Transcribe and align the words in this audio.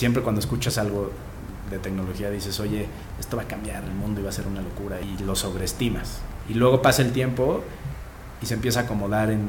Siempre 0.00 0.22
cuando 0.22 0.38
escuchas 0.38 0.78
algo 0.78 1.10
de 1.72 1.78
tecnología 1.80 2.30
dices, 2.30 2.60
oye, 2.60 2.86
esto 3.18 3.36
va 3.36 3.42
a 3.42 3.48
cambiar 3.48 3.82
el 3.82 3.90
mundo 3.90 4.20
y 4.20 4.22
va 4.22 4.28
a 4.28 4.32
ser 4.32 4.46
una 4.46 4.62
locura 4.62 5.00
y 5.00 5.20
lo 5.24 5.34
sobreestimas. 5.34 6.20
Y 6.48 6.54
luego 6.54 6.80
pasa 6.82 7.02
el 7.02 7.10
tiempo 7.10 7.64
y 8.40 8.46
se 8.46 8.54
empieza 8.54 8.78
a 8.78 8.82
acomodar 8.84 9.32
en, 9.32 9.48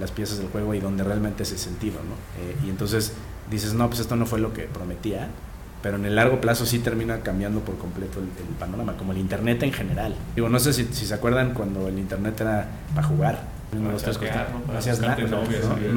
las 0.00 0.10
piezas 0.10 0.38
del 0.38 0.48
juego 0.48 0.74
y 0.74 0.80
donde 0.80 1.04
realmente 1.04 1.44
ese 1.44 1.58
sentido, 1.58 2.00
¿no? 2.00 2.42
Eh, 2.42 2.56
y 2.66 2.70
entonces 2.70 3.12
dices, 3.48 3.74
no, 3.74 3.86
pues 3.86 4.00
esto 4.00 4.16
no 4.16 4.26
fue 4.26 4.40
lo 4.40 4.52
que 4.52 4.62
prometía, 4.62 5.28
pero 5.80 5.94
en 5.94 6.06
el 6.06 6.16
largo 6.16 6.40
plazo 6.40 6.66
sí 6.66 6.80
termina 6.80 7.20
cambiando 7.20 7.60
por 7.60 7.78
completo 7.78 8.18
el, 8.18 8.26
panorama, 8.58 8.96
como 8.96 9.12
el 9.12 9.18
Internet 9.18 9.62
en 9.62 9.72
general. 9.72 10.16
Digo, 10.34 10.48
no 10.48 10.58
sé 10.58 10.72
si 10.72 10.86
se 10.86 11.14
acuerdan 11.14 11.54
cuando 11.54 11.86
el 11.86 12.00
Internet 12.00 12.40
era 12.40 12.66
para 12.96 13.06
jugar 13.06 13.53
no, 13.74 13.96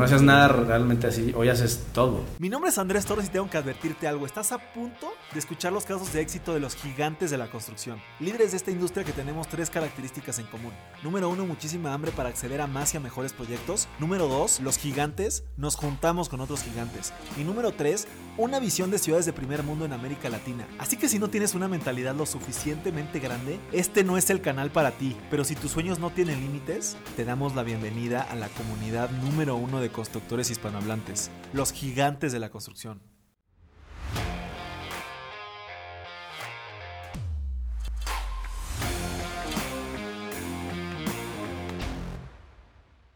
hacías, 0.04 0.22
nada 0.22 0.48
realmente 0.48 1.08
así, 1.08 1.34
hoy 1.36 1.50
haces 1.50 1.86
todo. 1.94 2.24
Mi 2.40 2.50
nombre 2.50 2.70
es 2.70 2.78
Andrés 2.78 3.06
Torres 3.06 3.28
y 3.28 3.30
tengo 3.30 3.50
que 3.50 3.58
advertirte 3.58 4.08
algo. 4.08 4.26
Estás 4.26 4.52
a 4.52 4.58
punto 4.58 5.14
de 5.34 5.40
escuchar 5.40 5.72
los 5.74 5.86
casos 5.86 6.12
de 6.14 6.22
éxito 6.22 6.54
de 6.54 6.60
los 6.60 6.76
gigantes 6.76 7.32
de 7.32 7.38
la 7.38 7.50
construcción. 7.50 8.02
Líderes 8.20 8.52
de 8.52 8.58
esta 8.58 8.72
industria 8.72 9.04
que 9.06 9.12
tenemos 9.12 9.48
tres 9.48 9.70
características 9.70 10.40
en 10.40 10.48
común. 10.48 10.72
Número 11.04 11.30
uno, 11.30 11.46
muchísima 11.46 11.94
hambre 11.94 12.12
para 12.12 12.30
acceder 12.30 12.62
a 12.62 12.68
más 12.68 12.94
y 12.94 12.98
a 12.98 13.00
mejores 13.00 13.34
proyectos. 13.34 13.88
Número 14.00 14.28
dos, 14.28 14.60
los 14.60 14.78
gigantes 14.78 15.44
nos 15.58 15.76
juntamos 15.76 16.30
con 16.30 16.42
otros 16.42 16.64
gigantes. 16.64 17.14
Y 17.38 17.44
número 17.44 17.72
tres, 17.72 18.08
una 18.38 18.60
visión 18.60 18.92
de 18.92 19.00
ciudades 19.00 19.26
de 19.26 19.34
primer 19.34 19.64
mundo 19.64 19.86
en 19.86 19.94
América 19.94 20.30
Latina. 20.30 20.68
Así 20.78 20.98
que 20.98 21.10
si 21.10 21.20
no 21.20 21.30
tienes 21.30 21.56
una 21.56 21.68
mentalidad 21.68 22.16
lo 22.16 22.26
suficientemente 22.26 23.20
grande, 23.20 23.60
este 23.72 24.04
no 24.04 24.18
es 24.18 24.30
el 24.30 24.42
canal 24.42 24.72
para 24.72 24.92
ti. 24.92 25.16
Pero 25.30 25.44
si 25.44 25.56
tus 25.56 25.72
sueños 25.72 26.00
no 26.00 26.10
tienen 26.12 26.40
límites, 26.40 26.98
te 27.16 27.26
damos 27.26 27.56
la 27.56 27.64
bienvenida 27.68 28.22
a 28.22 28.36
la 28.36 28.48
comunidad 28.48 29.10
número 29.10 29.58
uno 29.58 29.82
de 29.82 29.90
constructores 29.90 30.50
hispanohablantes, 30.50 31.30
los 31.52 31.74
gigantes 31.74 32.32
de 32.32 32.40
la 32.40 32.50
construcción. 32.50 33.02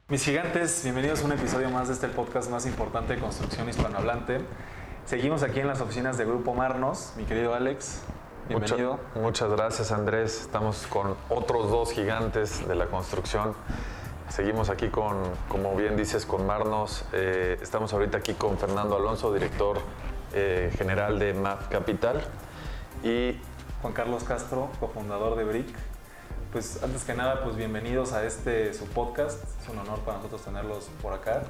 Mis 0.09 0.25
gigantes, 0.25 0.81
bienvenidos 0.83 1.21
a 1.21 1.27
un 1.27 1.31
episodio 1.31 1.69
más 1.69 1.87
de 1.87 1.93
este 1.93 2.09
podcast 2.09 2.51
más 2.51 2.65
importante 2.65 3.15
de 3.15 3.21
construcción 3.21 3.69
hispanohablante. 3.69 4.41
Seguimos 5.05 5.43
aquí 5.43 5.61
en 5.61 5.67
las 5.67 5.79
oficinas 5.79 6.17
de 6.17 6.25
Grupo 6.25 6.53
Marnos, 6.53 7.13
mi 7.15 7.23
querido 7.23 7.55
Alex. 7.55 8.01
Bienvenido. 8.49 8.99
muchas 9.15 9.49
gracias 9.49 9.93
Andrés. 9.93 10.41
Estamos 10.41 10.87
con 10.87 11.15
otros 11.29 11.71
dos 11.71 11.93
gigantes 11.93 12.67
de 12.67 12.75
la 12.75 12.87
construcción. 12.87 13.55
Seguimos 14.31 14.69
aquí 14.69 14.87
con, 14.87 15.17
como 15.49 15.75
bien 15.75 15.97
dices, 15.97 16.25
con 16.25 16.47
Marnos. 16.47 17.03
Eh, 17.11 17.57
estamos 17.61 17.91
ahorita 17.91 18.19
aquí 18.19 18.33
con 18.33 18.57
Fernando 18.57 18.95
Alonso, 18.95 19.33
director 19.33 19.79
eh, 20.33 20.71
general 20.77 21.19
de 21.19 21.33
MAP 21.33 21.67
Capital. 21.67 22.21
Y 23.03 23.35
Juan 23.81 23.91
Carlos 23.93 24.23
Castro, 24.23 24.69
cofundador 24.79 25.37
de 25.37 25.43
BRIC. 25.43 25.67
Pues 26.53 26.81
antes 26.81 27.03
que 27.03 27.13
nada, 27.13 27.43
pues 27.43 27.57
bienvenidos 27.57 28.13
a 28.13 28.23
este 28.25 28.73
su 28.73 28.85
podcast. 28.85 29.43
Es 29.61 29.67
un 29.67 29.79
honor 29.79 29.99
para 29.99 30.17
nosotros 30.17 30.43
tenerlos 30.43 30.89
por 31.01 31.11
acá 31.11 31.43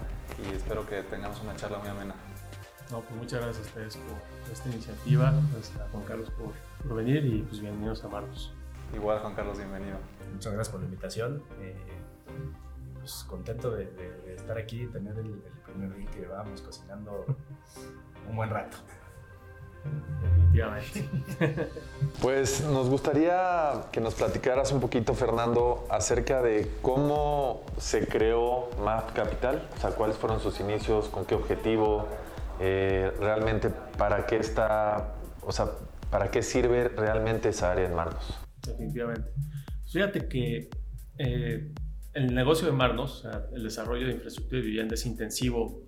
y 0.43 0.55
espero 0.55 0.87
que 0.87 1.03
tengamos 1.03 1.39
una 1.41 1.55
charla 1.55 1.77
muy 1.77 1.89
amena. 1.89 2.15
No, 2.89 3.01
pues 3.01 3.15
muchas 3.15 3.41
gracias 3.41 3.63
a 3.63 3.69
ustedes 3.69 3.97
por 3.97 4.51
esta 4.51 4.69
iniciativa, 4.69 5.31
pues 5.53 5.71
a 5.79 5.87
Juan 5.91 6.03
Carlos 6.05 6.31
por, 6.31 6.95
venir 6.95 7.23
y 7.25 7.43
pues 7.43 7.61
bienvenidos 7.61 8.03
a 8.03 8.07
Marcos. 8.07 8.51
Igual 8.95 9.19
Juan 9.19 9.35
Carlos, 9.35 9.57
bienvenido. 9.59 9.97
Muchas 10.33 10.51
gracias 10.51 10.71
por 10.71 10.79
la 10.79 10.85
invitación. 10.87 11.43
Eh, 11.61 11.75
pues, 13.01 13.25
contento 13.27 13.71
de, 13.71 13.89
estar 14.35 14.57
aquí 14.57 14.83
y 14.83 14.87
tener 14.87 15.17
el, 15.17 15.41
primer 15.65 15.95
día 15.95 16.09
que 16.11 16.25
vamos 16.27 16.61
cocinando 16.61 17.25
un 18.29 18.35
buen 18.35 18.49
rato. 18.49 18.77
Definitivamente. 20.21 21.09
Pues 22.21 22.63
nos 22.63 22.87
gustaría 22.87 23.85
que 23.91 23.99
nos 23.99 24.13
platicaras 24.13 24.71
un 24.71 24.79
poquito, 24.79 25.15
Fernando, 25.15 25.87
acerca 25.89 26.41
de 26.41 26.71
cómo 26.83 27.63
se 27.77 28.07
creó 28.07 28.69
MAP 28.83 29.13
Capital, 29.13 29.67
o 29.75 29.79
sea, 29.79 29.91
cuáles 29.91 30.17
fueron 30.17 30.39
sus 30.39 30.59
inicios, 30.59 31.07
con 31.09 31.25
qué 31.25 31.33
objetivo, 31.33 32.07
eh, 32.59 33.11
realmente 33.19 33.69
para 33.97 34.27
qué 34.27 34.37
está, 34.37 35.15
o 35.41 35.51
sea, 35.51 35.71
para 36.11 36.29
qué 36.29 36.43
sirve 36.43 36.89
realmente 36.89 37.49
esa 37.49 37.71
área 37.71 37.85
en 37.85 37.95
Marnos. 37.95 38.39
Definitivamente. 38.61 39.31
Fíjate 39.91 40.27
que 40.27 40.69
eh, 41.17 41.73
el 42.13 42.33
negocio 42.33 42.67
de 42.67 42.73
Marnos, 42.73 43.25
el 43.53 43.63
desarrollo 43.63 44.07
de 44.07 44.13
infraestructura 44.13 44.61
de 44.61 44.67
vivienda 44.67 44.95
es 44.95 45.05
intensivo 45.05 45.83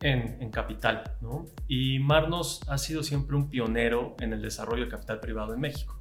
en, 0.00 0.50
capital, 0.50 1.16
¿no? 1.20 1.46
Y 1.68 1.98
Marnos 1.98 2.60
ha 2.68 2.78
sido 2.78 3.02
siempre 3.02 3.36
un 3.36 3.48
pionero 3.48 4.14
en 4.20 4.32
el 4.32 4.42
desarrollo 4.42 4.84
de 4.84 4.90
capital 4.90 5.20
privado 5.20 5.54
en 5.54 5.60
México. 5.60 5.98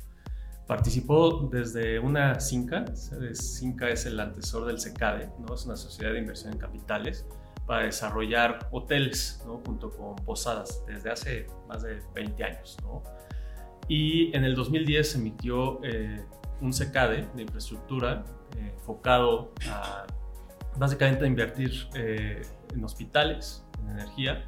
Participó 0.68 1.50
desde 1.52 2.00
una 2.00 2.40
CINCA, 2.40 2.86
CINCA 3.34 3.90
es 3.90 4.06
el 4.06 4.20
antecesor 4.20 4.66
del 4.66 4.80
SECADE, 4.80 5.30
¿no? 5.40 5.54
es 5.54 5.66
una 5.66 5.76
sociedad 5.76 6.14
de 6.14 6.20
inversión 6.20 6.54
en 6.54 6.60
capitales, 6.60 7.26
para 7.66 7.86
desarrollar 7.86 8.68
hoteles, 8.72 9.42
¿no? 9.46 9.62
junto 9.66 9.90
con 9.90 10.16
posadas, 10.18 10.84
desde 10.86 11.10
hace 11.10 11.48
más 11.68 11.82
de 11.82 12.00
20 12.14 12.44
años. 12.44 12.78
¿no? 12.84 13.02
Y 13.88 14.36
en 14.36 14.44
el 14.44 14.56
2010 14.56 15.12
se 15.12 15.18
emitió 15.18 15.84
eh, 15.84 16.24
un 16.62 16.74
SECADE 16.74 17.28
de 17.36 17.42
infraestructura 17.42 18.24
enfocado 18.58 19.52
a 19.70 20.06
básicamente 20.78 21.26
a 21.26 21.28
invertir 21.28 21.88
eh, 21.96 22.42
en 22.74 22.84
hospitales, 22.84 23.64
en 23.82 23.92
energía, 23.92 24.46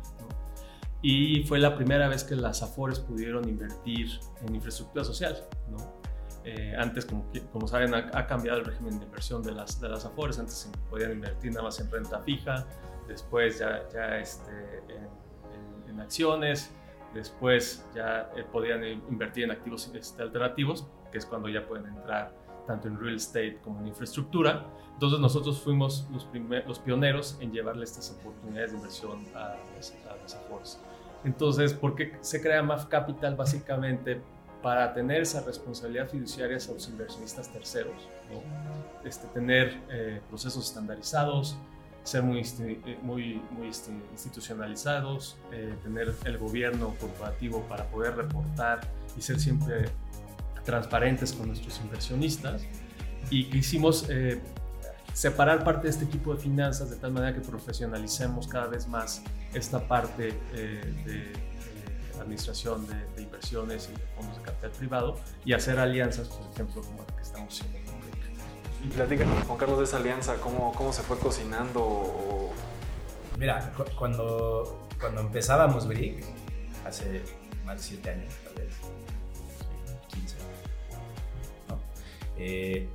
y 1.02 1.44
fue 1.44 1.60
la 1.60 1.76
primera 1.76 2.08
vez 2.08 2.24
que 2.24 2.36
las 2.36 2.64
AFORES 2.64 3.00
pudieron 3.00 3.48
invertir 3.48 4.20
en 4.46 4.56
infraestructura 4.56 5.06
social. 5.06 5.38
¿no? 5.70 5.78
Eh, 6.44 6.76
antes, 6.78 7.06
como, 7.06 7.30
como 7.52 7.68
saben, 7.68 7.94
ha, 7.94 8.26
cambiado 8.26 8.60
el 8.60 8.66
régimen 8.66 8.98
de 9.00 9.06
inversión 9.06 9.44
de 9.44 9.52
las, 9.52 9.80
de 9.80 9.90
las 9.90 10.06
AFORES, 10.06 10.40
antes 10.40 10.70
podían 10.90 11.12
invertir 11.12 11.52
nada 11.52 11.64
más 11.64 11.80
en 11.80 11.92
renta 11.92 12.20
fija, 12.22 12.66
después 13.08 13.60
ya, 13.60 13.88
ya 13.94 14.18
este, 14.18 14.52
en, 14.90 15.90
en, 15.90 16.00
acciones, 16.02 16.72
después 17.14 17.86
ya 17.94 18.30
podían 18.52 18.84
invertir 18.84 19.46
en 19.46 19.52
activos 19.52 19.92
este, 19.94 20.24
alternativos, 20.24 20.88
que 21.12 21.20
es 21.20 21.26
cuando 21.26 21.48
ya 21.48 21.66
pueden 21.68 21.86
entrar 21.88 22.34
tanto 22.68 22.88
en 22.88 23.00
real 23.00 23.16
estate 23.16 23.60
como 23.64 23.80
en 23.80 23.88
infraestructura. 23.88 24.68
Entonces 24.94 25.20
nosotros 25.20 25.60
fuimos 25.60 26.08
los, 26.12 26.28
los 26.68 26.80
pioneros 26.80 27.38
en 27.40 27.52
llevarle 27.52 27.86
estas 27.86 28.12
oportunidades 28.12 28.72
de 28.72 28.78
inversión 28.78 29.26
a, 29.34 29.56
las 30.22 30.36
Afores. 30.36 30.80
Entonces, 31.24 31.74
¿por 31.74 31.96
qué 31.96 32.18
se 32.22 32.42
crea 32.42 32.62
MAF 32.62 32.86
Capital? 32.86 33.36
Básicamente 33.36 34.22
para 34.62 34.94
tener 34.94 35.22
esa 35.22 35.42
responsabilidad 35.42 36.10
fiduciaria 36.10 36.58
hacia 36.58 36.74
los 36.74 36.88
inversionistas 36.90 37.52
terceros, 37.54 38.08
este, 39.04 39.28
tener 39.28 39.80
eh, 39.90 40.20
procesos 40.30 40.68
estandarizados, 40.68 41.58
ser 42.04 42.24
muy, 42.24 42.40
eh, 42.40 42.98
muy, 43.04 43.42
muy 43.52 43.68
institucionalizados, 43.68 45.38
eh, 45.52 45.76
tener 45.84 46.16
el 46.26 46.38
gobierno 46.38 46.96
corporativo 47.00 47.62
para 47.70 47.84
poder 47.86 48.16
reportar 48.16 48.80
y 49.18 49.22
ser 49.22 49.40
siempre 49.40 49.90
transparentes 50.68 51.32
con 51.32 51.48
nuestros 51.48 51.80
inversionistas 51.80 52.62
y 53.30 53.46
quisimos 53.46 54.06
eh, 54.10 54.42
separar 55.14 55.64
parte 55.64 55.84
de 55.84 55.92
este 55.92 56.04
equipo 56.04 56.36
de 56.36 56.42
finanzas 56.42 56.90
de 56.90 56.98
tal 56.98 57.14
manera 57.14 57.34
que 57.34 57.40
profesionalicemos 57.40 58.50
cada 58.50 58.68
vez 58.68 58.86
más 58.86 59.24
esta 59.54 59.80
parte 59.88 60.34
eh, 60.54 60.94
de 61.06 62.20
administración 62.20 62.86
de, 62.86 63.22
inversiones 63.24 63.90
y 63.90 63.98
de 63.98 64.06
fondos 64.08 64.36
de 64.38 64.44
capital 64.44 64.72
privado 64.72 65.16
y 65.46 65.54
hacer 65.54 65.80
alianzas, 65.80 66.28
por 66.28 66.52
ejemplo, 66.52 66.82
como 66.82 67.04
la 67.04 67.16
que 67.16 67.22
estamos 67.22 67.54
haciendo. 67.54 67.78
Y 68.84 68.90
platícanos, 68.90 69.44
Juan 69.46 69.58
Carlos, 69.58 69.78
de 69.80 69.86
esa 69.86 69.98
alianza, 69.98 70.36
¿cómo, 70.36 70.74
cómo 70.74 70.92
se 70.92 71.02
fue 71.02 71.18
cocinando? 71.18 72.52
Mira, 73.40 73.72
cuando, 73.98 74.88
cuando 75.00 75.22
empezábamos 75.22 75.88
Brick, 75.88 76.26
hace 76.86 77.24
más 77.66 77.78
de 77.78 77.84
siete 77.84 78.10
años 78.10 78.34
tal 78.44 78.54
vez, 78.56 78.77
Eh, 82.38 82.88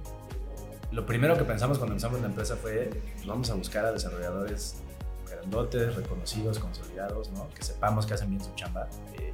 lo 0.90 1.06
primero 1.06 1.36
que 1.36 1.44
pensamos 1.44 1.78
cuando 1.78 1.94
empezamos 1.94 2.20
la 2.20 2.26
empresa 2.26 2.56
fue, 2.56 2.90
pues, 3.14 3.26
vamos 3.26 3.50
a 3.50 3.54
buscar 3.54 3.84
a 3.84 3.92
desarrolladores 3.92 4.82
grandotes, 5.28 5.96
reconocidos, 5.96 6.58
consolidados, 6.58 7.30
¿no? 7.30 7.48
que 7.50 7.62
sepamos 7.62 8.06
que 8.06 8.14
hacen 8.14 8.30
bien 8.30 8.42
su 8.42 8.54
chamba. 8.54 8.88
Eh, 9.18 9.32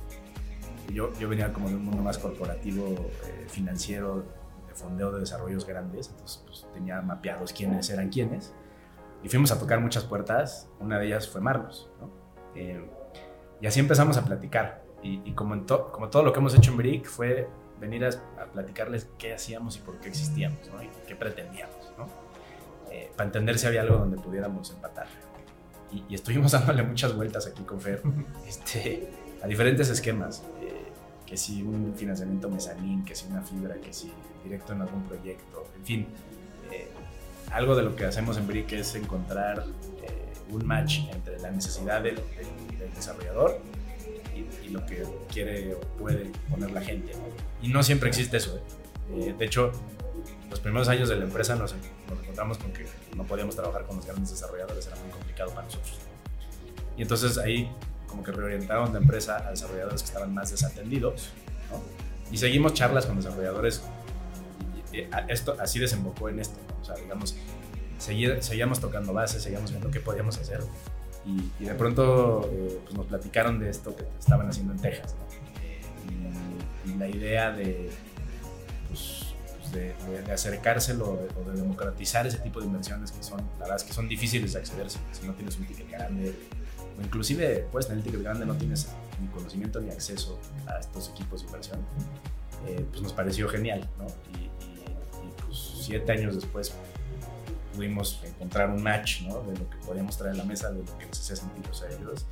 yo, 0.92 1.12
yo 1.18 1.28
venía 1.28 1.52
como 1.52 1.68
de 1.68 1.74
un 1.74 1.84
mundo 1.84 2.02
más 2.02 2.16
corporativo, 2.18 3.10
eh, 3.26 3.46
financiero, 3.48 4.24
de 4.68 4.74
fondeo 4.74 5.10
de 5.12 5.20
desarrollos 5.20 5.66
grandes, 5.66 6.08
entonces 6.08 6.42
pues, 6.46 6.66
tenía 6.72 7.02
mapeados 7.02 7.52
quiénes 7.52 7.90
eran 7.90 8.08
quiénes. 8.08 8.54
Y 9.22 9.28
fuimos 9.28 9.50
a 9.50 9.58
tocar 9.58 9.80
muchas 9.80 10.04
puertas, 10.04 10.68
una 10.78 10.98
de 10.98 11.06
ellas 11.06 11.28
fue 11.28 11.40
Marlos. 11.40 11.90
¿no? 12.00 12.28
y 13.60 13.66
así 13.66 13.78
empezamos 13.78 14.16
a 14.16 14.24
platicar. 14.24 14.82
Y, 15.02 15.20
y 15.24 15.32
como, 15.34 15.54
en 15.54 15.64
como 15.64 16.08
todo 16.08 16.24
lo 16.24 16.32
que 16.32 16.40
hemos 16.40 16.54
hecho 16.54 16.72
en 16.72 16.76
Brick 16.76 17.06
fue 17.06 17.48
venir 17.80 18.04
a, 18.04 18.44
platicarles 18.52 19.08
qué 19.18 19.34
hacíamos 19.34 19.76
y 19.76 19.80
por 19.80 19.98
qué 19.98 20.08
existíamos, 20.08 20.58
¿no? 20.72 20.82
Y 20.82 20.88
qué 21.06 21.14
pretendíamos, 21.16 21.92
¿no? 21.96 22.06
Eh, 22.90 23.10
para 23.16 23.26
entender 23.26 23.58
si 23.58 23.66
había 23.66 23.82
algo 23.82 23.98
donde 23.98 24.16
pudiéramos 24.16 24.70
empatar. 24.70 25.06
Y, 25.92 26.14
estuvimos 26.14 26.52
dándole 26.52 26.82
muchas 26.82 27.14
vueltas 27.14 27.46
aquí 27.46 27.62
con 27.62 27.80
Fer. 27.80 28.02
este, 28.46 29.08
a 29.42 29.46
diferentes 29.46 29.88
esquemas. 29.90 30.42
Eh, 30.60 30.88
que 31.28 31.36
si 31.36 31.62
un 31.62 31.94
financiamiento 31.94 32.48
mezanín, 32.48 33.04
que 33.04 33.14
si 33.14 33.26
una 33.26 33.42
fibra, 33.42 33.74
que 33.74 33.92
si 33.92 34.10
directo 34.42 34.72
en 34.72 34.80
algún 34.80 35.02
proyecto, 35.02 35.66
en 35.76 35.84
fin. 35.84 36.06
Eh, 36.72 36.88
algo 37.50 37.76
de 37.76 37.82
lo 37.82 37.94
que 37.94 38.06
hacemos 38.06 38.38
en 38.38 38.46
Brick 38.46 38.72
es 38.72 38.94
encontrar 38.94 39.64
eh, 40.02 40.32
un 40.50 40.66
match 40.66 41.00
entre 41.12 41.38
la 41.38 41.50
necesidad 41.50 42.02
del, 42.02 42.20
desarrollador 42.94 43.60
y, 44.64 44.68
lo 44.68 44.84
que 44.86 45.04
quiere 45.32 45.74
o 45.74 45.80
puede 45.80 46.30
poner 46.50 46.70
la 46.70 46.80
gente. 46.80 47.12
Y 47.62 47.68
no 47.68 47.82
siempre 47.82 48.08
existe 48.08 48.36
eso. 48.36 48.60
de 49.10 49.44
hecho, 49.44 49.72
los 50.50 50.60
primeros 50.60 50.88
años 50.88 51.08
de 51.08 51.16
la 51.16 51.24
empresa 51.24 51.54
nos, 51.54 51.74
nos, 52.08 52.20
encontramos 52.22 52.58
con 52.58 52.72
que 52.72 52.86
no 53.16 53.24
podíamos 53.24 53.56
trabajar 53.56 53.84
con 53.86 53.96
los 53.96 54.06
grandes 54.06 54.30
desarrolladores, 54.30 54.86
era 54.86 54.96
muy 54.96 55.10
complicado 55.10 55.50
para 55.50 55.66
nosotros. 55.66 55.98
Y 56.96 57.02
entonces 57.02 57.38
ahí 57.38 57.70
como 58.08 58.22
que 58.22 58.32
reorientaron 58.32 58.92
la 58.92 58.98
empresa 58.98 59.46
a 59.46 59.50
desarrolladores 59.50 60.02
que 60.02 60.08
estaban 60.08 60.34
más 60.34 60.50
desatendidos, 60.50 61.30
¿no? 61.70 61.82
Y 62.32 62.38
seguimos 62.38 62.74
charlas 62.74 63.06
con 63.06 63.16
desarrolladores. 63.16 63.82
Y 64.92 65.04
esto 65.28 65.56
así 65.60 65.78
desembocó 65.78 66.28
en 66.28 66.40
esto, 66.40 66.58
¿no? 66.68 66.80
O 66.80 66.84
sea, 66.84 66.94
digamos, 66.96 67.36
seguíamos 67.98 68.80
tocando 68.80 69.12
bases, 69.12 69.42
seguíamos 69.42 69.70
viendo 69.70 69.90
qué 69.90 70.00
podíamos 70.00 70.38
hacer. 70.38 70.60
Y, 71.28 71.62
y 71.62 71.66
de 71.66 71.74
pronto 71.74 72.48
eh, 72.50 72.80
pues 72.84 72.96
nos 72.96 73.06
platicaron 73.06 73.60
de 73.60 73.68
esto 73.68 73.94
que 73.94 74.04
estaban 74.18 74.48
haciendo 74.48 74.72
en 74.72 74.80
Texas, 74.80 75.14
¿no? 75.14 75.28
y, 76.86 76.90
y 76.90 76.94
la 76.96 77.08
idea 77.08 77.52
de, 77.52 77.90
pues, 78.88 79.28
de, 79.72 80.32
acercárselo 80.32 81.18
o 81.36 81.50
de, 81.50 81.56
democratizar 81.56 82.26
ese 82.26 82.38
tipo 82.38 82.60
de 82.60 82.66
inversiones 82.66 83.12
que 83.12 83.22
son, 83.22 83.38
la 83.58 83.64
verdad 83.64 83.76
es 83.76 83.84
que 83.84 83.92
son 83.92 84.08
difíciles 84.08 84.52
de 84.52 84.60
acceder 84.60 84.88
si, 84.90 85.26
no 85.26 85.34
tienes 85.34 85.58
un 85.58 85.66
ticket 85.66 85.90
grande 85.90 86.34
o 86.98 87.02
inclusive 87.02 87.66
puedes 87.70 87.86
tener 87.86 87.98
el 87.98 88.04
ticket 88.04 88.22
grande 88.22 88.46
no 88.46 88.54
tienes 88.56 88.88
ni 89.20 89.28
conocimiento 89.28 89.80
ni 89.80 89.90
acceso 89.90 90.38
a 90.66 90.78
estos 90.78 91.10
equipos 91.10 91.40
de 91.40 91.46
inversión, 91.46 91.80
eh, 92.66 92.84
pues 92.90 93.02
nos 93.02 93.12
pareció 93.12 93.48
genial, 93.48 93.88
¿no? 93.98 94.06
Y, 94.38 94.48
pues 95.44 95.58
siete 95.82 96.12
años 96.12 96.34
después 96.34 96.72
pudimos 97.78 98.20
encontrar 98.24 98.70
un 98.70 98.82
match, 98.82 99.22
¿no? 99.22 99.40
De 99.42 99.56
lo 99.56 99.70
que 99.70 99.76
podíamos 99.86 100.18
traer 100.18 100.34
a 100.34 100.38
la 100.38 100.44
mesa, 100.44 100.68
de 100.72 100.82
lo 100.82 100.98
que 100.98 101.06
nos 101.06 101.20
hacía 101.20 101.36
sentir 101.36 101.64
a 101.64 101.86
ellos. 101.94 102.26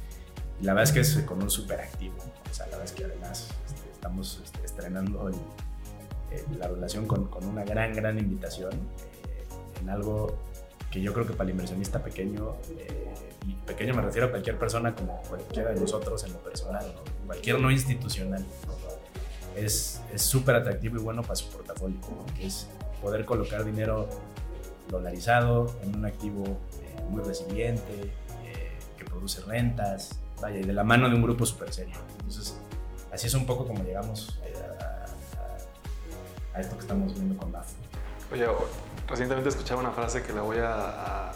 Y 0.61 0.65
la 0.65 0.75
verdad 0.75 0.91
es 0.91 0.93
que 0.93 1.01
es 1.01 1.25
con 1.25 1.41
un 1.41 1.49
súper 1.49 1.81
activo, 1.81 2.17
o 2.19 2.53
sea, 2.53 2.67
la 2.67 2.79
verdad 2.79 2.87
es 2.87 2.93
que 2.93 3.05
además 3.05 3.49
este, 3.67 3.93
estamos 3.93 4.41
este, 4.43 4.65
estrenando 4.65 5.29
el 5.29 5.37
eh, 6.33 6.45
la 6.59 6.67
relación 6.67 7.07
con, 7.07 7.27
con, 7.27 7.45
una 7.45 7.63
gran, 7.63 7.95
gran 7.95 8.19
invitación 8.19 8.73
eh, 8.73 9.47
en 9.81 9.89
algo 9.89 10.37
que 10.91 11.01
yo 11.01 11.13
creo 11.13 11.25
que 11.25 11.35
para 11.35 11.45
el 11.45 11.51
inversionista 11.51 12.03
pequeño, 12.03 12.57
eh, 12.77 13.15
y 13.47 13.53
pequeño 13.55 13.95
me 13.95 14.03
refiero 14.03 14.27
a 14.27 14.31
cualquier 14.31 14.59
persona 14.59 14.93
como 14.97 15.23
cualquiera 15.29 15.73
de 15.73 15.81
nosotros 15.81 16.25
en 16.25 16.33
lo 16.33 16.41
personal, 16.41 16.85
cualquier 17.25 17.61
no 17.61 17.71
institucional, 17.71 18.45
es 19.57 20.03
súper 20.17 20.57
atractivo 20.57 20.97
y 20.97 21.01
bueno 21.01 21.23
para 21.23 21.37
su 21.37 21.49
portafolio, 21.49 22.01
que 22.37 22.47
es 22.47 22.67
poder 23.01 23.25
colocar 23.25 23.65
dinero 23.65 24.09
dolarizado 24.89 25.75
en 25.83 25.97
un 25.97 26.07
activo 26.07 26.45
muy 27.11 27.23
resiliente, 27.23 28.13
que 28.97 29.05
produce 29.05 29.41
rentas, 29.43 30.19
vaya, 30.41 30.59
y 30.59 30.63
de 30.63 30.73
la 30.73 30.85
mano 30.85 31.09
de 31.09 31.15
un 31.15 31.23
grupo 31.23 31.45
súper 31.47 31.73
serio. 31.73 31.97
Entonces, 32.19 32.57
así 33.13 33.27
es 33.27 33.35
un 33.35 33.47
poco 33.47 33.67
como 33.67 33.83
llegamos 33.83 34.39
a 36.55 36.61
esto 36.61 36.75
que 36.77 36.83
estamos 36.83 37.15
viendo 37.15 37.37
con 37.37 37.53
DAF. 37.53 37.73
Oye, 38.33 38.47
recientemente 39.07 39.51
escuchaba 39.51 39.81
una 39.81 39.91
frase 39.91 40.23
que 40.23 40.33
la 40.33 40.43
voy 40.43 40.59
a, 40.59 41.33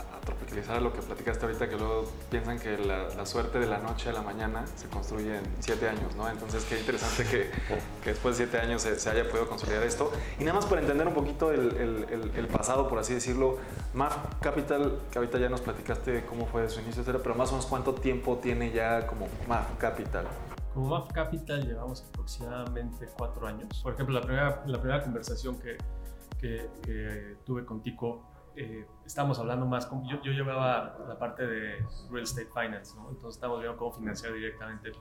a 0.69 0.81
lo 0.81 0.93
que 0.93 1.00
platicaste 1.00 1.47
ahorita, 1.47 1.69
que 1.69 1.76
luego 1.76 2.05
piensan 2.31 2.58
que 2.58 2.76
la, 2.79 3.25
suerte 3.25 3.58
de 3.61 3.67
la 3.67 3.79
noche 3.79 4.11
a 4.11 4.12
la 4.12 4.23
mañana 4.23 4.67
se 4.76 4.88
construye 4.88 5.38
en 5.38 5.44
siete 5.61 5.88
años, 5.88 6.14
¿no? 6.17 6.29
Entonces, 6.29 6.64
qué 6.64 6.79
interesante 6.79 7.25
que, 7.25 7.50
que 8.02 8.11
después 8.11 8.37
de 8.37 8.47
siete 8.47 8.58
años 8.58 8.82
se, 8.82 9.11
haya 9.11 9.29
podido 9.29 9.49
consolidar 9.49 9.82
esto. 9.85 10.11
Y 10.38 10.44
nada 10.44 10.56
más 10.56 10.67
para 10.67 10.81
entender 10.81 11.06
un 11.06 11.14
poquito 11.14 11.52
el, 11.52 11.76
el, 11.76 12.32
el, 12.35 12.47
pasado, 12.49 12.88
por 12.88 12.99
así 12.99 13.14
decirlo, 13.14 13.58
MAF 13.94 14.17
Capital, 14.41 14.99
que 15.11 15.19
ahorita 15.19 15.38
ya 15.38 15.49
nos 15.49 15.61
platicaste 15.61 16.25
cómo 16.26 16.47
fue 16.47 16.69
su 16.69 16.81
inicio, 16.81 17.02
etcétera, 17.02 17.23
pero 17.23 17.37
más 17.37 17.50
o 17.50 17.52
menos 17.52 17.67
cuánto 17.67 17.94
tiempo 17.94 18.38
tiene 18.43 18.73
ya 18.73 19.06
como 19.06 19.29
MAF 19.49 19.76
Capital. 19.79 20.26
Como 20.75 20.88
MAF 20.88 21.12
Capital 21.12 21.67
llevamos 21.67 22.05
aproximadamente 22.08 23.08
cuatro 23.17 23.47
años. 23.47 23.81
Por 23.82 23.94
ejemplo, 23.94 24.14
la 24.19 24.26
primera, 24.26 24.62
la 24.67 24.81
primera 24.81 25.02
conversación 25.02 25.58
que, 25.58 25.79
que, 26.41 27.37
tuve 27.44 27.64
con 27.64 27.82
Tico, 27.82 28.29
eh, 28.56 28.87
estábamos 29.05 29.38
hablando 29.38 29.67
más, 29.67 29.87
con, 29.87 30.06
yo, 30.08 30.20
yo, 30.23 30.32
llevaba 30.32 30.97
la 31.06 31.19
parte 31.19 31.47
de 31.47 31.87
Real 32.11 32.23
Estate 32.23 32.49
Finance, 32.52 32.97
¿no? 32.97 33.08
entonces 33.11 33.37
estábamos 33.37 33.61
viendo 33.61 33.79
cómo 33.79 33.93
financiar 33.93 34.32
directamente 34.32 34.93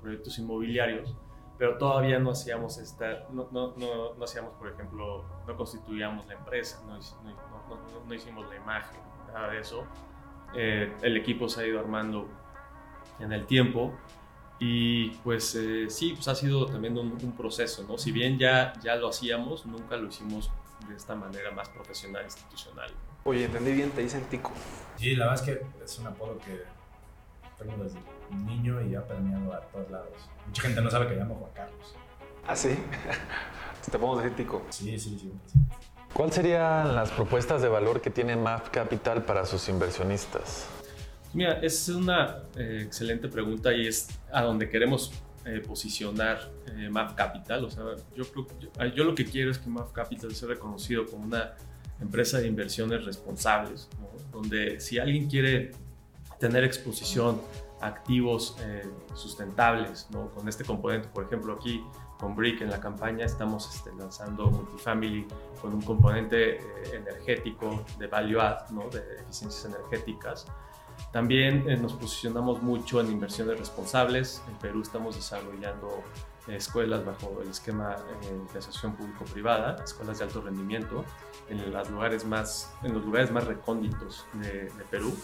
proyectos 0.00 0.38
inmobiliarios, 0.38 1.14
pero 1.58 1.78
todavía 1.78 2.18
no 2.18 2.30
hacíamos 2.30 2.78
esta, 2.78 3.26
no, 3.30 3.48
no, 3.52 3.74
no, 3.76 4.14
no 4.14 4.24
hacíamos, 4.24 4.54
por 4.54 4.68
ejemplo, 4.68 5.24
no 5.46 5.56
constituíamos 5.56 6.26
la 6.26 6.34
empresa, 6.34 6.82
no, 6.86 8.14
hicimos 8.14 8.48
la 8.48 8.56
imagen, 8.56 9.00
nada 9.32 9.50
de 9.50 9.60
eso. 9.60 9.84
Eh, 10.54 10.92
el 11.02 11.16
equipo 11.16 11.48
se 11.48 11.62
ha 11.62 11.66
ido 11.66 11.80
armando 11.80 12.28
en 13.18 13.32
el 13.32 13.46
tiempo 13.46 13.92
y 14.58 15.10
pues 15.22 15.54
eh, 15.54 15.86
sí, 15.88 16.12
pues 16.14 16.28
ha 16.28 16.34
sido 16.34 16.66
también 16.66 16.96
un, 16.98 17.32
proceso, 17.36 17.84
¿no? 17.88 17.98
Si 17.98 18.12
bien 18.12 18.38
ya, 18.38 18.72
ya 18.82 18.96
lo 18.96 19.08
hacíamos, 19.08 19.66
nunca 19.66 19.96
lo 19.96 20.08
hicimos 20.08 20.50
de 20.88 20.96
esta 20.96 21.14
manera 21.14 21.50
más 21.50 21.68
profesional, 21.68 22.24
institucional. 22.24 22.90
Oye, 23.24 23.44
entendí 23.44 23.72
bien, 23.72 23.90
te 23.90 24.02
dicen 24.02 24.22
Tico. 24.30 24.52
Sí, 24.96 25.16
la 25.16 25.26
verdad 25.26 25.48
es 25.48 25.54
que 25.56 25.84
es 25.84 25.98
un 25.98 26.06
apodo 26.06 26.38
que 26.38 26.62
tengo 27.58 27.82
desde 27.82 27.98
niño 28.30 28.82
y 28.82 28.94
ha 28.94 29.06
permeado 29.06 29.52
a 29.52 29.60
todos 29.62 29.90
lados. 29.90 30.30
Mucha 30.46 30.62
gente 30.62 30.80
no 30.80 30.90
sabe 30.90 31.08
que 31.08 31.16
llamo 31.16 31.36
Juan 31.36 31.52
Carlos. 31.54 31.94
¿Ah, 32.46 32.56
sí? 32.56 32.76
¿Te 33.90 33.98
podemos 33.98 34.22
decir 34.22 34.36
Tico? 34.36 34.62
Sí, 34.70 34.98
sí, 34.98 35.18
sí. 35.18 35.32
¿Cuáles 36.12 36.34
serían 36.34 36.94
las 36.94 37.10
propuestas 37.10 37.60
de 37.60 37.68
valor 37.68 38.00
que 38.00 38.10
tiene 38.10 38.36
MAP 38.36 38.68
Capital 38.70 39.24
para 39.24 39.46
sus 39.46 39.68
inversionistas? 39.68 40.68
Mira, 41.32 41.58
es 41.60 41.88
una 41.88 42.44
eh, 42.56 42.82
excelente 42.84 43.28
pregunta 43.28 43.72
y 43.72 43.88
es 43.88 44.08
a 44.32 44.42
donde 44.42 44.68
queremos 44.68 45.12
eh, 45.44 45.60
posicionar 45.60 46.50
eh, 46.66 46.88
MAF 46.90 47.14
Capital. 47.14 47.64
O 47.64 47.70
sea, 47.70 47.84
yo, 48.16 48.24
yo, 48.94 49.04
lo 49.04 49.14
que 49.14 49.24
quiero 49.24 49.50
es 49.50 49.58
que 49.58 49.68
MAF 49.68 49.92
Capital 49.92 50.34
sea 50.34 50.48
reconocido 50.48 51.06
como 51.06 51.24
una 51.24 51.54
empresa 52.00 52.38
de 52.38 52.48
inversiones 52.48 53.04
responsables, 53.04 53.88
donde 54.32 54.80
si 54.80 54.98
alguien 54.98 55.28
quiere 55.28 55.70
tener 56.40 56.64
exposición 56.64 57.40
a 57.80 57.86
activos 57.86 58.56
sustentables, 59.14 60.08
¿no? 60.10 60.30
con 60.30 60.48
este 60.48 60.64
componente, 60.64 61.08
por 61.08 61.24
ejemplo, 61.24 61.54
aquí 61.54 61.82
con 62.18 62.34
Brick 62.34 62.60
en 62.60 62.70
la 62.70 62.80
campaña 62.80 63.24
estamos 63.24 63.72
este, 63.74 63.90
lanzando 63.96 64.50
Multifamily 64.50 65.26
con 65.60 65.74
un 65.74 65.82
componente 65.82 66.58
energético 66.92 67.84
de 67.98 68.06
value 68.06 68.40
add, 68.40 68.70
¿no? 68.70 68.88
de 68.90 69.00
eficiencias 69.20 69.64
energéticas 69.66 70.46
también 71.14 71.70
eh, 71.70 71.76
nos 71.76 71.92
posicionamos 71.92 72.60
mucho 72.60 73.00
en 73.00 73.08
inversiones 73.08 73.56
responsables. 73.56 74.42
En 74.48 74.56
Perú 74.56 74.82
estamos 74.82 75.14
desarrollando 75.14 76.02
eh, 76.48 76.56
escuelas 76.56 77.04
bajo 77.04 77.40
el 77.40 77.50
esquema 77.50 77.94
eh, 77.94 78.40
de 78.52 78.58
asociación 78.58 78.96
público-privada, 78.96 79.76
escuelas 79.84 80.18
de 80.18 80.24
alto 80.24 80.40
rendimiento, 80.40 81.04
en 81.48 81.72
los 81.72 81.88
lugares 81.88 82.24
más, 82.24 82.74
en 82.82 82.94
los 82.94 83.04
lugares 83.04 83.30
más 83.30 83.44
recónditos 83.44 84.26
de, 84.32 84.72
Perú, 84.90 85.14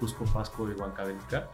Cusco, 0.00 0.24
Pasco 0.24 0.68
y 0.68 0.72
Huancavelica. 0.72 1.48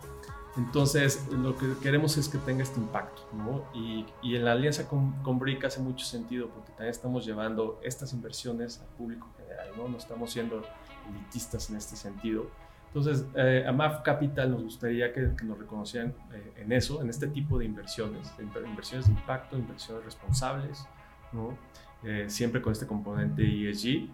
Entonces, 0.57 1.27
lo 1.29 1.59
que 1.59 1.77
queremos 1.83 2.17
es 2.17 2.31
que 2.31 2.39
tenga 2.39 2.63
este 2.63 2.81
impacto, 2.81 3.21
¿no? 3.35 3.65
y, 3.75 4.07
y, 4.23 4.37
en 4.37 4.47
la 4.47 4.53
alianza 4.53 4.89
con, 4.89 5.13
con 5.23 5.39
BRIC 5.39 5.67
hace 5.67 5.81
mucho 5.81 6.07
sentido 6.07 6.49
porque 6.49 6.71
también 6.71 6.89
estamos 6.89 7.27
llevando 7.27 7.79
estas 7.83 8.15
inversiones 8.15 8.81
al 8.81 8.87
público 8.97 9.29
general, 9.37 9.69
¿no? 9.77 9.89
No 9.89 9.99
estamos 9.99 10.33
siendo 10.33 10.63
elitistas 11.11 11.69
en 11.69 11.77
este 11.77 11.97
sentido 11.97 12.47
entonces, 12.97 13.27
eh, 13.35 13.63
a 13.69 13.73
MAF 13.73 14.01
Capital 14.01 14.53
nos 14.53 14.63
gustaría 14.63 15.13
que, 15.13 15.21
nos 15.45 15.59
reconocieran 15.59 16.15
eh, 16.33 16.63
en 16.63 16.73
eso, 16.73 17.03
en 17.03 17.11
este 17.11 17.27
tipo 17.27 17.59
de 17.59 17.67
inversiones, 17.67 18.33
inversiones 18.39 19.07
de 19.07 19.13
impacto, 19.13 19.59
inversiones 19.59 20.03
responsables, 20.03 20.87
¿no? 21.31 21.59
Eh, 22.05 22.25
siempre 22.29 22.63
con 22.63 22.73
este 22.73 22.87
componente 22.87 23.43
ESG 23.43 24.09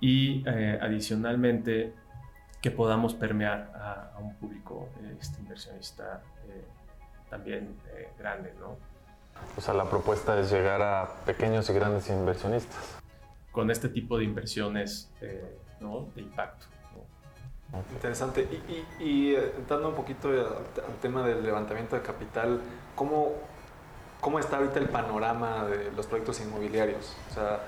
y 0.00 0.44
adicionalmente 0.48 1.94
que 2.60 2.72
podamos 2.72 3.14
permear 3.14 3.70
a, 3.76 4.18
un 4.18 4.34
público 4.34 4.88
este, 5.20 5.40
inversionista 5.40 6.20
también 7.30 7.76
grande. 8.18 8.52
¿no? 8.58 8.76
O 9.56 9.60
sea, 9.60 9.72
la 9.72 9.88
propuesta 9.88 10.38
es 10.40 10.50
llegar 10.50 10.82
a 10.82 11.08
pequeños 11.24 11.70
y 11.70 11.74
grandes 11.74 12.10
inversionistas. 12.10 12.98
Con 13.52 13.70
este 13.70 13.88
tipo 13.88 14.18
de 14.18 14.24
inversiones 14.24 15.12
¿no? 15.80 16.08
de 16.16 16.22
impacto. 16.22 16.66
Interesante. 17.92 18.48
Y, 18.68 19.04
y, 19.04 19.34
eh, 19.34 19.52
entrando 19.56 19.88
un 19.88 19.94
poquito 19.94 20.28
al, 20.28 20.96
tema 21.00 21.26
del 21.26 21.42
levantamiento 21.42 21.96
de 21.96 22.02
capital, 22.02 22.60
¿cómo, 22.94 23.32
¿cómo 24.20 24.38
está 24.38 24.58
ahorita 24.58 24.78
el 24.78 24.88
panorama 24.88 25.64
de 25.64 25.90
los 25.92 26.06
proyectos 26.06 26.40
inmobiliarios? 26.40 27.16
O 27.30 27.34
sea, 27.34 27.60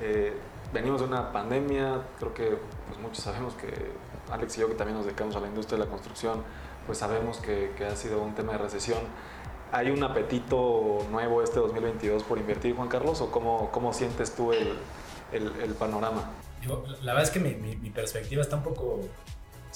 eh, 0.00 0.34
venimos 0.72 1.00
de 1.00 1.06
una 1.06 1.32
pandemia, 1.32 2.02
creo 2.18 2.34
que 2.34 2.58
pues 2.86 2.98
muchos 3.00 3.18
sabemos 3.20 3.54
que 3.54 3.72
Alex 4.30 4.58
y 4.58 4.60
yo 4.60 4.68
que 4.68 4.74
también 4.74 4.96
nos 4.96 5.06
dedicamos 5.06 5.36
a 5.36 5.40
la 5.40 5.46
industria 5.46 5.78
de 5.78 5.84
la 5.84 5.90
construcción, 5.90 6.42
pues 6.86 6.98
sabemos 6.98 7.38
que, 7.38 7.72
que 7.76 7.86
ha 7.86 7.96
sido 7.96 8.22
un 8.22 8.34
tema 8.34 8.52
de 8.52 8.58
recesión. 8.58 8.98
¿Hay 9.72 9.90
un 9.90 10.02
apetito 10.02 10.98
nuevo 11.10 11.42
este 11.42 11.58
2022 11.58 12.22
por 12.22 12.38
invertir, 12.38 12.76
Juan 12.76 12.88
Carlos? 12.88 13.20
¿O 13.20 13.30
cómo, 13.30 13.70
cómo 13.72 13.92
sientes 13.92 14.34
tú 14.34 14.52
el, 14.52 14.78
el, 15.32 15.74
panorama? 15.74 16.30
la 17.02 17.12
verdad 17.12 17.22
es 17.22 17.30
que 17.30 17.40
mi, 17.40 17.54
mi, 17.54 17.90
perspectiva 17.90 18.42
está 18.42 18.56
un 18.56 18.62
poco 18.62 19.00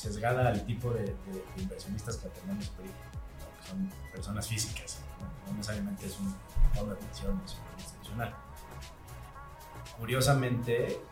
sesgada 0.01 0.49
al 0.49 0.65
tipo 0.65 0.91
de, 0.93 1.15
inversionistas 1.59 2.17
que 2.17 2.29
tenemos 2.31 2.73
hoy, 2.79 2.87
que 2.87 3.69
son 3.69 3.93
personas 4.11 4.49
físicas, 4.49 5.01
no, 5.47 5.53
necesariamente 5.53 6.07
es 6.07 6.19
un 6.19 6.35
fondo 6.75 6.95
de 6.95 7.01
inversión 7.01 7.43
institucional. 7.77 8.35
Curiosamente, 9.99 11.03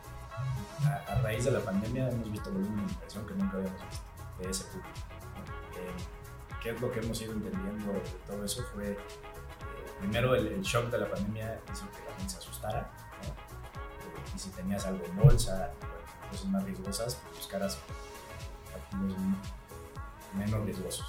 a, 1.07 1.15
raíz 1.21 1.45
de 1.45 1.51
la 1.51 1.59
pandemia 1.59 2.09
hemos 2.09 2.31
visto 2.31 2.51
volumen 2.51 2.87
de 2.87 2.93
inversión 2.93 3.27
que 3.27 3.33
nunca 3.35 3.57
habíamos 3.57 3.81
visto 3.89 4.05
de 4.39 4.49
ese 4.49 4.63
público. 4.65 4.89
Eh, 5.77 6.57
¿Qué 6.63 6.71
es 6.71 6.81
lo 6.81 6.91
que 6.91 6.99
hemos 6.99 7.21
ido 7.21 7.33
entendiendo 7.33 7.93
de 7.93 7.99
todo 8.25 8.43
eso? 8.43 8.63
Fue, 8.73 8.91
eh, 8.91 8.97
primero, 9.99 10.33
el, 10.33 10.61
shock 10.61 10.89
de 10.89 10.97
la 10.97 11.11
pandemia 11.11 11.59
hizo 11.71 11.85
que 11.91 12.09
la 12.09 12.15
gente 12.17 12.33
se 12.33 12.37
asustara. 12.39 12.89
Eh, 13.21 14.35
y 14.35 14.39
si 14.39 14.49
tenías 14.49 14.83
algo 14.87 15.05
en 15.05 15.15
bolsa, 15.15 15.71
cosas 16.31 16.47
más 16.47 16.63
riesgosas, 16.63 17.15
pues 17.15 17.37
buscaras 17.37 17.77
menos 20.33 20.65
riesgosos. 20.65 21.07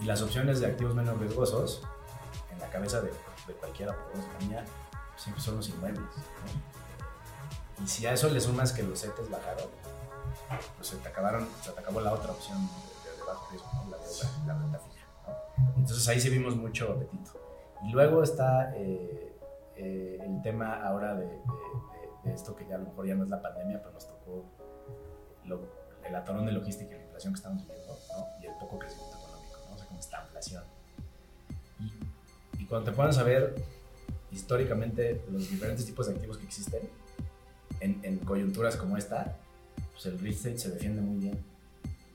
Y 0.00 0.04
las 0.04 0.22
opciones 0.22 0.60
de 0.60 0.66
activos 0.66 0.94
menos 0.94 1.18
riesgosos, 1.18 1.82
en 2.50 2.58
la 2.58 2.68
cabeza 2.68 3.00
de, 3.00 3.10
de 3.10 3.54
cualquiera 3.54 3.96
por 3.96 4.20
España, 4.20 4.64
siempre 5.16 5.42
son 5.42 5.56
los 5.56 5.68
inmuebles. 5.68 6.04
Y 7.82 7.86
si 7.86 8.06
a 8.06 8.12
eso 8.12 8.28
le 8.28 8.40
sumas 8.40 8.72
que 8.72 8.82
los 8.82 9.00
CETES 9.00 9.30
bajaron, 9.30 9.68
pues 10.76 10.88
se 10.88 10.96
te, 10.96 11.08
acabaron, 11.08 11.48
se 11.62 11.72
te 11.72 11.80
acabó 11.80 12.00
la 12.00 12.12
otra 12.12 12.32
opción 12.32 12.58
de, 12.58 13.18
de 13.18 13.26
bajo 13.26 13.50
riesgo, 13.50 13.68
la 13.90 13.96
deuda, 13.96 14.46
la 14.46 14.58
renta 14.58 14.78
fija. 14.78 15.06
Entonces 15.76 16.08
ahí 16.08 16.20
sí 16.20 16.28
vimos 16.30 16.56
mucho 16.56 16.92
apetito. 16.92 17.32
Y 17.84 17.90
luego 17.90 18.22
está 18.22 18.72
eh, 18.76 19.36
eh, 19.76 20.18
el 20.20 20.42
tema 20.42 20.86
ahora 20.86 21.14
de, 21.14 21.26
de, 21.26 22.32
esto 22.32 22.54
que 22.54 22.66
ya 22.66 22.76
a 22.76 22.78
lo 22.78 22.84
mejor 22.84 23.06
ya 23.06 23.14
no 23.14 23.24
es 23.24 23.30
la 23.30 23.42
pandemia, 23.42 23.80
pero 23.80 23.92
nos 23.92 24.06
tocó 24.06 24.44
el 26.06 26.14
atorón 26.14 26.46
de 26.46 26.52
logística 26.52 26.94
y 26.94 26.98
la 26.98 27.04
inflación 27.04 27.32
que 27.32 27.38
estamos 27.38 27.62
viviendo 27.66 27.98
y 28.40 28.46
el 28.46 28.54
poco 28.54 28.78
crecimiento 28.78 29.16
económico, 29.18 29.58
¿no? 29.68 29.74
o 29.74 29.78
sea, 29.78 29.86
como 29.86 30.00
esta 30.00 30.22
inflación. 30.24 30.64
Y, 31.80 32.62
y 32.62 32.66
cuando 32.66 32.90
te 32.90 32.96
pones 32.96 33.18
a 33.18 33.22
ver 33.22 33.54
históricamente 34.30 35.22
los 35.30 35.48
diferentes 35.50 35.84
tipos 35.84 36.06
de 36.06 36.14
activos 36.14 36.38
que 36.38 36.44
existen, 36.44 36.88
en, 37.82 38.18
coyunturas 38.20 38.76
como 38.76 38.96
esta, 38.96 39.36
pues 39.92 40.06
el 40.06 40.18
real 40.18 40.32
estate 40.32 40.58
se 40.58 40.70
defiende 40.70 41.02
muy 41.02 41.18
bien. 41.18 41.44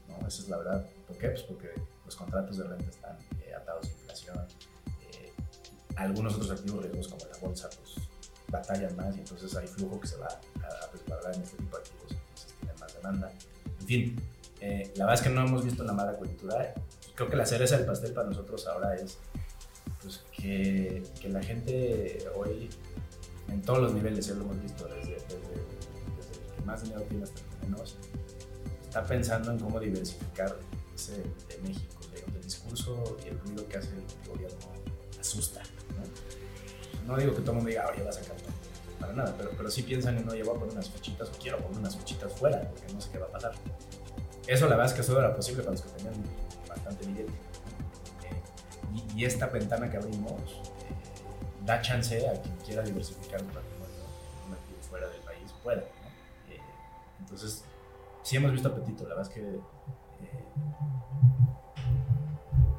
¿no? 0.08 0.28
Esa 0.28 0.42
es 0.42 0.50
la 0.50 0.58
verdad. 0.58 0.86
¿Por 1.08 1.18
qué? 1.18 1.30
Pues 1.30 1.44
porque 1.44 1.70
los 2.06 2.16
contratos 2.16 2.58
de 2.58 2.64
renta 2.64 2.90
están 2.90 3.18
eh, 3.42 3.54
atados 3.54 3.88
a 3.88 3.92
inflación. 3.92 4.48
Eh, 5.12 5.34
algunos 5.96 6.36
otros 6.36 6.52
activos 6.52 6.84
riesgos 6.84 7.08
como 7.08 7.26
la 7.32 7.38
bolsa, 7.40 7.70
pues 7.70 8.08
batallan 8.50 8.96
más 8.96 9.16
y 9.18 9.20
entonces 9.20 9.54
hay 9.56 9.68
flujo 9.68 10.00
que 10.00 10.08
se 10.08 10.18
va 10.18 10.28
a, 10.28 11.28
a 11.28 11.34
en 11.34 11.42
este 11.42 11.58
tipo 11.58 11.76
de 11.76 11.84
activos, 11.84 12.12
entonces 12.12 12.54
tienen 12.60 12.80
más 12.80 12.94
demanda. 12.94 13.32
En 13.88 13.90
fin, 13.90 14.16
eh, 14.60 14.92
la 14.98 15.06
verdad 15.06 15.22
es 15.22 15.30
que 15.30 15.34
no 15.34 15.46
hemos 15.46 15.64
visto 15.64 15.82
una 15.82 15.94
mala 15.94 16.18
coyuntura. 16.18 16.74
Creo 17.16 17.30
que 17.30 17.38
la 17.38 17.46
cereza 17.46 17.78
del 17.78 17.86
pastel 17.86 18.12
para 18.12 18.28
nosotros 18.28 18.68
ahora 18.68 18.96
es 18.96 19.18
pues, 20.02 20.26
que, 20.34 21.04
la 21.30 21.42
gente 21.42 22.18
hoy 22.36 22.70
en 23.48 23.62
todos 23.62 23.80
los 23.80 23.94
niveles, 23.94 24.28
ya 24.28 24.34
lo 24.34 24.42
hemos 24.42 24.62
visto, 24.62 24.90
desde, 24.90 25.16
el 25.16 25.24
que 25.24 26.66
más 26.66 26.84
dinero 26.84 27.02
tiene 27.04 27.24
hasta 27.24 27.40
el 27.40 27.70
menos, 27.70 27.96
está 28.84 29.06
pensando 29.06 29.54
en 29.54 29.60
cómo 29.60 29.80
diversificar 29.80 30.54
ese 30.94 31.14
de 31.14 31.58
México. 31.64 32.02
el 32.14 32.44
discurso 32.44 33.16
y 33.24 33.30
el 33.30 33.40
ruido 33.40 33.66
que 33.70 33.78
hace 33.78 33.92
el 33.92 34.30
gobierno 34.30 34.58
asusta. 35.18 35.64
No, 37.08 37.16
digo 37.16 37.34
que 37.34 37.40
todo 37.40 37.52
el 37.52 37.56
mundo 37.60 37.70
diga, 37.70 37.90
oye, 37.90 38.04
vas 38.04 38.18
a 38.18 38.22
sacar 38.22 38.36
para 39.00 39.14
nada, 39.14 39.34
pero, 39.38 39.52
pero 39.56 39.70
sí 39.70 39.84
piensan 39.84 40.18
en, 40.18 40.30
oye, 40.30 40.44
voy 40.44 40.56
a 40.56 40.60
poner 40.60 40.74
unas 40.74 40.90
fichitas 40.90 41.30
o 41.30 41.32
quiero 41.40 41.58
poner 41.60 41.80
unas 41.80 41.96
fichitas 41.96 42.32
fuera, 42.34 42.62
porque 42.62 42.94
no 42.94 43.02
sé 43.02 43.10
qué 43.12 43.20
va 43.20 43.28
a 43.28 43.32
pasar. 43.32 43.52
Eso 44.48 44.66
la 44.66 44.76
verdad 44.76 44.92
es 44.92 44.94
que 44.94 45.04
solo 45.04 45.20
era 45.20 45.36
posible 45.36 45.62
para 45.64 45.74
los 45.74 45.82
que 45.82 45.90
tenían 45.90 46.14
bastante 46.68 47.06
billete. 47.06 47.32
Eh, 47.32 49.14
y, 49.16 49.26
esta 49.26 49.48
ventana 49.48 49.90
que 49.90 49.98
abrimos, 49.98 50.62
da 51.66 51.82
chance 51.82 52.28
a 52.28 52.42
quien 52.42 52.56
quiera 52.58 52.82
diversificar 52.82 53.42
un 53.42 53.48
patrimonio 53.48 53.78
fuera 54.90 55.08
del 55.10 55.22
país 55.22 55.52
pueda. 55.64 55.82
Eh, 56.50 56.62
entonces, 57.20 57.64
sí 58.24 58.38
hemos 58.38 58.52
visto 58.52 58.70
apetito, 58.70 59.04
la 59.04 59.16
verdad 59.16 59.28
es 59.28 59.34
que 59.34 59.42
eh, 59.42 59.62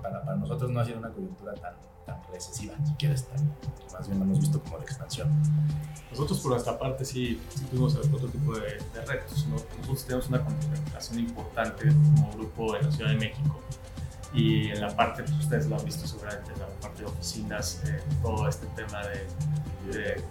para, 0.02 0.22
para, 0.22 0.36
nosotros 0.36 0.70
no 0.70 0.80
ha 0.80 0.84
sido 0.84 0.98
una 0.98 1.10
coyuntura 1.10 1.54
tan, 1.54 1.74
tan 2.06 2.20
recesiva, 2.32 2.74
si 2.84 2.94
quieres, 2.94 3.26
más 3.92 4.06
bien 4.06 4.18
lo 4.18 4.24
hemos 4.24 4.40
visto 4.40 4.60
como 4.62 4.78
de 4.78 4.84
expansión. 4.84 5.28
Nosotros 6.10 6.40
por 6.40 6.52
nuestra 6.52 6.78
parte 6.78 7.04
sí, 7.04 7.40
tuvimos 7.70 7.94
otro 7.96 8.28
tipo 8.28 8.54
de, 8.54 8.78
retos. 9.06 9.46
Nosotros 9.46 10.04
tenemos 10.04 10.28
una 10.28 10.44
concentración 10.44 11.18
importante 11.18 11.88
como 11.88 12.32
grupo 12.32 12.76
en 12.76 12.86
la 12.86 12.92
Ciudad 12.92 13.10
de 13.10 13.16
México 13.16 13.60
y 14.32 14.70
en 14.70 14.80
la 14.80 14.94
parte, 14.94 15.22
pues 15.22 15.38
ustedes 15.38 15.66
lo 15.68 15.76
han 15.76 15.84
visto 15.84 16.06
seguramente, 16.06 16.52
en 16.52 16.60
la 16.60 16.66
parte 16.80 17.02
de 17.02 17.06
oficinas, 17.06 17.82
eh, 17.86 18.02
todo 18.22 18.48
este 18.48 18.66
tema 18.68 19.00
de, 19.06 19.26
de, 19.92 20.24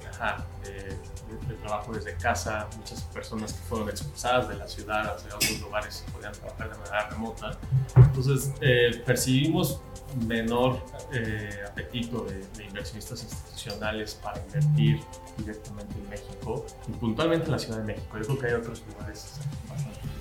trabajo 1.62 1.94
desde 1.94 2.16
casa, 2.16 2.68
muchas 2.78 3.02
personas 3.04 3.54
que 3.54 3.60
fueron 3.60 3.90
expulsadas 3.90 4.50
de 4.50 4.56
la 4.56 4.68
ciudad 4.68 5.16
hacia 5.16 5.36
otros 5.36 5.62
lugares 5.62 6.06
y 6.08 6.12
podían 6.12 6.34
trabajar 6.34 6.70
de 6.70 6.78
manera 6.78 7.10
remota. 7.10 7.58
Entonces, 7.96 8.54
eh, 8.62 9.02
percibimos 9.06 9.82
menor 10.26 10.82
eh, 11.14 11.50
apetito 11.68 12.24
de, 12.26 12.46
de, 12.56 12.66
inversionistas 12.66 13.24
institucionales 13.24 14.16
para 14.16 14.42
invertir 14.46 15.02
directamente 15.38 15.94
en 15.96 16.10
México 16.10 16.66
y 16.88 16.92
puntualmente 16.94 17.46
en 17.46 17.52
la 17.52 17.60
Ciudad 17.60 17.80
de 17.80 17.84
México. 17.84 18.18
Yo 18.18 18.26
creo 18.26 18.40
que 18.40 18.48
hay 18.48 18.54
otros 18.54 18.84
lugares 18.88 19.40
bastante 19.70 20.18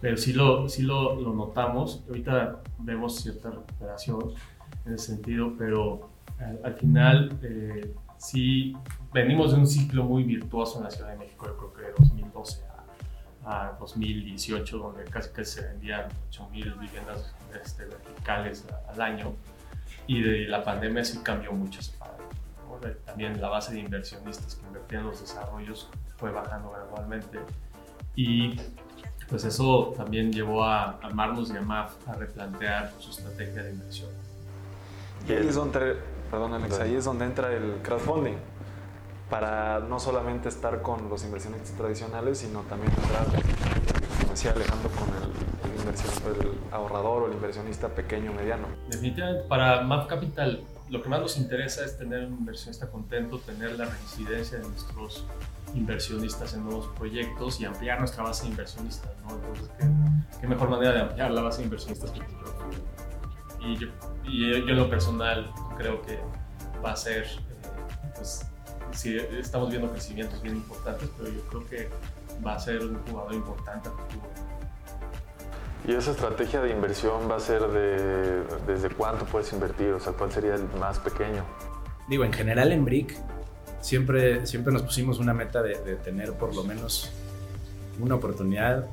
pero 0.00 0.16
sí 0.16 0.32
lo, 0.32 0.68
sí 0.68 0.82
lo, 0.82 1.20
lo 1.20 1.34
notamos. 1.34 2.04
Ahorita 2.08 2.60
vemos 2.78 3.16
cierta 3.16 3.50
recuperación 3.50 4.32
en 4.86 4.94
ese 4.94 5.06
sentido, 5.14 5.54
pero 5.58 6.10
al, 6.62 6.74
final 6.74 7.38
eh, 7.42 7.94
sí 8.18 8.76
venimos 9.12 9.52
de 9.52 9.58
un 9.58 9.66
ciclo 9.66 10.04
muy 10.04 10.24
virtuoso 10.24 10.78
en 10.78 10.84
la 10.84 10.90
Ciudad 10.90 11.10
de 11.10 11.16
México, 11.16 11.46
yo 11.46 11.56
creo 11.56 11.72
que 11.74 11.82
de 11.82 11.92
2012 11.98 12.62
a, 13.46 13.76
2018, 13.80 14.78
donde 14.78 15.04
casi 15.04 15.30
que 15.32 15.44
se 15.44 15.62
vendían 15.62 16.08
8.000 16.30 16.78
viviendas 16.78 17.34
este, 17.62 17.86
verticales 17.86 18.66
al 18.88 19.00
año, 19.00 19.34
y 20.06 20.22
de 20.22 20.48
la 20.48 20.62
pandemia 20.62 21.04
sí 21.04 21.18
cambió 21.22 21.52
mucho 21.52 21.80
ese 21.80 21.92
También 23.06 23.40
la 23.40 23.48
base 23.48 23.72
de 23.72 23.80
inversionistas 23.80 24.56
que 24.56 24.66
invertían 24.66 25.02
en 25.02 25.08
los 25.08 25.20
desarrollos 25.20 25.88
fue 26.16 26.30
bajando 26.30 26.70
gradualmente. 26.70 27.38
Y 28.14 28.58
pues 29.28 29.44
eso 29.44 29.94
también 29.96 30.32
llevó 30.32 30.64
a, 30.64 30.98
a 31.02 31.10
Marlos 31.10 31.50
y 31.50 31.56
a 31.56 31.62
MAF 31.62 32.08
a 32.08 32.14
replantear 32.14 32.92
su 32.98 33.10
estrategia 33.10 33.62
de 33.62 33.72
inversión. 33.72 34.10
Y 35.26 35.32
ahí 35.32 35.46
es 35.46 35.54
donde, 35.54 35.96
perdón 36.30 36.54
Alex, 36.54 36.78
ahí 36.80 36.94
es 36.94 37.04
donde 37.04 37.24
entra 37.24 37.52
el 37.52 37.80
crowdfunding, 37.82 38.36
para 39.30 39.80
no 39.80 40.00
solamente 40.00 40.48
estar 40.48 40.82
con 40.82 41.08
los 41.08 41.24
inversionistas 41.24 41.72
tradicionales, 41.72 42.38
sino 42.38 42.60
también 42.62 42.92
entrar, 42.92 43.26
como 44.20 44.32
decía 44.32 44.52
Alejandro, 44.52 44.90
con 44.90 45.08
el, 45.08 46.48
el 46.48 46.58
ahorrador 46.72 47.24
o 47.24 47.26
el 47.26 47.32
inversionista 47.32 47.88
pequeño 47.88 48.32
mediano. 48.32 48.66
Definitivamente, 48.88 49.48
para 49.48 49.82
MAF 49.82 50.06
Capital 50.06 50.64
lo 50.90 51.02
que 51.02 51.08
más 51.08 51.20
nos 51.20 51.36
interesa 51.36 51.84
es 51.84 51.98
tener 51.98 52.24
un 52.24 52.34
inversionista 52.38 52.88
contento, 52.88 53.38
tener 53.38 53.78
la 53.78 53.84
residencia 53.84 54.58
de 54.58 54.64
nuestros 54.66 55.26
inversionistas 55.74 56.54
en 56.54 56.64
nuevos 56.64 56.86
proyectos 56.96 57.60
y 57.60 57.66
ampliar 57.66 57.98
nuestra 57.98 58.22
base 58.22 58.44
de 58.44 58.50
inversionistas. 58.50 59.10
¿no? 59.22 59.34
Entonces, 59.34 59.70
¿qué, 60.40 60.46
mejor 60.46 60.70
manera 60.70 60.92
de 60.92 61.00
ampliar 61.00 61.30
la 61.30 61.42
base 61.42 61.58
de 61.58 61.64
inversionistas 61.64 62.10
que 62.10 62.20
y 63.60 63.76
yo, 63.76 63.88
y 64.24 64.50
yo, 64.50 64.56
en 64.56 64.76
lo 64.76 64.88
personal 64.88 65.52
creo 65.76 66.02
que 66.02 66.18
va 66.84 66.92
a 66.92 66.96
ser, 66.96 67.24
eh, 67.24 68.08
pues, 68.14 68.46
sí, 68.92 69.16
estamos 69.16 69.70
viendo 69.70 69.90
crecimientos 69.90 70.40
bien 70.42 70.56
importantes, 70.56 71.08
pero 71.16 71.30
yo 71.30 71.40
creo 71.42 71.66
que 71.66 71.88
va 72.44 72.54
a 72.54 72.58
ser 72.58 72.82
un 72.82 72.98
jugador 73.06 73.34
importante 73.34 73.88
a 73.88 73.92
futuro. 73.92 74.28
¿Y 75.86 75.92
esa 75.92 76.10
estrategia 76.10 76.60
de 76.60 76.70
inversión 76.70 77.30
va 77.30 77.36
a 77.36 77.40
ser 77.40 77.62
de 77.62 78.42
desde 78.66 78.90
cuánto 78.90 79.24
puedes 79.24 79.52
invertir? 79.52 79.88
O 79.92 80.00
sea, 80.00 80.12
¿cuál 80.12 80.30
sería 80.30 80.54
el 80.54 80.64
más 80.78 80.98
pequeño? 80.98 81.44
Digo, 82.08 82.24
en 82.24 82.32
general 82.32 82.72
en 82.72 82.84
BRIC 82.84 83.16
siempre, 83.80 84.46
siempre 84.46 84.72
nos 84.72 84.82
pusimos 84.82 85.18
una 85.18 85.32
meta 85.32 85.62
de, 85.62 85.74
tener 85.96 86.32
por 86.34 86.54
lo 86.54 86.64
menos 86.64 87.10
una 88.00 88.16
oportunidad 88.16 88.86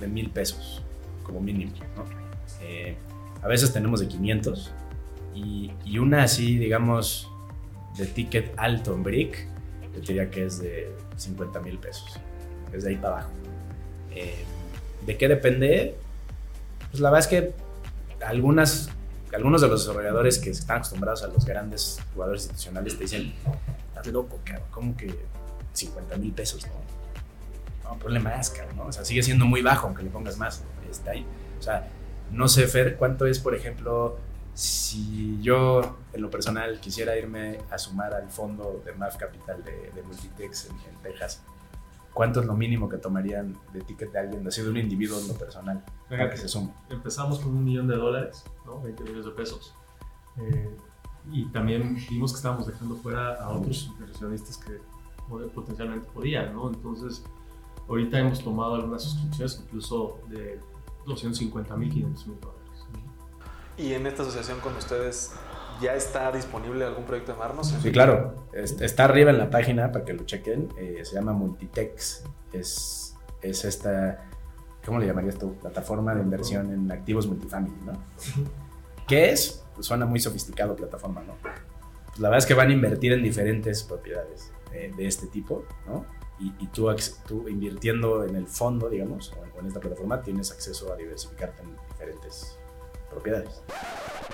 de 0.00 0.06
mil 0.06 0.30
pesos 0.30 0.82
como 1.22 1.40
mínimo. 1.40 1.72
Eh, 2.60 2.96
a 3.42 3.48
veces 3.48 3.72
tenemos 3.72 4.00
de 4.00 4.08
500 4.08 4.72
y, 5.34 5.72
y, 5.84 5.98
una 5.98 6.24
así, 6.24 6.58
digamos, 6.58 7.30
de 7.96 8.06
ticket 8.06 8.54
alto 8.56 8.94
en 8.94 9.02
BRIC, 9.02 9.46
yo 9.94 10.00
diría 10.00 10.30
que 10.30 10.46
es 10.46 10.58
de 10.58 10.94
50 11.16 11.60
mil 11.60 11.78
pesos. 11.78 12.18
Es 12.72 12.84
de 12.84 12.90
ahí 12.90 12.96
para 12.96 13.14
abajo. 13.14 13.30
Eh, 14.14 14.44
¿De 15.04 15.16
qué 15.16 15.28
depende? 15.28 15.96
Pues 16.90 17.00
la 17.00 17.10
verdad 17.10 17.26
es 17.26 17.26
que 17.26 17.54
algunos 18.24 18.88
de 19.32 19.68
los 19.68 19.86
desarrolladores 19.86 20.38
que 20.38 20.50
están 20.50 20.78
acostumbrados 20.78 21.22
a 21.22 21.28
los 21.28 21.44
grandes 21.44 22.00
jugadores 22.14 22.42
institucionales 22.42 22.96
te 22.96 23.04
dicen, 23.04 23.34
estás 23.88 24.06
loco, 24.08 24.38
cabrón, 24.44 24.66
¿cómo 24.70 24.96
que 24.96 25.14
50 25.72 26.16
mil 26.16 26.32
pesos? 26.32 26.66
No, 26.66 27.90
no 27.90 27.98
ponle 27.98 28.20
más, 28.20 28.50
cabrón, 28.50 28.76
¿no? 28.76 28.84
O 28.86 28.92
sea, 28.92 29.04
sigue 29.04 29.22
siendo 29.22 29.44
muy 29.44 29.62
bajo 29.62 29.86
aunque 29.86 30.02
le 30.02 30.10
pongas 30.10 30.36
más. 30.38 30.62
Está 30.90 31.12
ahí. 31.12 31.26
O 31.58 31.62
sea, 31.62 31.88
no 32.32 32.48
sé, 32.48 32.66
Fer, 32.66 32.96
cuánto 32.96 33.26
es, 33.26 33.38
por 33.38 33.54
ejemplo, 33.54 34.16
si 34.54 35.40
yo 35.40 35.98
en 36.12 36.22
lo 36.22 36.30
personal 36.30 36.80
quisiera 36.80 37.16
irme 37.16 37.58
a 37.70 37.78
sumar 37.78 38.14
al 38.14 38.28
fondo 38.28 38.82
de 38.84 38.92
MAF 38.92 39.16
Capital 39.16 39.62
de, 39.64 39.92
de 39.94 40.02
Multitex 40.02 40.70
en, 40.70 40.76
en 40.90 41.02
Texas, 41.02 41.42
¿cuánto 42.12 42.40
es 42.40 42.46
lo 42.46 42.54
mínimo 42.54 42.88
que 42.88 42.98
tomarían 42.98 43.56
de 43.72 43.80
ticket 43.80 44.12
de 44.12 44.18
alguien, 44.18 44.46
así 44.46 44.62
de 44.62 44.70
un 44.70 44.76
individuo 44.76 45.18
en 45.18 45.28
lo 45.28 45.34
personal, 45.34 45.84
para 46.08 46.30
que 46.30 46.36
se 46.36 46.48
sume? 46.48 46.72
Empezamos 46.90 47.40
con 47.40 47.56
un 47.56 47.64
millón 47.64 47.88
de 47.88 47.96
dólares, 47.96 48.44
¿no? 48.66 48.80
20 48.80 49.02
millones 49.04 49.26
de 49.26 49.30
pesos. 49.32 49.74
Eh, 50.38 50.76
y 51.30 51.46
también 51.46 51.96
vimos 52.10 52.32
que 52.32 52.36
estábamos 52.36 52.66
dejando 52.66 52.96
fuera 52.96 53.34
a 53.34 53.50
otros 53.50 53.90
inversionistas 53.92 54.58
que 54.58 54.80
potencialmente 55.54 56.08
podían, 56.12 56.52
¿no? 56.52 56.68
Entonces, 56.68 57.24
ahorita 57.88 58.18
hemos 58.18 58.42
tomado 58.42 58.74
algunas 58.74 59.02
suscripciones 59.02 59.62
incluso 59.64 60.20
de 60.28 60.60
250 61.06 61.76
mil, 61.76 61.90
500 61.90 62.26
mil 62.26 62.40
dólares. 62.40 62.62
¿Y 63.78 63.94
en 63.94 64.06
esta 64.06 64.22
asociación 64.22 64.60
con 64.60 64.76
ustedes 64.76 65.32
ya 65.80 65.94
está 65.94 66.30
disponible 66.30 66.84
algún 66.84 67.04
proyecto 67.04 67.32
de 67.32 67.38
Marnos? 67.38 67.68
Sí, 67.82 67.90
claro. 67.90 68.34
Está 68.52 69.04
arriba 69.04 69.30
en 69.30 69.38
la 69.38 69.50
página 69.50 69.90
para 69.90 70.04
que 70.04 70.12
lo 70.12 70.24
chequen. 70.24 70.68
Eh, 70.78 71.00
se 71.04 71.14
llama 71.14 71.32
Multitex. 71.32 72.24
Es, 72.52 73.16
es 73.40 73.64
esta, 73.64 74.24
¿cómo 74.84 74.98
le 74.98 75.06
llamarías 75.06 75.38
tú? 75.38 75.54
Plataforma 75.54 76.14
de 76.14 76.22
inversión 76.22 76.72
en 76.72 76.92
activos 76.92 77.26
multifamily, 77.26 77.74
¿no? 77.84 77.92
¿Qué 79.08 79.30
es? 79.30 79.64
Pues 79.74 79.86
suena 79.86 80.06
muy 80.06 80.20
sofisticado 80.20 80.76
plataforma, 80.76 81.22
¿no? 81.22 81.34
Pues 81.42 82.20
la 82.20 82.28
verdad 82.28 82.38
es 82.38 82.46
que 82.46 82.54
van 82.54 82.68
a 82.68 82.72
invertir 82.72 83.12
en 83.12 83.22
diferentes 83.22 83.82
propiedades 83.82 84.52
eh, 84.72 84.92
de 84.96 85.06
este 85.06 85.26
tipo, 85.26 85.64
¿no? 85.86 86.04
Y, 86.42 86.52
y 86.58 86.66
tú, 86.68 86.88
tú, 87.26 87.48
invirtiendo 87.48 88.24
en 88.24 88.34
el 88.34 88.48
fondo, 88.48 88.88
digamos, 88.88 89.32
o 89.32 89.60
en 89.60 89.66
esta 89.66 89.78
plataforma, 89.78 90.20
tienes 90.22 90.50
acceso 90.50 90.92
a 90.92 90.96
diversificarte 90.96 91.62
en 91.62 91.76
diferentes 91.88 92.58
propiedades. 93.12 93.62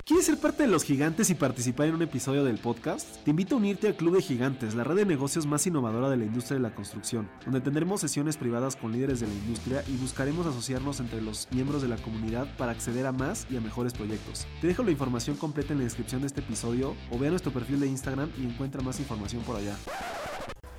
¿Quieres 0.05 0.25
ser 0.25 0.39
parte 0.39 0.63
de 0.63 0.71
los 0.71 0.85
gigantes 0.85 1.29
y 1.29 1.35
participar 1.35 1.89
en 1.89 1.97
un 1.97 2.03
episodio 2.03 2.43
del 2.43 2.57
podcast? 2.57 3.23
Te 3.25 3.31
invito 3.31 3.55
a 3.55 3.59
unirte 3.59 3.89
al 3.89 3.97
Club 3.97 4.15
de 4.17 4.23
Gigantes, 4.23 4.75
la 4.75 4.85
red 4.85 4.97
de 4.97 5.05
negocios 5.05 5.45
más 5.45 5.67
innovadora 5.67 6.09
de 6.09 6.17
la 6.17 6.25
industria 6.25 6.57
de 6.57 6.63
la 6.63 6.75
construcción, 6.75 7.29
donde 7.45 7.61
tendremos 7.61 8.01
sesiones 8.01 8.39
privadas 8.39 8.75
con 8.75 8.93
líderes 8.93 9.21
de 9.21 9.27
la 9.27 9.35
industria 9.35 9.85
y 9.87 9.97
buscaremos 9.97 10.47
asociarnos 10.47 11.01
entre 11.01 11.21
los 11.21 11.47
miembros 11.51 11.83
de 11.83 11.89
la 11.89 11.99
comunidad 11.99 12.47
para 12.57 12.73
acceder 12.73 13.05
a 13.07 13.13
más 13.13 13.47
y 13.51 13.59
a 13.59 13.61
mejores 13.61 13.93
proyectos. 13.93 14.47
Te 14.63 14.69
dejo 14.69 14.83
la 14.83 14.93
información 14.93 15.37
completa 15.37 15.75
en 15.75 15.81
la 15.81 15.85
descripción 15.85 16.23
de 16.23 16.29
este 16.29 16.41
episodio 16.41 16.95
o 17.11 17.19
ve 17.19 17.27
a 17.27 17.31
nuestro 17.31 17.53
perfil 17.53 17.81
de 17.81 17.89
Instagram 17.89 18.31
y 18.39 18.47
encuentra 18.47 18.81
más 18.81 19.01
información 19.01 19.43
por 19.43 19.57
allá. 19.57 19.77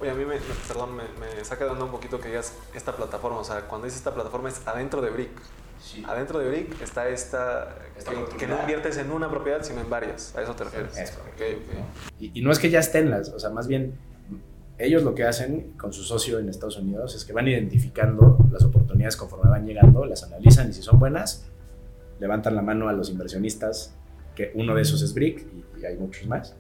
Oye, 0.02 0.12
a 0.12 0.14
mí 0.14 0.24
me, 0.24 0.38
perdón, 0.68 0.96
me, 0.96 1.04
me 1.20 1.44
saca 1.44 1.66
de 1.66 1.72
onda 1.72 1.84
un 1.84 1.92
poquito 1.92 2.20
que 2.22 2.30
digas 2.30 2.54
esta 2.74 2.96
plataforma, 2.96 3.40
o 3.40 3.44
sea, 3.44 3.62
cuando 3.68 3.86
dices 3.86 4.00
esta 4.00 4.14
plataforma 4.14 4.50
es 4.50 4.66
adentro 4.66 5.02
de 5.02 5.10
Brick. 5.10 5.32
Sí. 5.82 6.04
Adentro 6.08 6.40
de 6.40 6.50
Brick 6.50 6.82
está 6.82 7.10
esta, 7.10 7.76
esta 7.98 8.12
que, 8.12 8.38
que, 8.38 8.48
no 8.48 8.60
inviertes 8.60 8.98
en 8.98 9.12
una 9.12 9.30
propiedad, 9.30 9.62
sino 9.64 9.82
en 9.82 9.90
varias. 9.90 10.36
¿A 10.36 10.42
eso 10.42 10.56
te 10.56 10.66
refieres? 10.66 10.98
Es 10.98 11.18
okay, 11.34 11.56
okay. 11.56 11.86
Y, 12.20 12.40
y, 12.40 12.42
no 12.42 12.52
es 12.52 12.60
que 12.60 12.70
ya 12.70 12.80
estén 12.80 13.10
las, 13.10 13.30
o 13.30 13.40
sea, 13.40 13.50
más 13.50 13.68
bien 13.68 13.98
ellos 14.78 15.04
lo 15.04 15.14
que 15.14 15.26
hacen 15.26 15.74
con 15.78 15.92
su 15.92 16.04
socio 16.04 16.40
en 16.40 16.48
Estados 16.48 16.78
Unidos 16.78 17.14
es 17.14 17.26
que 17.26 17.34
van 17.34 17.48
identificando 17.48 18.38
las 18.52 18.64
oportunidades 18.64 19.18
conforme 19.18 19.50
van 19.50 19.66
llegando, 19.66 20.06
las 20.06 20.24
analizan 20.24 20.70
y 20.70 20.74
si 20.74 20.82
son 20.82 21.00
buenas, 21.00 21.46
levantan 22.20 22.56
la 22.56 22.62
mano 22.62 22.88
a 22.88 22.94
los 22.94 23.10
inversionistas, 23.10 23.94
que 24.36 24.52
uno 24.56 24.76
de 24.76 24.84
esos 24.84 25.02
es 25.02 25.14
Brick 25.14 25.46
y, 25.54 25.82
y 25.82 25.86
hay 25.86 25.98
muchos 25.98 26.26
más. 26.28 26.56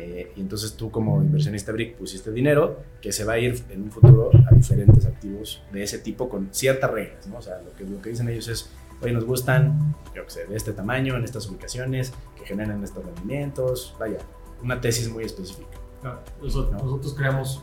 Eh, 0.00 0.32
y 0.36 0.40
entonces 0.40 0.74
tú 0.74 0.92
como 0.92 1.20
inversionista 1.20 1.72
BRIC 1.72 1.96
pusiste 1.96 2.30
dinero 2.30 2.84
que 3.00 3.10
se 3.10 3.24
va 3.24 3.32
a 3.32 3.38
ir 3.40 3.60
en 3.68 3.82
un 3.82 3.90
futuro 3.90 4.30
a 4.48 4.54
diferentes 4.54 5.04
activos 5.06 5.60
de 5.72 5.82
ese 5.82 5.98
tipo 5.98 6.28
con 6.28 6.54
ciertas 6.54 6.88
reglas, 6.88 7.26
¿no? 7.26 7.38
O 7.38 7.42
sea, 7.42 7.60
lo 7.60 7.72
que, 7.74 7.82
lo 7.82 8.00
que 8.00 8.10
dicen 8.10 8.28
ellos 8.28 8.46
es, 8.46 8.70
oye, 9.02 9.12
nos 9.12 9.24
gustan, 9.24 9.96
yo 10.14 10.24
que 10.24 10.30
sé, 10.30 10.46
de 10.46 10.56
este 10.56 10.72
tamaño, 10.72 11.16
en 11.16 11.24
estas 11.24 11.48
ubicaciones, 11.48 12.12
que 12.36 12.46
generen 12.46 12.84
estos 12.84 13.04
rendimientos, 13.04 13.96
vaya, 13.98 14.18
una 14.62 14.80
tesis 14.80 15.10
muy 15.10 15.24
específica. 15.24 15.76
Claro, 16.00 16.20
nosotros, 16.40 16.72
¿no? 16.72 16.78
nosotros 16.78 17.14
creamos 17.14 17.60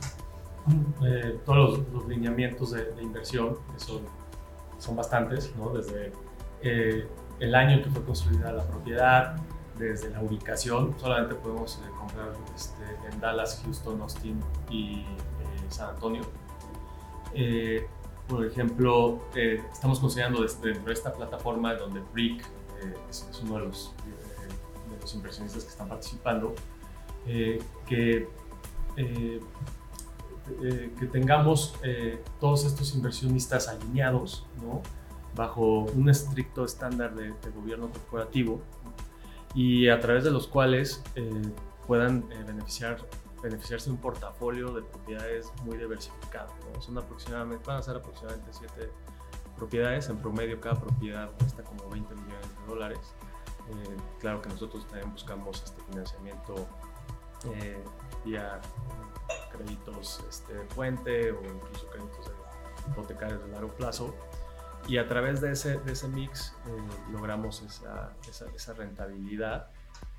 eh, 1.05 1.39
todos 1.45 1.79
los, 1.79 1.93
los 1.93 2.07
lineamientos 2.09 2.71
de, 2.71 2.83
de, 2.83 3.01
inversión, 3.01 3.55
que 3.73 3.79
son, 3.79 4.01
son 4.77 4.97
bastantes, 4.97 5.53
¿no? 5.55 5.69
Desde 5.69 6.11
eh, 6.63 7.07
el 7.39 7.55
año 7.55 7.77
en 7.77 7.83
que 7.83 7.89
fue 7.91 8.03
construida 8.03 8.51
la 8.51 8.67
propiedad, 8.67 9.37
desde 9.77 10.09
la 10.09 10.21
ubicación, 10.21 10.95
solamente 10.99 11.35
podemos 11.35 11.77
eh, 11.77 11.89
comprar 11.97 12.33
este, 12.55 12.83
en 13.11 13.19
Dallas, 13.19 13.61
Houston, 13.63 14.01
Austin 14.01 14.39
y 14.69 15.01
eh, 15.01 15.05
San 15.69 15.89
Antonio. 15.89 16.23
Eh, 17.33 17.87
por 18.27 18.45
ejemplo, 18.45 19.19
estamos 19.71 19.99
considerando 19.99 20.41
dentro 20.41 20.85
de 20.85 20.93
esta 20.93 21.13
plataforma 21.13 21.75
donde 21.75 22.01
Brick 22.11 22.43
es, 23.07 23.29
uno 23.43 23.59
de 23.59 23.65
los, 23.65 23.93
de 24.89 24.97
los, 24.99 25.13
inversionistas 25.13 25.63
que 25.63 25.69
están 25.69 25.87
participando, 25.87 26.55
que, 27.23 27.61
que 27.85 28.27
tengamos 31.11 31.75
todos 32.39 32.65
estos 32.65 32.95
inversionistas 32.95 33.67
alineados 33.67 34.47
¿no? 34.59 34.81
bajo 35.35 35.81
un 35.81 36.09
estricto 36.09 36.65
estándar 36.65 37.13
de 37.13 37.49
gobierno 37.51 37.91
corporativo 37.91 38.59
y 39.55 39.87
a 39.87 39.99
través 39.99 40.25
de 40.25 40.31
los 40.31 40.47
cuales 40.47 41.01
eh, 41.15 41.51
puedan 41.87 42.29
eh, 42.31 42.43
beneficiar, 42.45 42.97
beneficiarse 43.41 43.85
de 43.85 43.93
un 43.93 44.01
portafolio 44.01 44.73
de 44.73 44.81
propiedades 44.83 45.51
muy 45.63 45.77
diversificado. 45.77 46.53
Son 46.79 46.97
aproximadamente, 46.97 47.63
van 47.65 47.77
a 47.77 47.81
ser 47.81 47.95
aproximadamente 47.95 48.51
7 48.51 48.91
propiedades, 49.55 50.09
en 50.09 50.17
promedio 50.17 50.59
cada 50.59 50.75
propiedad 50.75 51.31
cuesta 51.39 51.63
como 51.63 51.89
20 51.89 52.13
millones 52.15 52.49
de 52.59 52.65
dólares. 52.67 53.15
Eh, 53.69 53.97
claro 54.19 54.41
que 54.41 54.49
nosotros 54.49 54.85
también 54.87 55.11
buscamos 55.11 55.63
este 55.63 55.81
financiamiento 55.83 56.67
vía 58.25 58.59
créditos 59.51 60.23
este, 60.27 60.53
puente 60.73 61.31
o 61.31 61.39
incluso 61.45 61.87
créditos 61.89 62.31
hipotecarios 62.87 63.43
de 63.43 63.51
largo 63.51 63.69
plazo 63.75 64.15
y 64.87 64.97
a 64.97 65.07
través 65.07 65.41
de 65.41 65.51
ese, 65.51 65.77
de 65.79 65.93
ese 65.93 66.07
mix 66.07 66.53
eh, 66.67 67.11
logramos 67.11 67.61
esa, 67.61 68.13
esa, 68.27 68.45
esa, 68.55 68.73
rentabilidad, 68.73 69.69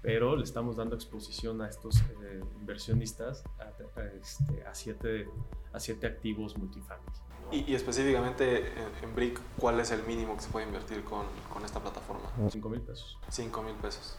pero 0.02 0.37
le 0.37 0.44
estamos 0.44 0.76
dando 0.76 0.94
exposición 0.94 1.61
a 1.62 1.68
estos 1.68 2.00
eh, 2.00 2.40
inversionistas 2.61 3.44
a, 3.59 4.00
a, 4.00 4.05
este, 4.20 4.64
a, 4.66 4.74
siete, 4.74 5.29
a 5.72 5.81
siete 5.81 6.07
activos 6.07 6.57
multifamily. 6.57 7.12
Y, 7.52 7.70
y 7.70 7.74
específicamente 7.76 8.72
en, 8.72 9.05
en, 9.05 9.14
Brick, 9.14 9.40
¿cuál 9.59 9.79
es 9.79 9.92
el 9.92 10.02
mínimo 10.02 10.35
que 10.35 10.42
se 10.42 10.50
puede 10.50 10.66
invertir 10.66 11.05
con, 11.05 11.26
con 11.52 11.64
esta 11.64 11.79
plataforma? 11.79 12.29
5 12.50 12.68
mil 12.68 12.81
pesos. 12.81 13.18
5 13.29 13.62
mil 13.62 13.74
pesos. 13.76 14.18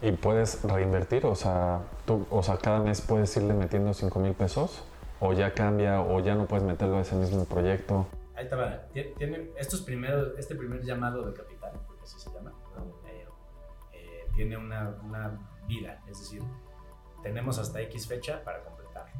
¿Y 0.00 0.12
puedes 0.12 0.62
reinvertir? 0.62 1.26
O 1.26 1.34
sea, 1.34 1.82
tú, 2.06 2.26
o 2.30 2.42
sea, 2.42 2.56
cada 2.56 2.80
mes 2.80 3.02
puedes 3.02 3.36
irle 3.36 3.52
metiendo 3.52 3.92
5 3.92 4.18
mil 4.20 4.32
pesos, 4.32 4.82
o 5.20 5.32
ya 5.34 5.52
cambia, 5.52 6.00
o 6.00 6.20
ya 6.20 6.36
no 6.36 6.46
puedes 6.46 6.64
meterlo 6.64 6.96
a 6.96 7.00
ese 7.00 7.16
mismo 7.16 7.44
proyecto. 7.44 8.06
Ahí 8.38 8.44
está, 8.44 8.54
va. 8.54 8.86
Tiene 8.92 9.50
estos 9.56 9.80
primeros, 9.80 10.38
este 10.38 10.54
primer 10.54 10.84
llamado 10.84 11.24
de 11.26 11.34
capital, 11.34 11.72
porque 11.88 12.04
así 12.04 12.20
se 12.20 12.30
llama, 12.32 12.52
eh, 13.08 13.26
eh, 13.92 14.28
tiene 14.32 14.56
una, 14.56 14.90
una, 15.02 15.36
vida, 15.66 16.00
es 16.06 16.20
decir, 16.20 16.40
tenemos 17.22 17.58
hasta 17.58 17.80
X 17.80 18.06
fecha 18.06 18.42
para 18.44 18.62
completarlo. 18.62 19.12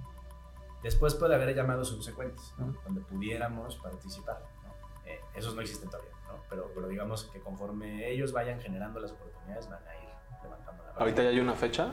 Después 0.85 1.17
puede 1.17 1.35
haber 1.35 1.53
llamados 1.53 1.89
subsecuentes, 1.89 2.55
¿no? 2.59 2.73
donde 2.85 3.01
pudiéramos 3.01 3.77
participar. 3.79 4.41
¿no? 4.63 5.11
Eh, 5.11 5.21
esos 5.35 5.57
no 5.57 5.63
existen 5.63 5.91
todavía, 5.91 6.13
¿no? 6.29 6.41
pero, 6.49 6.71
pero 6.73 6.87
digamos 6.87 7.25
que 7.25 7.41
conforme 7.41 8.09
ellos 8.09 8.33
vayan 8.33 8.61
generando 8.61 9.01
las 9.01 9.11
oportunidades, 9.11 9.69
van 9.69 9.83
a 9.85 9.97
ir 9.97 10.09
levantando 10.45 10.85
la 10.85 10.93
¿Ahorita 10.93 11.25
ya 11.25 11.31
hay 11.31 11.41
una 11.41 11.55
fecha? 11.55 11.93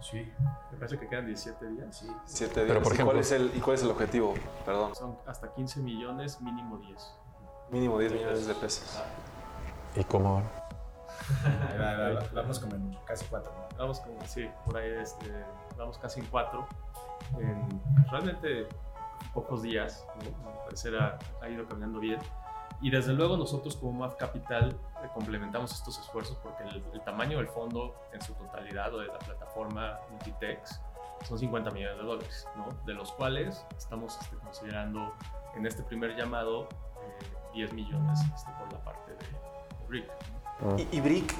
Sí, 0.00 0.32
me 0.72 0.78
parece 0.78 0.98
que 0.98 1.08
quedan 1.08 1.26
17 1.26 1.66
días. 1.66 1.96
Sí, 1.96 2.06
7 2.24 2.54
días. 2.54 2.66
Pero 2.68 2.82
por 2.82 2.92
ejemplo, 2.92 3.12
¿Y, 3.12 3.14
cuál 3.14 3.18
es 3.18 3.32
el, 3.32 3.52
¿Y 3.54 3.60
cuál 3.60 3.76
es 3.76 3.82
el 3.82 3.90
objetivo? 3.90 4.34
Perdón. 4.64 4.94
Son 4.94 5.18
hasta 5.26 5.52
15 5.52 5.80
millones, 5.80 6.40
mínimo 6.40 6.78
10. 6.78 7.16
Mínimo 7.70 7.98
10 7.98 8.12
millones 8.12 8.46
de 8.46 8.54
pesos. 8.54 9.02
¿Y 9.96 10.04
cómo? 10.04 10.42
vamos 12.34 12.58
como 12.58 12.74
en 12.76 12.96
casi 13.04 13.24
4. 13.26 13.52
¿no? 13.52 13.78
Vamos 13.78 14.00
como, 14.00 14.26
sí, 14.26 14.48
por 14.64 14.76
ahí 14.76 14.90
este, 15.00 15.44
vamos 15.76 15.98
casi 15.98 16.20
en 16.20 16.26
4. 16.26 16.66
En 17.38 17.80
realmente 18.10 18.68
pocos 19.34 19.62
días, 19.62 20.06
¿no? 20.16 20.50
me 20.50 20.58
parece 20.64 20.90
ha 20.98 21.48
ido 21.48 21.66
caminando 21.66 22.00
bien. 22.00 22.20
Y 22.82 22.90
desde 22.90 23.12
luego 23.12 23.36
nosotros 23.36 23.76
como 23.76 23.92
MAF 23.92 24.16
Capital 24.16 24.70
eh, 25.02 25.08
complementamos 25.12 25.72
estos 25.72 25.98
esfuerzos 25.98 26.36
porque 26.42 26.64
el, 26.64 26.82
el, 26.94 27.00
tamaño 27.02 27.38
del 27.38 27.48
fondo 27.48 27.94
en 28.12 28.22
su 28.22 28.32
totalidad 28.34 28.94
o 28.94 29.00
de 29.00 29.08
la 29.08 29.18
plataforma 29.18 29.98
Multitex 30.10 30.80
son 31.26 31.38
50 31.38 31.70
millones 31.72 31.98
de 31.98 32.02
dólares, 32.02 32.48
¿no? 32.56 32.68
de 32.86 32.94
los 32.94 33.12
cuales 33.12 33.64
estamos 33.76 34.18
este, 34.22 34.36
considerando 34.36 35.12
en 35.54 35.66
este 35.66 35.82
primer 35.82 36.16
llamado 36.16 36.68
eh, 37.02 37.52
10 37.54 37.72
millones 37.74 38.18
este, 38.34 38.50
por 38.58 38.72
la 38.72 38.82
parte 38.82 39.10
de, 39.12 39.18
de 39.18 39.86
Brick. 39.86 40.10
¿no? 40.62 40.78
¿Y, 40.78 40.88
¿Y, 40.90 41.00
Brick 41.00 41.34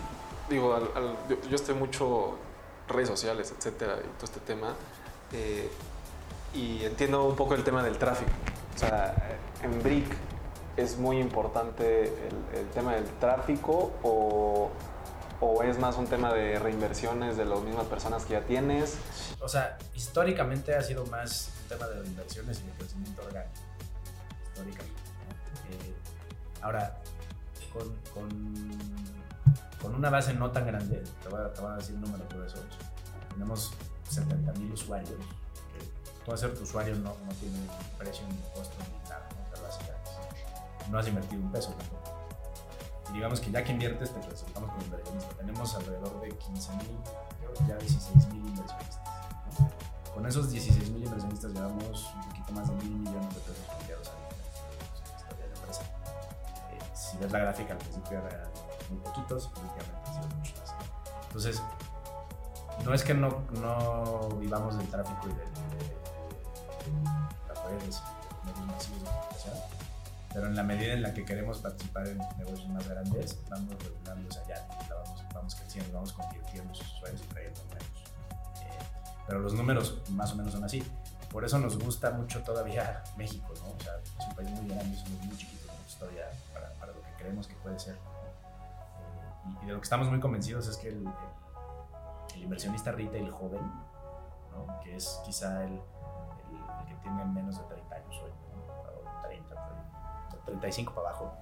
digo, 0.51 0.77
yo, 1.49 1.57
estoy 1.57 1.75
mucho 1.77 2.37
redes 2.89 3.09
sociales, 3.09 3.55
etcétera, 3.57 3.97
y 3.99 4.09
todo 4.17 4.25
este 4.25 4.41
tema, 4.41 4.75
eh, 5.33 5.71
y 6.53 6.85
entiendo 6.85 7.25
un 7.25 7.37
poco 7.37 7.55
el 7.55 7.63
tema 7.63 7.83
del 7.83 7.97
tráfico. 7.97 8.31
O 8.75 8.79
sea, 8.79 9.15
en 9.63 9.83
Brick 9.83 10.07
es 10.83 10.99
muy 10.99 11.19
importante 11.19 12.05
el, 12.55 12.67
tema 12.75 12.95
del 12.95 13.05
tráfico 13.19 13.93
o, 14.03 14.71
o, 15.41 15.63
es 15.63 15.79
más 15.79 15.97
un 15.97 16.07
tema 16.07 16.33
de 16.33 16.59
reinversiones 16.59 17.37
de 17.37 17.45
las 17.45 17.61
mismas 17.61 17.87
personas 17.87 18.25
que 18.25 18.35
ya 18.35 18.43
tienes? 18.43 18.97
O 19.41 19.49
sea, 19.49 19.79
históricamente 19.95 20.75
ha 20.75 20.83
sido 20.83 21.07
más 21.07 21.51
un 21.63 21.69
tema 21.69 21.87
de 21.89 22.03
reinversiones 22.03 22.61
y 22.61 22.67
de 22.67 22.73
crecimiento 22.73 23.23
orgánico. 23.23 23.61
Históricamente. 24.49 25.01
Eh, 25.71 25.95
ahora, 26.63 27.01
con, 27.73 27.97
con, 29.81 29.95
una 29.95 30.11
base 30.11 30.35
no 30.35 30.51
tan 30.51 30.67
grande, 30.67 31.03
te 31.23 31.29
voy 31.29 31.41
a, 31.41 31.53
te 31.53 31.61
voy 31.61 31.73
a 31.73 31.77
decir 31.77 31.95
un 31.95 32.03
número 32.03 32.25
por 32.29 32.45
eso, 32.47 32.57
tenemos 33.33 33.73
70 34.09 34.53
mil 34.55 34.73
usuarios. 34.73 35.11
Tú 36.25 36.37
ser 36.37 36.55
tu 36.55 36.63
usuario 36.63 36.95
no, 36.97 37.17
no 37.27 37.33
tiene 37.41 37.59
precio 37.99 38.25
ni 38.29 38.37
costo 38.55 38.77
ni 38.79 39.09
nada, 39.09 39.29
¿no? 40.91 40.99
has 40.99 41.09
invertido 41.09 41.43
un 41.43 41.51
peso. 41.51 41.75
Y 43.11 43.15
digamos 43.15 43.41
que 43.41 43.51
ya 43.51 43.65
que 43.65 43.73
inviertes 43.73 44.13
te 44.13 44.21
clasificamos 44.21 44.71
como 44.71 44.83
inversionista. 44.85 45.35
Tenemos 45.35 45.75
alrededor 45.75 46.21
de 46.21 46.29
15 46.29 46.73
mil, 46.77 46.99
ya 47.67 47.77
16 47.77 48.29
mil 48.29 48.47
inversionistas. 48.47 49.01
Con 50.15 50.27
esos 50.27 50.51
16 50.51 50.91
mil 50.91 51.05
inversionistas 51.05 51.53
llevamos 51.53 52.13
un 52.15 52.29
poquito 52.29 52.53
más 52.53 52.69
de 52.69 52.75
mil 52.75 52.91
millones 52.91 53.35
de 53.35 53.41
pesos 53.41 53.67
cambiados 53.69 54.09
a 54.09 54.13
la 54.13 55.17
historia 55.17 55.45
de 55.45 55.51
la 55.51 55.57
empresa. 55.59 55.83
Eh, 56.73 56.79
si 56.95 57.17
ves 57.19 57.33
la 57.33 57.39
gráfica 57.39 57.73
al 57.73 57.79
principio 57.79 58.19
era 58.19 58.51
muy 58.91 59.01
poquitos, 59.01 59.47
últimamente 59.47 59.93
han 60.07 60.15
sido 60.15 60.37
muchos 60.37 60.59
más. 60.59 60.75
Entonces, 61.27 61.63
no 62.85 62.95
es 62.95 63.05
que 63.05 63.15
no, 63.15 63.43
no 63.61 64.29
vivamos 64.41 64.77
del 64.77 64.89
tráfico 64.89 65.29
y 65.29 65.33
de, 65.33 65.45
las 67.49 67.65
redes, 67.65 67.81
medios 67.83 67.91
masivos 67.91 68.01
de 68.01 68.01
comunicación, 68.01 68.20
pero 70.33 70.47
en 70.47 70.55
la 70.57 70.63
medida 70.63 70.93
en 70.93 71.03
la 71.03 71.13
que 71.13 71.25
queremos 71.25 71.59
participar 71.59 72.07
en 72.07 72.19
negocios 72.39 72.69
más 72.69 72.89
grandes, 72.89 73.39
vamos 73.49 73.75
regulando 73.83 74.29
esa 74.29 74.47
llave, 74.47 74.63
vamos, 74.89 75.25
vamos 75.35 75.55
creciendo, 75.55 75.93
vamos 75.93 76.13
convirtiendo 76.13 76.75
sus 76.75 76.87
usuarios 76.95 77.23
y 77.23 77.27
trayendo. 77.27 77.61
Eh, 77.61 78.79
pero 79.27 79.41
los 79.41 79.55
números 79.55 80.03
más 80.11 80.33
o 80.33 80.37
menos 80.37 80.53
son 80.53 80.65
así. 80.65 80.83
Por 81.31 81.45
eso 81.45 81.59
nos 81.59 81.79
gusta 81.79 82.11
mucho 82.11 82.43
todavía 82.43 83.03
México, 83.17 83.53
¿no? 83.59 83.71
O 83.71 83.81
sea, 83.81 83.95
es 83.97 84.27
un 84.27 84.35
país 84.35 84.51
muy 84.51 84.69
grande, 84.69 84.97
somos 84.97 85.25
muy 85.25 85.37
chiquitos, 85.37 85.71
todavía 85.99 86.25
para, 86.53 86.73
para, 86.75 86.93
lo 86.93 87.03
que 87.03 87.13
creemos 87.19 87.47
que 87.47 87.55
puede 87.57 87.79
ser. 87.79 87.95
Eh, 87.95 89.59
y, 89.63 89.67
de 89.67 89.73
lo 89.73 89.79
que 89.81 89.85
estamos 89.85 90.09
muy 90.09 90.21
convencidos 90.21 90.67
es 90.69 90.77
que 90.77 90.89
el 90.89 91.09
el 92.41 92.45
inversionista 92.45 92.93
retail 92.93 93.31
joven, 93.31 93.61
¿no? 94.53 94.81
que 94.83 94.97
es 94.97 95.21
quizá 95.25 95.65
el, 95.65 95.73
el, 95.73 95.81
que 96.89 96.95
tiene 97.03 97.25
menos 97.27 97.59
de 97.59 97.65
30 97.65 97.95
años 97.95 98.17
hoy, 98.23 98.31
¿no? 98.31 98.40
30, 98.40 98.40
35 100.51 100.95
para 100.95 101.09
abajo, 101.09 101.33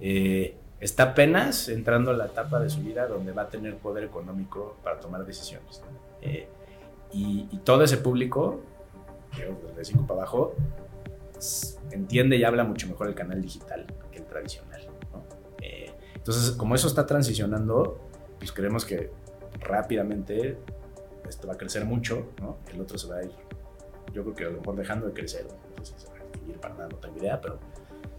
eh, 0.00 0.56
está 0.80 1.04
apenas 1.04 1.68
entrando 1.68 2.10
a 2.10 2.14
la 2.14 2.26
etapa 2.26 2.58
de 2.58 2.68
su 2.70 2.80
vida 2.80 3.06
donde 3.06 3.32
va 3.32 3.42
a 3.42 3.48
tener 3.48 3.76
poder 3.76 4.04
económico 4.04 4.76
para 4.82 4.98
tomar 4.98 5.24
decisiones. 5.24 5.82
Eh, 6.20 6.48
y, 7.12 7.48
y, 7.50 7.58
todo 7.58 7.84
ese 7.84 7.98
público, 7.98 8.60
de 9.36 9.44
35 9.44 10.06
para 10.06 10.22
abajo, 10.22 10.54
entiende 11.90 12.36
y 12.36 12.44
habla 12.44 12.64
mucho 12.64 12.88
mejor 12.88 13.08
el 13.08 13.14
canal 13.14 13.40
digital 13.40 13.86
que 14.10 14.18
el 14.18 14.26
tradicional. 14.26 14.80
¿no? 15.12 15.22
Eh, 15.60 15.90
entonces, 16.14 16.52
como 16.52 16.74
eso 16.74 16.88
está 16.88 17.06
transicionando, 17.06 18.00
pues 18.38 18.52
creemos 18.52 18.84
que 18.84 19.10
rápidamente 19.60 20.58
esto 21.28 21.48
va 21.48 21.54
a 21.54 21.56
crecer 21.56 21.84
mucho, 21.84 22.32
¿no? 22.40 22.58
El 22.72 22.80
otro 22.80 22.98
se 22.98 23.08
va 23.08 23.16
a 23.16 23.24
ir, 23.24 23.32
yo 24.12 24.22
creo 24.22 24.34
que 24.34 24.44
a 24.44 24.50
lo 24.50 24.58
mejor 24.58 24.76
dejando 24.76 25.06
de 25.06 25.12
crecer, 25.12 25.46
entonces 25.68 25.94
se 26.02 26.08
va 26.08 26.16
a 26.16 26.18
extinguir 26.18 26.58
para 26.58 26.74
nada, 26.74 26.88
no 26.88 26.96
tengo 26.96 27.16
idea, 27.18 27.40
pero, 27.40 27.58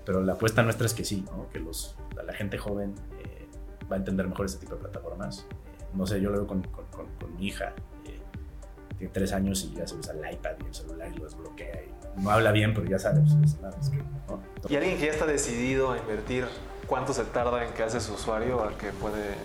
pero 0.06 0.22
la 0.22 0.34
apuesta 0.34 0.64
nuestra 0.64 0.86
es 0.86 0.94
que 0.94 1.06
sí, 1.06 1.26
¿no? 1.32 1.50
Que 1.50 1.60
los, 1.60 1.96
la 2.26 2.34
gente 2.34 2.58
joven 2.58 2.94
eh, 3.20 3.48
va 3.92 3.96
a 3.96 4.00
entender 4.00 4.28
mejor 4.28 4.46
este 4.46 4.60
tipo 4.60 4.76
de 4.76 4.82
plataformas. 4.82 5.48
Eh, 5.50 5.86
no 5.94 6.06
sé, 6.06 6.22
yo 6.22 6.30
lo 6.30 6.38
veo 6.38 6.48
con, 6.48 6.62
con, 6.64 6.86
con, 6.88 7.36
mi 7.36 7.48
hija, 7.48 7.74
eh, 8.06 8.20
tiene 8.98 9.14
tres 9.14 9.32
años 9.34 9.64
y 9.64 9.76
ya 9.76 9.88
se 9.88 9.96
usa 9.96 10.14
el 10.14 10.34
iPad 10.34 10.52
y 10.64 10.68
el 10.68 10.74
celular 10.74 11.12
y 11.14 11.18
lo 11.18 11.26
desbloquea 11.26 11.84
y 11.84 12.22
no 12.22 12.30
habla 12.30 12.52
bien, 12.52 12.74
pero 12.74 12.88
ya 12.88 13.00
sabes, 13.00 13.32
es, 13.44 13.54
es 13.54 13.90
que, 13.90 13.98
¿no? 13.98 14.42
Y 14.70 14.76
alguien 14.76 14.98
que 14.98 15.06
ya 15.06 15.12
está 15.12 15.26
decidido 15.26 15.92
a 15.92 15.98
invertir, 15.98 16.46
¿cuánto 16.88 17.14
se 17.14 17.24
tarda 17.26 17.66
en 17.66 17.74
que 17.74 17.84
hace 17.84 18.00
su 18.00 18.14
usuario 18.14 18.64
a 18.64 18.78
que 18.78 18.92
puede 18.92 19.36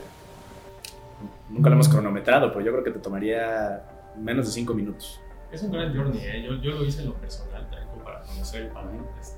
nunca 1.49 1.69
lo 1.69 1.75
hemos 1.75 1.89
cronometrado, 1.89 2.53
pero 2.53 2.65
yo 2.65 2.73
creo 2.73 2.85
que 2.85 2.91
te 2.91 2.99
tomaría 2.99 3.83
menos 4.17 4.47
de 4.47 4.53
5 4.53 4.75
minutos. 4.75 5.21
Es 5.51 5.63
un 5.63 5.73
gran 5.73 5.97
journey, 5.97 6.21
¿eh? 6.21 6.43
yo, 6.43 6.55
yo, 6.57 6.73
lo 6.73 6.85
hice 6.85 7.03
en 7.03 7.09
lo 7.09 7.15
personal, 7.15 7.69
también 7.71 7.89
para 8.05 8.21
conocer, 8.21 8.71
para 8.71 8.91
este, 9.19 9.38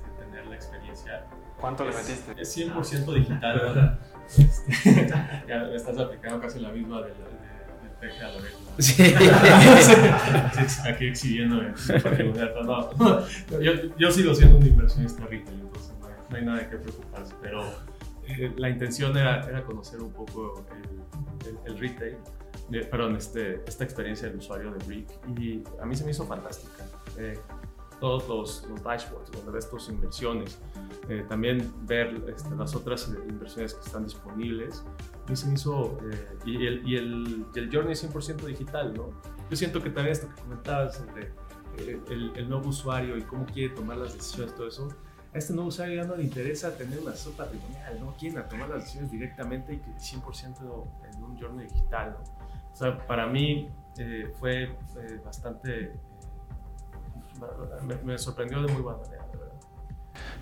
la 0.51 0.57
experiencia. 0.57 1.25
¿Cuánto 1.59 1.83
le 1.85 1.91
metiste? 1.95 2.33
Es 2.37 2.57
100% 2.57 3.13
digital. 3.13 3.99
Este, 4.31 5.11
ya 5.45 5.67
estás 5.75 5.97
aplicando 5.97 6.39
casi 6.39 6.61
la 6.61 6.69
misma 6.69 7.01
del 7.01 7.11
de, 7.11 7.89
peje 7.99 8.23
a 8.23 8.31
Loreto. 8.31 8.57
Sí. 8.79 9.03
Aquí 10.87 11.07
exhibiendo 11.07 11.61
no, 12.97 13.27
yo, 13.59 13.73
yo 13.97 14.11
sigo 14.11 14.33
siendo 14.33 14.57
un 14.57 14.65
inversionista 14.65 15.25
retail, 15.25 15.59
entonces 15.59 15.93
no 15.99 16.07
hay, 16.07 16.45
no 16.45 16.51
nada 16.51 16.63
de 16.63 16.69
qué 16.69 16.77
preocuparse, 16.77 17.33
pero 17.41 17.61
eh, 18.25 18.53
la 18.55 18.69
intención 18.69 19.17
era, 19.17 19.43
era, 19.49 19.65
conocer 19.65 19.99
un 19.99 20.13
poco 20.13 20.65
el, 21.45 21.73
el, 21.73 21.77
retail, 21.77 22.15
perdón, 22.89 23.17
este, 23.17 23.61
esta 23.67 23.83
experiencia 23.83 24.29
del 24.29 24.37
usuario 24.37 24.71
de 24.71 24.85
Brick 24.85 25.09
y 25.37 25.61
a 25.81 25.85
mí 25.85 25.93
se 25.93 26.05
me 26.05 26.11
hizo 26.11 26.25
fantástica. 26.25 26.85
Eh, 27.17 27.37
todos 28.01 28.27
los, 28.27 28.67
los, 28.69 28.83
dashboards 28.83 29.31
donde 29.31 29.51
ves 29.51 29.69
tus 29.69 29.87
inversiones, 29.87 30.59
eh, 31.07 31.23
también 31.29 31.71
ver 31.83 32.21
este, 32.35 32.53
las 32.55 32.75
otras 32.75 33.09
inversiones 33.29 33.75
que 33.75 33.85
están 33.85 34.03
disponibles. 34.03 34.83
Mí 35.29 35.35
se 35.37 35.53
hizo, 35.53 35.97
y, 36.45 36.65
el, 36.65 36.85
y, 36.85 36.97
el, 36.97 37.45
y, 37.55 37.59
el, 37.59 37.69
journey 37.71 37.93
es 37.93 38.03
100% 38.03 38.43
digital, 38.45 38.93
¿no? 38.93 39.11
Yo 39.49 39.55
siento 39.55 39.81
que 39.81 39.89
también 39.91 40.11
esto 40.11 40.27
que 40.27 40.41
comentabas 40.41 40.97
sobre 40.97 41.31
el, 41.77 42.33
el 42.35 42.49
nuevo 42.49 42.67
usuario 42.67 43.15
y 43.17 43.21
cómo 43.21 43.45
quiere 43.45 43.73
tomar 43.73 43.97
las 43.97 44.13
decisiones, 44.13 44.53
todo 44.55 44.67
eso, 44.67 44.89
a 45.33 45.37
este 45.37 45.53
nuevo 45.53 45.69
usuario 45.69 46.01
ya 46.01 46.07
no 46.07 46.15
le 46.15 46.23
interesa 46.23 46.75
tener 46.75 46.99
una 46.99 47.15
sopa 47.15 47.45
patrimonial, 47.45 47.99
¿no? 48.01 48.13
Quieren 48.17 48.45
tomar 48.49 48.67
las 48.67 48.79
decisiones 48.79 49.11
directamente 49.11 49.75
y 49.75 49.77
que 49.77 49.91
100% 49.91 50.87
en 51.09 51.23
un 51.23 51.39
journey 51.39 51.67
digital, 51.67 52.17
¿no? 52.17 52.41
O 52.71 52.75
sea, 52.75 53.05
para 53.07 53.27
mí 53.27 53.69
eh, 53.97 54.31
fue 54.39 54.63
eh, 54.63 55.21
bastante... 55.23 55.93
Eh, 57.41 57.97
me, 58.03 58.17
sorprendió 58.17 58.61
de 58.61 58.71
muy 58.71 58.81
buena 58.81 58.99
manera. 58.99 59.25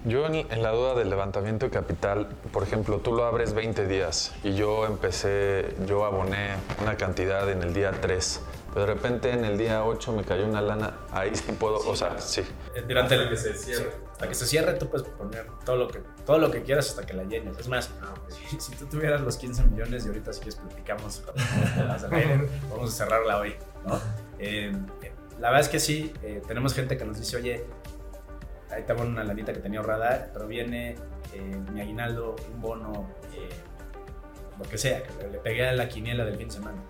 Yo 0.05 0.25
en, 0.25 0.35
en, 0.35 0.63
la 0.63 0.71
duda 0.71 0.95
del 0.95 1.09
levantamiento 1.09 1.65
de 1.65 1.71
capital, 1.71 2.27
por 2.51 2.63
ejemplo, 2.63 2.99
tú 2.99 3.13
lo 3.13 3.25
abres 3.25 3.53
20 3.53 3.85
días 3.85 4.33
y 4.43 4.55
yo 4.55 4.85
empecé, 4.85 5.75
yo 5.85 6.05
aboné 6.05 6.55
una 6.81 6.95
cantidad 6.95 7.49
en 7.49 7.63
el 7.63 7.73
día 7.73 7.91
3 7.91 8.41
pero 8.73 8.85
de 8.85 8.93
repente 8.93 9.31
en 9.31 9.45
el 9.45 9.57
día 9.57 9.83
8 9.83 10.13
me 10.13 10.23
cayó 10.23 10.45
una 10.45 10.61
lana, 10.61 10.93
ahí 11.11 11.35
sí 11.35 11.51
puedo, 11.53 11.77
o 11.77 11.95
sea, 11.95 12.19
sí. 12.19 12.41
Eh, 12.75 12.83
durante 12.87 13.15
el 13.15 13.29
que 13.29 13.37
se 13.37 13.55
cierre. 13.55 13.91
hasta 14.11 14.27
que 14.27 14.35
se 14.35 14.45
cierre 14.45 14.73
tú 14.73 14.89
puedes 14.89 15.07
poner 15.07 15.47
todo 15.65 15.75
lo 15.75 15.87
que, 15.87 16.03
todo 16.25 16.37
lo 16.37 16.51
que 16.51 16.61
quieras 16.61 16.89
hasta 16.89 17.05
que 17.05 17.13
la 17.13 17.23
llenes. 17.23 17.57
Es 17.57 17.67
más, 17.67 17.89
ah, 18.01 18.13
si, 18.59 18.71
tú 18.75 18.85
tuvieras 18.85 19.21
los 19.21 19.37
15 19.37 19.63
millones 19.65 20.05
y 20.05 20.09
ahorita 20.09 20.33
si 20.33 20.39
quieres 20.41 20.55
platicamos, 20.55 21.23
vamos 22.69 22.93
a 22.93 22.95
cerrarla 22.95 23.39
hoy, 23.39 23.55
¿no? 23.87 23.99
Eh, 24.37 24.71
la 25.39 25.49
verdad 25.49 25.61
es 25.61 25.69
que 25.69 25.79
sí, 25.79 26.13
eh, 26.23 26.41
tenemos 26.47 26.73
gente 26.73 26.97
que 26.97 27.05
nos 27.05 27.19
dice, 27.19 27.37
oye, 27.37 27.63
ahí 28.71 28.83
tengo 28.83 29.01
una 29.01 29.23
lanita 29.23 29.53
que 29.53 29.59
tenía 29.59 29.79
ahorrada, 29.79 30.29
pero 30.33 30.47
viene 30.47 30.95
mi 31.73 31.81
aguinaldo, 31.81 32.35
un 32.53 32.61
bono, 32.61 33.09
lo 34.57 34.65
que 34.69 34.77
sea, 34.77 35.03
que 35.03 35.27
le 35.27 35.37
pegué 35.37 35.67
a 35.67 35.73
la 35.73 35.87
quiniela 35.87 36.25
del 36.25 36.37
fin 36.37 36.47
de 36.47 36.53
semana 36.53 36.81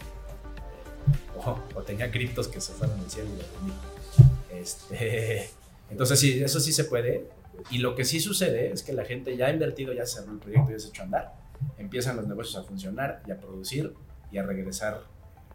o, 1.75 1.81
tenía 1.83 2.11
criptos 2.11 2.47
que 2.47 2.61
se 2.61 2.73
fueron 2.73 2.99
al 2.99 3.09
cielo 3.09 3.29
y 3.29 4.55
este, 4.55 5.49
entonces 5.89 6.19
sí, 6.19 6.43
eso 6.43 6.59
sí 6.59 6.73
se 6.73 6.85
puede. 6.85 7.27
Y 7.71 7.79
lo 7.79 7.93
que 7.93 8.05
sí 8.05 8.21
sucede 8.21 8.71
es 8.71 8.83
que 8.83 8.93
la 8.93 9.03
gente 9.03 9.35
ya 9.35 9.47
ha 9.47 9.51
invertido, 9.51 9.91
ya 9.91 10.05
cerró 10.05 10.31
el 10.31 10.39
proyecto, 10.39 10.71
ya 10.71 10.79
se 10.79 10.87
ha 10.87 10.89
hecho 10.89 11.03
andar. 11.03 11.33
Empiezan 11.77 12.15
los 12.15 12.25
negocios 12.25 12.55
a 12.55 12.65
funcionar 12.65 13.21
y 13.27 13.31
a 13.31 13.37
producir 13.37 13.93
y 14.31 14.37
a 14.37 14.43
regresar, 14.43 15.01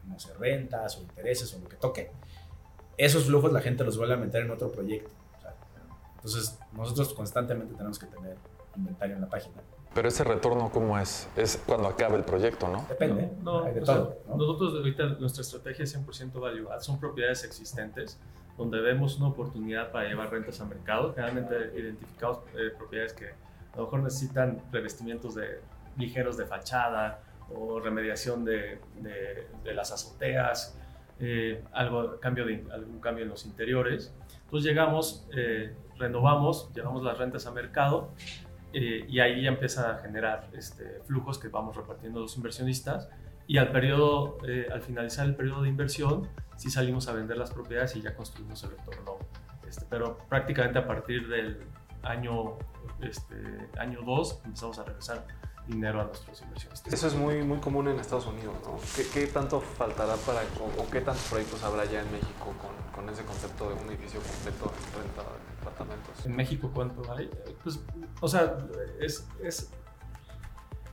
no 0.07 0.19
sé, 0.19 0.35
rentas 0.35 0.99
o 0.99 1.03
intereses 1.03 1.53
o 1.55 1.61
lo 1.61 1.69
que 1.69 1.77
toque. 1.77 2.11
Esos 2.97 3.25
flujos 3.25 3.53
la 3.53 3.61
gente 3.61 3.85
los 3.85 3.97
vuelve 3.97 4.15
a 4.15 4.19
meter 4.19 4.43
en 4.43 4.51
otro 4.51 4.71
proyecto. 4.71 5.11
entonces 6.17 6.59
nosotros 6.73 7.13
constantemente 7.15 7.75
tenemos 7.75 7.99
que 7.99 8.07
tener 8.07 8.37
inventario 8.77 9.17
en 9.17 9.23
la 9.23 9.29
página 9.29 9.63
pero 9.95 10.09
ese 10.09 10.25
retorno, 10.25 10.71
¿cómo 10.73 10.99
es? 10.99 11.29
Es 11.37 11.63
cuando 11.65 11.87
acaba 11.87 12.17
el 12.17 12.25
proyecto, 12.25 12.69
¿no? 12.69 12.85
Depende. 12.89 13.31
No, 13.43 13.63
de 13.63 13.81
todo, 13.81 14.19
Nosotros 14.29 14.75
ahorita 14.75 15.07
nuestra 15.21 15.43
estrategia 15.43 15.85
es 15.85 15.97
100% 15.97 16.41
value 16.41 16.69
add. 16.71 16.81
Son 16.81 16.99
propiedades 16.99 17.45
existentes 17.45 18.19
donde 18.59 18.81
vemos 18.81 19.17
una 19.19 19.29
oportunidad 19.29 19.93
para 19.93 20.09
llevar 20.09 20.33
rentas 20.33 20.61
al 20.61 20.69
mercado. 20.69 21.15
Generalmente 21.15 21.79
identificamos 21.79 22.39
eh, 22.55 22.73
propiedades 22.77 23.13
que 23.13 23.29
a 23.29 23.77
lo 23.77 23.85
mejor 23.85 24.03
necesitan 24.03 24.61
revestimientos 24.73 25.37
de, 25.37 25.61
ligeros 25.97 26.37
de 26.37 26.47
fachada 26.47 27.21
o 27.55 27.79
remediación 27.79 28.45
de, 28.45 28.81
de, 28.97 29.75
las 29.75 29.93
azoteas, 29.93 30.77
eh, 31.27 31.65
algo, 31.73 32.21
cambio 32.21 32.45
de, 32.45 32.67
algún 32.71 33.01
cambio 33.01 33.25
en 33.25 33.31
los 33.31 33.47
interiores. 33.47 34.15
Entonces 34.45 34.69
llegamos, 34.69 35.27
eh, 35.35 35.75
renovamos, 35.97 36.71
llevamos 36.75 37.03
las 37.03 37.17
rentas 37.17 37.47
a 37.47 37.51
mercado 37.51 38.13
eh, 38.75 39.07
y 39.09 39.21
ahí 39.21 39.43
ya 39.43 39.49
empieza 39.49 39.91
a 39.91 39.99
generar 40.03 40.51
este, 40.53 41.01
flujos 41.07 41.39
que 41.39 41.49
vamos 41.49 41.77
repartiendo 41.77 42.19
a 42.19 42.23
los 42.23 42.37
inversionistas 42.37 43.09
y 43.47 43.57
al 43.57 43.73
periodo, 43.73 44.39
al 44.73 44.83
finalizar 44.83 45.27
el 45.27 45.35
periodo 45.35 45.63
de 45.63 45.69
inversión, 45.69 46.29
sí 46.57 46.71
salimos 46.71 47.09
a 47.09 47.13
vender 47.13 47.39
las 47.39 47.51
propiedades 47.51 47.97
y 47.97 48.03
ya 48.03 48.15
construimos 48.15 48.63
el 48.65 48.71
retorno. 48.71 49.19
Este, 49.67 49.87
pero 49.89 50.19
prácticamente 50.29 50.79
a 50.79 50.87
partir 50.87 51.27
del 51.29 51.59
año 52.03 52.59
este, 53.01 53.37
año 53.79 54.01
2 54.03 54.43
empezamos 54.45 54.79
a 54.79 54.85
regresar 54.85 55.27
dinero 55.67 56.01
a 56.01 56.05
nuestros 56.05 56.41
inversionistas. 56.43 56.93
Eso 56.93 57.07
es 57.07 57.15
muy, 57.15 57.43
muy 57.43 57.59
común 57.59 57.89
en 57.89 57.99
Estados 57.99 58.27
Unidos, 58.27 58.55
¿no? 58.65 58.79
¿Qué, 59.13 59.27
tanto 59.27 59.61
faltará 59.61 60.17
para, 60.17 60.43
o, 60.79 60.91
qué 60.91 61.01
tantos 61.01 61.25
proyectos 61.29 61.63
habrá 61.63 61.85
ya 61.85 62.03
en 62.03 62.13
México 62.13 62.53
con, 62.61 63.05
con, 63.05 63.13
ese 63.13 63.25
concepto 63.25 63.69
de 63.71 63.75
un 63.75 63.89
edificio 63.89 64.21
completo 64.21 64.73
en 64.73 65.03
renta 65.03 65.23
de 65.23 65.57
departamentos? 65.59 66.27
¿En 66.27 66.37
México 66.37 66.71
cuánto 66.75 67.11
hay? 67.13 67.31
Pues, 67.63 67.81
o 68.21 68.29
sea, 68.29 68.59
es, 69.01 69.27
es, 69.43 69.71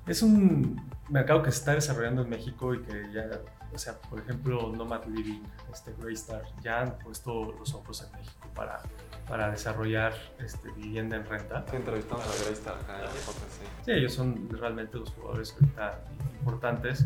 es 0.08 0.22
un 0.22 0.82
mercado 1.10 1.44
que 1.44 1.52
se 1.52 1.60
está 1.60 1.74
desarrollando 1.74 2.22
en 2.22 2.30
México 2.30 2.74
y 2.74 2.82
que 2.82 3.12
ya, 3.14 3.42
o 3.74 3.78
sea, 3.78 4.00
por 4.00 4.20
ejemplo, 4.20 4.72
Nomad 4.74 5.06
Living, 5.06 5.44
este 5.72 5.94
Greystar, 6.00 6.44
ya 6.62 6.82
han 6.82 6.98
puesto 7.00 7.52
los 7.52 7.74
ojos 7.74 8.04
en 8.04 8.12
México 8.14 8.48
para 8.56 8.82
para 9.28 9.50
desarrollar 9.50 10.14
este, 10.40 10.72
vivienda 10.72 11.18
en 11.18 11.26
renta. 11.26 11.66
Sí, 11.70 11.76
entrevistamos 11.76 12.26
a 12.26 12.72
acá 12.72 13.00
en 13.00 13.12
sí. 13.12 13.66
sí, 13.86 13.92
ellos 13.92 14.14
son 14.14 14.50
realmente 14.50 14.98
los 14.98 15.10
jugadores 15.12 15.54
ahorita 15.54 16.00
importantes. 16.40 17.06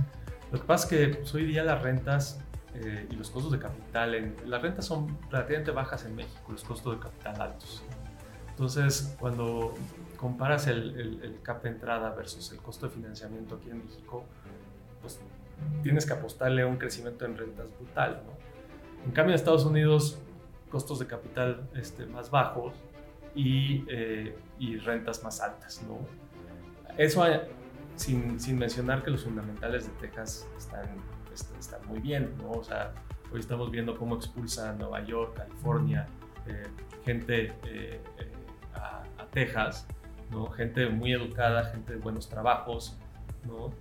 Lo 0.52 0.60
que 0.60 0.66
pasa 0.66 0.86
es 0.86 0.90
que 0.90 1.16
pues, 1.18 1.34
hoy 1.34 1.46
día 1.46 1.64
las 1.64 1.82
rentas 1.82 2.40
eh, 2.74 3.08
y 3.10 3.16
los 3.16 3.30
costos 3.30 3.52
de 3.52 3.60
capital, 3.60 4.16
en, 4.16 4.36
las 4.46 4.62
rentas 4.62 4.86
son 4.86 5.18
relativamente 5.30 5.72
bajas 5.72 6.06
en 6.06 6.16
México, 6.16 6.52
los 6.52 6.64
costos 6.64 6.96
de 6.96 7.00
capital 7.02 7.42
altos. 7.42 7.84
Entonces, 8.50 9.16
cuando 9.20 9.74
comparas 10.18 10.68
el, 10.68 11.00
el, 11.00 11.24
el 11.24 11.42
cap 11.42 11.62
de 11.64 11.70
entrada 11.70 12.10
versus 12.12 12.52
el 12.52 12.60
costo 12.60 12.88
de 12.88 12.94
financiamiento 12.94 13.56
aquí 13.56 13.70
en 13.70 13.86
México, 13.86 14.24
pues 15.02 15.20
tienes 15.84 16.06
que 16.06 16.14
apostarle 16.14 16.64
a 16.64 16.68
un 16.68 16.78
crecimiento 16.78 17.26
en 17.26 17.38
rentas 17.38 17.68
brutal. 17.78 18.22
¿no? 18.26 18.34
En 19.06 19.12
cambio, 19.12 19.34
en 19.34 19.36
Estados 19.36 19.66
Unidos 19.66 20.18
costos 20.76 21.00
de 21.00 21.08
capital 21.08 21.70
este, 21.74 22.06
más 22.06 22.30
bajos 22.30 22.74
y, 23.34 23.86
eh, 23.88 24.38
y, 24.60 24.76
rentas 24.76 25.24
más 25.24 25.40
altas. 25.40 25.82
¿no? 25.88 26.00
Eso 26.98 27.24
sin, 27.96 28.38
sin, 28.42 28.60
mencionar 28.60 29.02
que 29.02 29.10
los 29.10 29.24
fundamentales 29.24 29.86
de 29.86 29.94
Texas 30.06 30.46
están, 30.58 30.84
este, 31.34 31.58
están 31.58 31.80
muy 31.88 32.02
bien. 32.02 32.36
¿no? 32.40 32.52
O 32.52 32.64
sea, 32.66 32.94
hoy 33.32 33.40
estamos 33.40 33.72
viendo 33.72 33.98
cómo 33.98 34.18
expulsa 34.18 34.72
a 34.72 34.74
Nueva 34.74 35.02
York, 35.06 35.38
California, 35.38 36.08
eh, 36.46 36.68
gente 37.06 37.54
eh, 37.64 38.02
a, 38.74 39.02
a, 39.18 39.26
Texas, 39.28 39.88
¿no? 40.30 40.48
gente 40.48 40.90
muy 40.90 41.14
educada, 41.14 41.72
gente 41.72 41.94
de 41.94 42.00
buenos 42.00 42.28
trabajos. 42.28 42.98
¿no? 43.46 43.72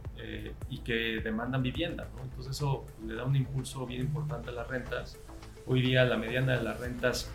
y 0.68 0.78
que 0.80 1.20
demandan 1.24 1.62
vivienda. 1.62 2.06
¿no? 2.14 2.22
Entonces 2.22 2.52
eso 2.52 2.84
le 3.04 3.14
da 3.14 3.24
un 3.24 3.34
impulso 3.34 3.86
bien 3.86 4.02
importante 4.02 4.50
a 4.50 4.52
las 4.52 4.68
rentas 4.68 5.18
Hoy 5.66 5.80
día 5.80 6.04
la 6.04 6.18
mediana 6.18 6.58
de 6.58 6.62
las 6.62 6.78
rentas 6.78 7.30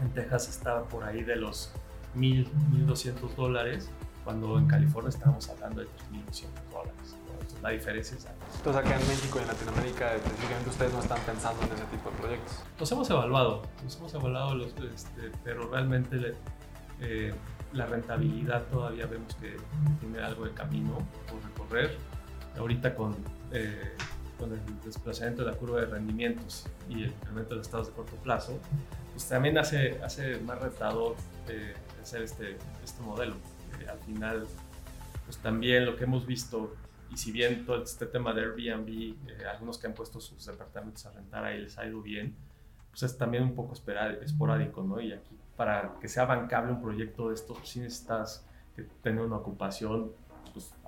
en 0.00 0.10
Texas 0.10 0.48
está 0.48 0.82
por 0.82 1.04
ahí 1.04 1.22
de 1.22 1.36
los 1.36 1.72
1.000, 2.16 2.46
1.200 2.86 3.34
dólares, 3.34 3.90
cuando 4.24 4.58
en 4.58 4.66
California 4.66 5.08
estábamos 5.08 5.48
hablando 5.48 5.80
de 5.80 5.86
3.200 5.86 6.48
dólares. 6.70 7.16
Entonces, 7.30 7.62
la 7.62 7.70
diferencia 7.70 8.18
es 8.18 8.26
alta. 8.26 8.44
Entonces 8.56 8.84
acá 8.84 9.00
en 9.00 9.08
México 9.08 9.38
y 9.38 9.42
en 9.42 9.48
Latinoamérica 9.48 10.14
específicamente 10.14 10.68
ustedes 10.68 10.92
no 10.92 11.00
están 11.00 11.20
pensando 11.20 11.62
en 11.62 11.72
ese 11.72 11.84
tipo 11.84 12.10
de 12.10 12.16
proyectos. 12.16 12.62
Los 12.78 12.92
hemos 12.92 13.08
evaluado, 13.08 13.62
los 13.82 13.96
hemos 13.96 14.14
evaluado, 14.14 14.54
los, 14.54 14.74
este, 14.94 15.32
pero 15.42 15.70
realmente 15.70 16.34
eh, 17.00 17.32
la 17.72 17.86
rentabilidad 17.86 18.64
todavía 18.66 19.06
vemos 19.06 19.34
que 19.36 19.56
tiene 20.00 20.20
algo 20.20 20.44
de 20.44 20.52
camino 20.52 20.98
por 21.26 21.42
recorrer. 21.42 21.96
Ahorita 22.58 22.94
con 22.94 23.16
eh, 23.50 23.96
con 24.42 24.52
el 24.52 24.60
desplazamiento 24.84 25.44
de 25.44 25.52
la 25.52 25.56
curva 25.56 25.80
de 25.80 25.86
rendimientos 25.86 26.66
y 26.88 27.04
el 27.04 27.10
incremento 27.12 27.50
de 27.50 27.56
los 27.58 27.66
estados 27.66 27.86
de 27.86 27.92
corto 27.92 28.16
plazo, 28.16 28.58
pues 29.12 29.28
también 29.28 29.56
hace, 29.56 30.02
hace 30.02 30.38
más 30.40 30.60
retador 30.60 31.14
eh, 31.48 31.74
hacer 32.02 32.22
este, 32.22 32.56
este 32.82 33.02
modelo. 33.02 33.36
Eh, 33.80 33.88
al 33.88 33.98
final, 34.00 34.44
pues 35.24 35.38
también 35.38 35.86
lo 35.86 35.94
que 35.94 36.04
hemos 36.04 36.26
visto, 36.26 36.74
y 37.12 37.16
si 37.16 37.30
bien 37.30 37.64
todo 37.64 37.84
este 37.84 38.06
tema 38.06 38.34
de 38.34 38.40
Airbnb, 38.40 38.88
eh, 38.88 39.46
algunos 39.48 39.78
que 39.78 39.86
han 39.86 39.94
puesto 39.94 40.20
sus 40.20 40.44
departamentos 40.44 41.06
a 41.06 41.12
rentar 41.12 41.44
ahí 41.44 41.60
les 41.60 41.78
ha 41.78 41.86
ido 41.86 42.02
bien, 42.02 42.34
pues 42.90 43.04
es 43.04 43.16
también 43.16 43.44
un 43.44 43.54
poco 43.54 43.74
esporádico, 43.74 44.82
¿no? 44.82 45.00
Y 45.00 45.12
aquí, 45.12 45.38
para 45.56 45.94
que 46.00 46.08
sea 46.08 46.24
bancable 46.24 46.72
un 46.72 46.82
proyecto 46.82 47.28
de 47.28 47.36
estos, 47.36 47.58
pues 47.58 47.68
sí 47.68 47.78
necesitas 47.78 48.44
tener 49.02 49.22
una 49.22 49.36
ocupación 49.36 50.10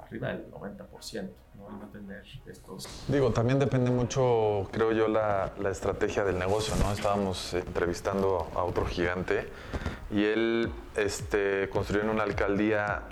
arriba 0.05 0.29
del 0.29 0.51
90%, 0.51 1.31
¿no? 1.57 1.79
no 1.79 1.89
tener 1.89 2.23
estos... 2.47 2.89
Digo, 3.09 3.31
también 3.31 3.59
depende 3.59 3.91
mucho, 3.91 4.69
creo 4.73 4.93
yo, 4.93 5.09
la, 5.09 5.53
la 5.61 5.71
estrategia 5.71 6.25
del 6.25 6.39
negocio, 6.39 6.75
¿no? 6.77 6.93
Estábamos 6.93 7.55
entrevistando 7.55 8.51
a 8.55 8.63
otro 8.65 8.87
gigante 8.87 9.49
y 10.11 10.25
él 10.25 10.71
este, 10.97 11.69
construyó 11.71 12.03
en 12.03 12.11
una 12.11 12.23
alcaldía 12.23 13.03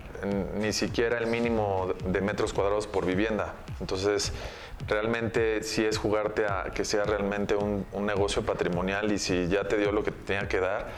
ni 0.58 0.72
siquiera 0.72 1.18
el 1.18 1.26
mínimo 1.26 1.94
de 2.06 2.20
metros 2.20 2.52
cuadrados 2.52 2.86
por 2.86 3.06
vivienda. 3.06 3.54
Entonces, 3.80 4.32
realmente 4.86 5.62
sí 5.62 5.84
es 5.84 5.98
jugarte 5.98 6.46
a 6.46 6.70
que 6.74 6.84
sea 6.84 7.04
realmente 7.04 7.56
un, 7.56 7.86
un 7.92 8.06
negocio 8.06 8.42
patrimonial 8.42 9.10
y 9.12 9.18
si 9.18 9.48
ya 9.48 9.64
te 9.64 9.76
dio 9.76 9.90
lo 9.92 10.04
que 10.04 10.12
te 10.12 10.22
tenía 10.24 10.48
que 10.48 10.60
dar, 10.60 10.90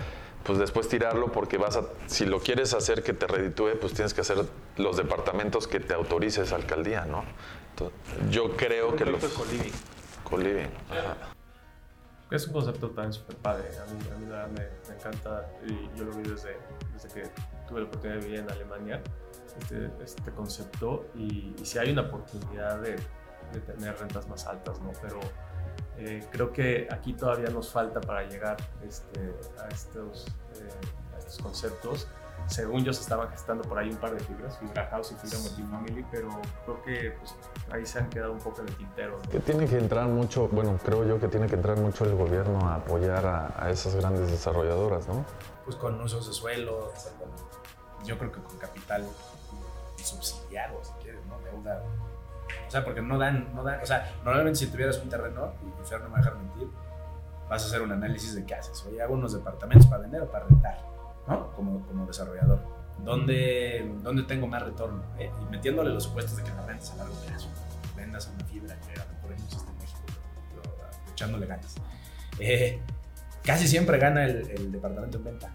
pues 0.45 0.59
después 0.59 0.89
tirarlo 0.89 1.33
porque 1.33 1.57
vas 1.57 1.77
a, 1.77 1.85
si 2.07 2.27
lo 2.27 2.39
quieres 2.39 2.75
hacer 2.75 3.03
que 3.03 3.15
te 3.15 3.27
reditúe, 3.27 3.79
pues 3.81 3.95
tienes 3.95 4.13
que 4.13 4.21
hacer 4.21 4.45
los 4.77 4.97
departamentos 4.97 5.67
que 5.67 5.81
te 5.81 5.95
autorice 5.95 6.43
esa 6.43 6.57
alcaldía, 6.57 7.07
¿no? 7.07 7.25
yo 8.31 8.57
creo 8.57 8.95
que 8.95 9.05
los... 9.05 9.25
Co-living. 9.25 9.73
Co-living, 10.23 10.69
Es 12.31 12.47
un 12.47 12.53
concepto 12.53 12.91
tan 12.91 13.13
súper 13.13 13.37
padre, 13.37 13.65
a 13.79 13.85
mí, 13.93 13.99
a 14.13 14.47
mí 14.47 14.55
me, 14.55 14.95
encanta 14.95 15.51
y 15.67 15.99
yo 15.99 16.05
lo 16.05 16.13
vi 16.13 16.29
desde, 16.29 16.57
desde 16.93 17.09
que 17.09 17.31
tuve 17.67 17.81
la 17.81 17.87
oportunidad 17.87 18.21
de 18.21 18.25
vivir 18.25 18.41
en 18.41 18.51
Alemania, 18.51 19.03
este, 19.59 19.91
este 20.05 20.31
concepto, 20.33 21.07
y, 21.17 21.55
si 21.65 21.79
hay 21.79 21.91
una 21.91 22.03
oportunidad 22.03 22.81
de, 22.81 22.97
de 23.53 23.61
tener 23.61 23.97
rentas 23.99 24.29
más 24.29 24.47
altas, 24.47 24.79
¿no? 24.81 24.93
Pero 25.03 25.21
eh, 25.99 26.27
creo 26.31 26.53
que 26.53 26.89
aquí 26.91 27.13
todavía 27.13 27.51
nos 27.51 27.71
falta 27.71 28.01
para 28.01 28.25
llegar 28.25 28.57
este, 28.87 29.35
a, 29.63 29.69
estos, 29.69 30.27
eh, 30.57 30.69
a, 31.15 31.19
estos, 31.19 31.39
conceptos. 31.39 32.09
Según 32.47 32.85
yo 32.85 32.93
se 32.93 33.01
estaban 33.01 33.31
gestando 33.31 33.63
por 33.63 33.79
ahí 33.79 33.89
un 33.89 33.97
par 33.97 34.13
de 34.13 34.21
fibras, 34.21 34.59
fibra 34.59 34.87
house 34.91 35.13
y 35.13 35.15
fibra 35.15 35.39
multifamily, 35.39 36.05
pero 36.11 36.29
creo 36.65 36.83
que 36.83 37.11
pues, 37.13 37.35
ahí 37.71 37.87
se 37.87 38.01
han 38.01 38.11
quedado 38.11 38.33
un 38.33 38.39
poco 38.39 38.61
en 38.61 38.69
el 38.69 38.77
tintero. 38.77 39.19
Que 39.31 39.41
tiene 39.41 39.67
que 39.67 39.79
entrar 39.79 40.09
mucho, 40.09 40.49
bueno, 40.49 40.79
creo 40.85 41.07
yo 41.07 41.19
que 41.19 41.29
tiene 41.29 41.47
que 41.47 41.55
entrar 41.55 41.79
mucho 41.79 42.05
el 42.05 42.15
gobierno 42.15 42.69
a 42.69 42.75
apoyar 42.75 43.25
a, 43.25 43.55
a 43.57 43.71
esas 43.71 43.95
grandes 43.95 44.31
desarrolladoras, 44.31 45.09
¿no? 45.09 45.25
Pues 45.65 45.77
con 45.77 45.99
usos 46.03 46.27
de 46.27 46.35
suelo, 46.35 46.93
yo 48.05 48.19
creo 48.19 48.31
que 48.31 48.43
con 48.43 48.59
capital 48.59 49.07
subsidiado, 50.05 50.85
si 50.85 50.93
quieres, 51.03 51.25
¿no? 51.27 51.39
Deuda 51.41 51.83
sea, 52.75 52.85
porque 52.85 53.03
no 53.03 53.19
dan, 53.19 53.55
no 53.55 53.63
dan, 53.63 53.81
o 53.81 53.87
sea, 53.87 54.13
normalmente 54.25 54.59
si 54.59 54.67
tuvieras 54.67 54.99
un 54.99 55.09
terreno, 55.09 55.53
y 55.63 55.87
Fer 55.87 56.01
no 56.01 56.09
me 56.09 56.19
dejar 56.19 56.37
mentir, 56.37 56.69
vas 57.49 57.63
a 57.63 57.67
hacer 57.67 57.83
un 57.83 57.93
análisis 57.93 58.35
de 58.35 58.45
qué 58.45 58.55
haces. 58.55 58.85
Oye, 58.87 59.01
hago 59.01 59.15
unos 59.15 59.33
departamentos 59.33 59.87
para 59.87 60.03
vender 60.03 60.23
o 60.23 60.31
para 60.31 60.47
rentar, 60.47 60.79
¿no? 61.29 61.53
Como, 61.53 61.87
como 61.87 62.07
desarrollador. 62.07 62.61
¿Dónde, 62.99 63.93
¿Dónde 64.03 64.23
tengo 64.25 64.47
más 64.47 64.63
retorno? 64.63 65.03
Eh, 65.19 65.31
y 65.41 65.51
metiéndole 65.51 65.91
los 65.91 66.05
supuestos 66.05 66.37
de 66.37 66.43
que 66.43 66.51
la 66.51 66.67
renta 66.67 66.93
a 66.93 66.97
largo 66.97 67.15
plazo, 67.15 67.49
vendas 67.97 68.29
a 68.29 68.33
una 68.33 68.45
fibra 68.45 68.77
que 68.81 69.01
a 69.01 69.05
lo 69.05 69.13
mejor 69.15 69.33
existe 69.33 69.71
en 69.71 69.79
México, 69.79 70.01
echándole 71.13 71.47
ganas. 71.47 71.75
Eh, 72.39 72.81
casi 73.45 73.69
siempre 73.69 73.99
gana 73.99 74.25
el, 74.25 74.51
el, 74.51 74.73
departamento 74.73 75.19
en 75.19 75.25
venta, 75.25 75.53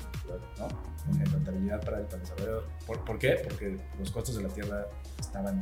¿no? 0.58 0.68
En 1.20 1.26
rentabilidad 1.26 1.84
para 1.84 2.00
el, 2.00 2.06
para 2.06 2.18
el 2.18 2.22
desarrollador. 2.22 2.66
¿Por, 2.86 3.04
¿Por 3.04 3.20
qué? 3.20 3.42
Porque 3.44 3.78
los 3.98 4.12
costos 4.12 4.36
de 4.36 4.44
la 4.44 4.50
tierra 4.50 4.86
estaban 5.20 5.60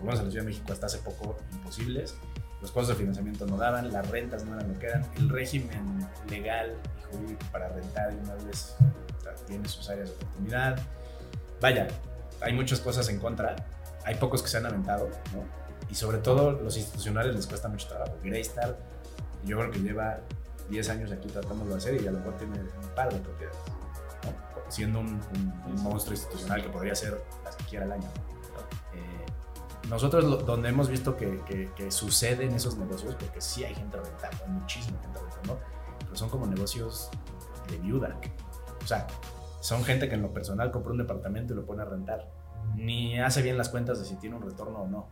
por 0.00 0.06
lo 0.06 0.12
menos 0.12 0.20
en 0.20 0.26
la 0.26 0.30
Ciudad 0.30 0.44
de 0.44 0.50
México 0.50 0.72
hasta 0.72 0.86
hace 0.86 0.98
poco 0.98 1.36
imposibles. 1.52 2.16
Los 2.60 2.70
costos 2.70 2.88
de 2.88 2.94
financiamiento 2.96 3.46
no 3.46 3.56
daban, 3.56 3.90
las 3.92 4.08
rentas 4.10 4.44
no 4.44 4.54
eran 4.54 4.72
lo 4.72 4.78
que 4.78 4.86
eran, 4.86 5.06
el 5.16 5.28
régimen 5.30 6.06
legal 6.28 6.76
y 6.98 7.16
jurídico 7.16 7.40
para 7.52 7.68
rentar 7.68 8.12
inmuebles 8.12 8.76
tiene 9.46 9.68
sus 9.68 9.88
áreas 9.88 10.08
de 10.10 10.14
oportunidad. 10.16 10.78
Vaya, 11.60 11.88
hay 12.40 12.52
muchas 12.52 12.80
cosas 12.80 13.08
en 13.08 13.18
contra, 13.18 13.56
hay 14.04 14.16
pocos 14.16 14.42
que 14.42 14.48
se 14.48 14.58
han 14.58 14.66
aventado, 14.66 15.08
¿no? 15.34 15.44
Y 15.88 15.94
sobre 15.94 16.18
todo 16.18 16.52
los 16.52 16.76
institucionales 16.76 17.34
les 17.34 17.46
cuesta 17.46 17.68
mucho 17.68 17.88
trabajo. 17.88 18.16
Greystar, 18.22 18.76
yo 19.44 19.58
creo 19.58 19.70
que 19.70 19.80
lleva 19.80 20.20
10 20.68 20.88
años 20.90 21.12
aquí 21.12 21.28
tratándolo 21.28 21.70
de 21.70 21.76
hacer 21.76 22.00
y 22.00 22.06
a 22.06 22.12
lo 22.12 22.18
mejor 22.18 22.36
tiene 22.36 22.58
un 22.58 22.88
par 22.94 23.12
de 23.12 23.18
propiedades, 23.18 23.58
¿no? 24.24 24.70
siendo 24.70 25.00
un, 25.00 25.20
monstruo 25.82 26.14
institucional 26.14 26.62
que 26.62 26.68
podría 26.68 26.94
ser 26.94 27.20
las 27.44 27.56
que 27.56 27.64
quiera 27.64 27.86
al 27.86 27.92
año 27.92 28.08
nosotros 29.90 30.46
donde 30.46 30.68
hemos 30.68 30.88
visto 30.88 31.16
que, 31.16 31.42
que, 31.76 31.90
suceden 31.90 32.54
esos 32.54 32.78
negocios, 32.78 33.16
porque 33.16 33.40
sí 33.40 33.64
hay 33.64 33.74
gente 33.74 33.96
rentando, 33.96 34.44
hay 34.44 34.50
muchísima 34.52 34.98
gente 35.00 35.18
rentando, 35.18 35.60
pero 35.98 36.16
son 36.16 36.30
como 36.30 36.46
negocios 36.46 37.10
de 37.68 37.76
viuda. 37.78 38.16
O 38.82 38.86
sea, 38.86 39.06
son 39.60 39.84
gente 39.84 40.08
que 40.08 40.14
en 40.14 40.22
lo 40.22 40.32
personal 40.32 40.70
compra 40.70 40.92
un 40.92 40.98
departamento 40.98 41.52
y 41.52 41.56
lo 41.56 41.66
pone 41.66 41.82
a 41.82 41.84
rentar. 41.84 42.28
Ni 42.76 43.18
hace 43.18 43.42
bien 43.42 43.58
las 43.58 43.68
cuentas 43.68 43.98
de 43.98 44.04
si 44.04 44.14
tiene 44.14 44.36
un 44.36 44.42
retorno 44.42 44.82
o 44.82 44.86
no. 44.86 45.08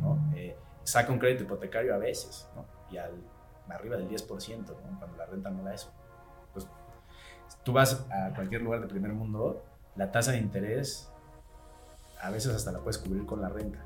¿no? 0.00 0.32
Eh, 0.34 0.56
saca 0.82 1.12
un 1.12 1.18
crédito 1.18 1.44
hipotecario 1.44 1.94
a 1.94 1.98
veces, 1.98 2.48
¿no? 2.56 2.64
Y 2.90 2.96
al, 2.96 3.12
arriba 3.68 3.96
del 3.96 4.08
10%, 4.08 4.58
¿no? 4.58 4.98
cuando 4.98 5.16
la 5.16 5.26
renta 5.26 5.50
no 5.50 5.62
da 5.62 5.74
eso. 5.74 5.92
Pues 6.52 6.66
tú 7.62 7.72
vas 7.72 8.06
a 8.10 8.34
cualquier 8.34 8.62
lugar 8.62 8.80
del 8.80 8.88
primer 8.88 9.12
mundo, 9.12 9.62
la 9.96 10.10
tasa 10.10 10.32
de 10.32 10.38
interés 10.38 11.10
a 12.20 12.30
veces 12.30 12.54
hasta 12.54 12.72
la 12.72 12.78
puedes 12.78 12.98
cubrir 12.98 13.26
con 13.26 13.42
la 13.42 13.50
renta. 13.50 13.78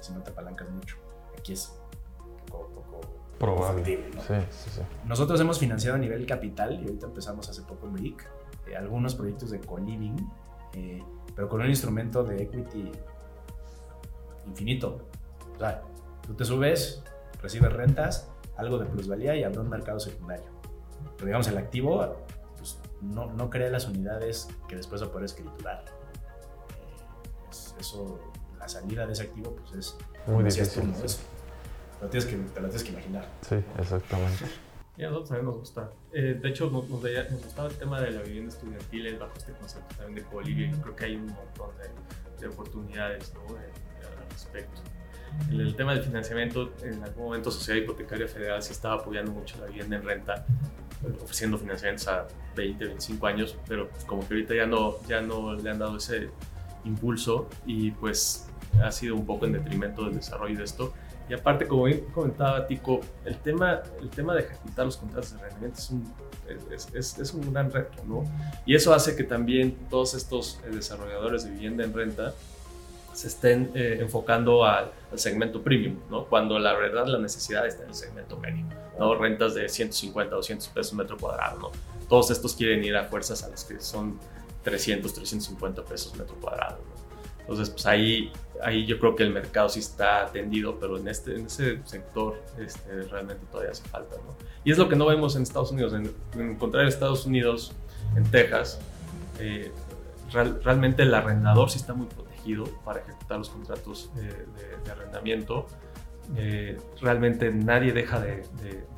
Si 0.00 0.12
no 0.12 0.22
te 0.22 0.30
apalancas 0.30 0.70
mucho. 0.70 0.96
Aquí 1.38 1.52
es 1.52 1.78
poco, 2.50 2.82
poco 2.82 3.00
probable. 3.38 4.10
¿no? 4.14 4.20
sí, 4.22 4.34
sí, 4.50 4.70
sí. 4.70 4.80
Nosotros 5.04 5.40
hemos 5.40 5.58
financiado 5.58 5.96
a 5.96 5.98
nivel 5.98 6.26
capital 6.26 6.80
y 6.80 6.86
ahorita 6.86 7.06
empezamos 7.06 7.48
hace 7.48 7.62
poco 7.62 7.86
en 7.86 7.94
BRIC 7.94 8.28
eh, 8.66 8.76
algunos 8.76 9.14
proyectos 9.14 9.50
de 9.50 9.60
co-living, 9.60 10.16
eh, 10.74 11.02
pero 11.34 11.48
con 11.48 11.60
un 11.60 11.68
instrumento 11.68 12.24
de 12.24 12.42
equity 12.42 12.90
infinito. 14.46 15.08
O 15.54 15.58
sea, 15.58 15.82
tú 16.26 16.34
te 16.34 16.44
subes, 16.44 17.02
recibes 17.40 17.72
rentas, 17.72 18.28
algo 18.56 18.78
de 18.78 18.86
plusvalía 18.86 19.36
y 19.36 19.44
habrá 19.44 19.60
un 19.60 19.68
mercado 19.68 20.00
secundario. 20.00 20.46
Pero 21.16 21.26
digamos, 21.26 21.48
el 21.48 21.58
activo 21.58 22.16
pues, 22.56 22.78
no, 23.00 23.32
no 23.32 23.50
crea 23.50 23.70
las 23.70 23.86
unidades 23.86 24.48
que 24.68 24.76
después 24.76 25.02
va 25.02 25.06
a 25.06 25.10
poder 25.10 25.26
escriturar. 25.26 25.84
Eh, 26.70 27.76
eso, 27.80 28.18
la 28.58 28.68
salida 28.68 29.06
de 29.06 29.12
ese 29.12 29.22
activo 29.24 29.56
pues 29.56 29.72
es 29.72 29.96
muy 30.26 30.44
difícil. 30.44 30.92
lo 32.00 32.08
tienes 32.08 32.26
que, 32.26 32.36
te 32.36 32.60
lo 32.60 32.68
tienes 32.68 32.84
que 32.84 32.90
imaginar. 32.90 33.28
Sí, 33.48 33.56
exactamente. 33.78 34.44
Y 34.98 35.04
a 35.04 35.08
nosotros 35.08 35.28
también 35.28 35.46
nos 35.46 35.58
gusta. 35.58 35.90
Eh, 36.10 36.38
de 36.40 36.48
hecho, 36.48 36.70
nos, 36.70 36.88
nos, 36.88 37.02
gustaba 37.02 37.68
el 37.68 37.74
tema 37.74 38.00
de 38.00 38.12
la 38.12 38.22
vivienda 38.22 38.50
estudiantil 38.50 39.18
bajo 39.18 39.34
este 39.36 39.52
concepto 39.52 39.94
también 39.94 40.24
de 40.24 40.30
Bolivia. 40.32 40.70
Yo 40.70 40.80
creo 40.80 40.96
que 40.96 41.04
hay 41.04 41.16
un 41.16 41.26
montón 41.26 41.68
de, 41.76 42.40
de 42.40 42.48
oportunidades 42.48 43.32
¿no? 43.34 43.54
de, 43.54 43.60
al 43.60 44.30
respecto. 44.30 44.80
En 45.50 45.60
el 45.60 45.76
tema 45.76 45.92
del 45.92 46.02
financiamiento, 46.02 46.72
en 46.82 47.02
algún 47.02 47.24
momento 47.24 47.50
Sociedad 47.50 47.80
Hipotecaria 47.80 48.26
Federal 48.26 48.62
sí 48.62 48.72
estaba 48.72 48.94
apoyando 48.94 49.32
mucho 49.32 49.58
la 49.60 49.66
vivienda 49.66 49.96
en 49.96 50.02
renta, 50.02 50.46
ofreciendo 51.22 51.58
financiamientos 51.58 52.08
a 52.08 52.26
20, 52.56 52.84
25 52.86 53.26
años, 53.26 53.56
pero 53.68 53.90
como 54.06 54.26
que 54.26 54.34
ahorita 54.34 54.54
ya 54.54 54.66
no, 54.66 54.96
ya 55.06 55.20
no 55.20 55.54
le 55.54 55.70
han 55.70 55.78
dado 55.78 55.98
ese 55.98 56.30
impulso 56.86 57.48
y 57.66 57.90
pues 57.92 58.48
ha 58.82 58.90
sido 58.92 59.14
un 59.14 59.26
poco 59.26 59.46
en 59.46 59.52
detrimento 59.52 60.04
del 60.04 60.16
desarrollo 60.16 60.58
de 60.58 60.64
esto. 60.64 60.92
Y 61.28 61.34
aparte, 61.34 61.66
como 61.66 61.84
bien 61.84 62.04
comentaba 62.14 62.66
Tico, 62.66 63.00
el 63.24 63.36
tema, 63.38 63.82
el 64.00 64.10
tema 64.10 64.34
de 64.34 64.42
ejecutar 64.42 64.86
los 64.86 64.96
contratos 64.96 65.32
de 65.32 65.38
arrendamiento 65.38 65.78
es 65.78 65.90
un, 65.90 66.14
es, 66.94 67.18
es, 67.18 67.34
un 67.34 67.52
gran 67.52 67.72
reto, 67.72 68.02
¿no? 68.06 68.24
Y 68.64 68.76
eso 68.76 68.94
hace 68.94 69.16
que 69.16 69.24
también 69.24 69.76
todos 69.90 70.14
estos 70.14 70.60
eh, 70.64 70.70
desarrolladores 70.70 71.44
de 71.44 71.50
vivienda 71.50 71.82
en 71.82 71.92
renta 71.92 72.32
se 73.12 73.28
estén 73.28 73.70
eh, 73.74 73.98
enfocando 74.00 74.64
al, 74.64 74.92
segmento 75.14 75.62
premium, 75.62 75.96
¿no? 76.10 76.26
Cuando 76.26 76.58
la 76.58 76.74
verdad 76.74 77.06
la 77.06 77.18
necesidad 77.18 77.66
está 77.66 77.84
en 77.84 77.88
el 77.88 77.94
segmento 77.94 78.36
medio, 78.36 78.66
¿no? 78.98 79.14
Rentas 79.14 79.54
de 79.54 79.68
150 79.68 80.34
o 80.34 80.36
200 80.36 80.68
pesos 80.68 80.92
metro 80.92 81.16
cuadrado, 81.16 81.58
¿no? 81.58 81.70
Todos 82.08 82.30
estos 82.30 82.54
quieren 82.54 82.84
ir 82.84 82.94
a 82.94 83.04
fuerzas 83.04 83.42
a 83.42 83.48
las 83.48 83.64
que 83.64 83.80
son 83.80 84.18
300, 84.66 85.14
350 85.14 85.84
pesos 85.84 86.16
metro 86.16 86.34
cuadrado, 86.40 86.78
¿no? 86.78 87.06
Entonces, 87.40 87.70
pues 87.70 87.86
ahí, 87.86 88.32
ahí 88.60 88.84
yo 88.86 88.98
creo 88.98 89.14
que 89.14 89.22
el 89.22 89.32
mercado 89.32 89.68
sí 89.68 89.78
está 89.78 90.22
atendido, 90.22 90.80
pero 90.80 90.98
en, 90.98 91.06
este, 91.06 91.36
en 91.36 91.46
ese 91.46 91.80
sector 91.84 92.42
este, 92.58 93.02
realmente 93.02 93.46
todavía 93.46 93.70
hace 93.70 93.84
falta, 93.88 94.16
¿no? 94.16 94.34
Y 94.64 94.72
es 94.72 94.78
lo 94.78 94.88
que 94.88 94.96
no 94.96 95.06
vemos 95.06 95.36
en 95.36 95.42
Estados 95.42 95.70
Unidos. 95.70 95.92
En, 95.92 96.12
en 96.34 96.86
Estados 96.88 97.24
Unidos, 97.24 97.72
en 98.16 98.24
Texas, 98.24 98.80
eh, 99.38 99.70
realmente 100.32 101.04
el 101.04 101.14
arrendador 101.14 101.70
sí 101.70 101.78
está 101.78 101.94
muy 101.94 102.08
protegido 102.08 102.64
para 102.84 102.98
ejecutar 102.98 103.38
los 103.38 103.50
contratos 103.50 104.10
eh, 104.16 104.44
de, 104.84 104.90
arrendamiento. 104.90 105.68
Eh, 106.36 106.76
realmente 107.00 107.52
nadie 107.52 107.92
deja 107.92 108.18
de, 108.18 108.42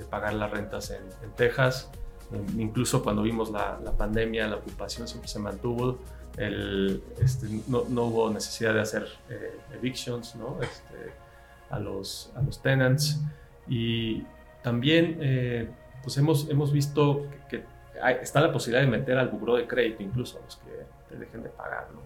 pagar 0.09 0.33
las 0.33 0.51
rentas 0.51 0.91
en, 0.91 1.03
Texas. 1.37 1.91
Incluso 2.57 3.03
cuando 3.03 3.23
vimos 3.23 3.51
la, 3.51 3.81
la 3.83 3.93
pandemia, 3.93 4.47
la 4.49 4.57
ocupación 4.57 5.09
siempre 5.09 5.29
se 5.29 5.39
mantuvo 5.39 5.99
el, 6.39 7.03
este, 7.21 7.49
no, 7.67 7.85
no, 7.89 8.05
hubo 8.05 8.31
necesidad 8.31 8.73
de 8.73 8.81
hacer 8.81 9.07
eh, 9.29 9.59
evictions 9.75 10.37
¿no? 10.37 10.59
Este, 10.63 11.13
a, 11.71 11.79
los, 11.79 12.33
a 12.37 12.43
los 12.43 12.63
tenants. 12.63 13.21
Y 13.69 14.23
también 14.63 15.19
eh, 15.21 15.69
pues 16.03 16.17
hemos, 16.17 16.49
hemos 16.49 16.73
visto 16.73 17.27
que, 17.49 17.65
está 18.23 18.41
la 18.41 18.53
posibilidad 18.53 18.85
de 18.85 18.91
meter 18.91 19.19
al 19.19 19.29
buro 19.29 19.57
de 19.57 19.67
crédito 19.67 20.03
incluso 20.03 20.39
a 20.39 20.45
los 20.45 20.57
que 20.57 20.71
te 21.09 21.17
dejen 21.17 21.43
de 21.43 21.49
pagar. 21.49 21.89
¿no? 21.93 22.01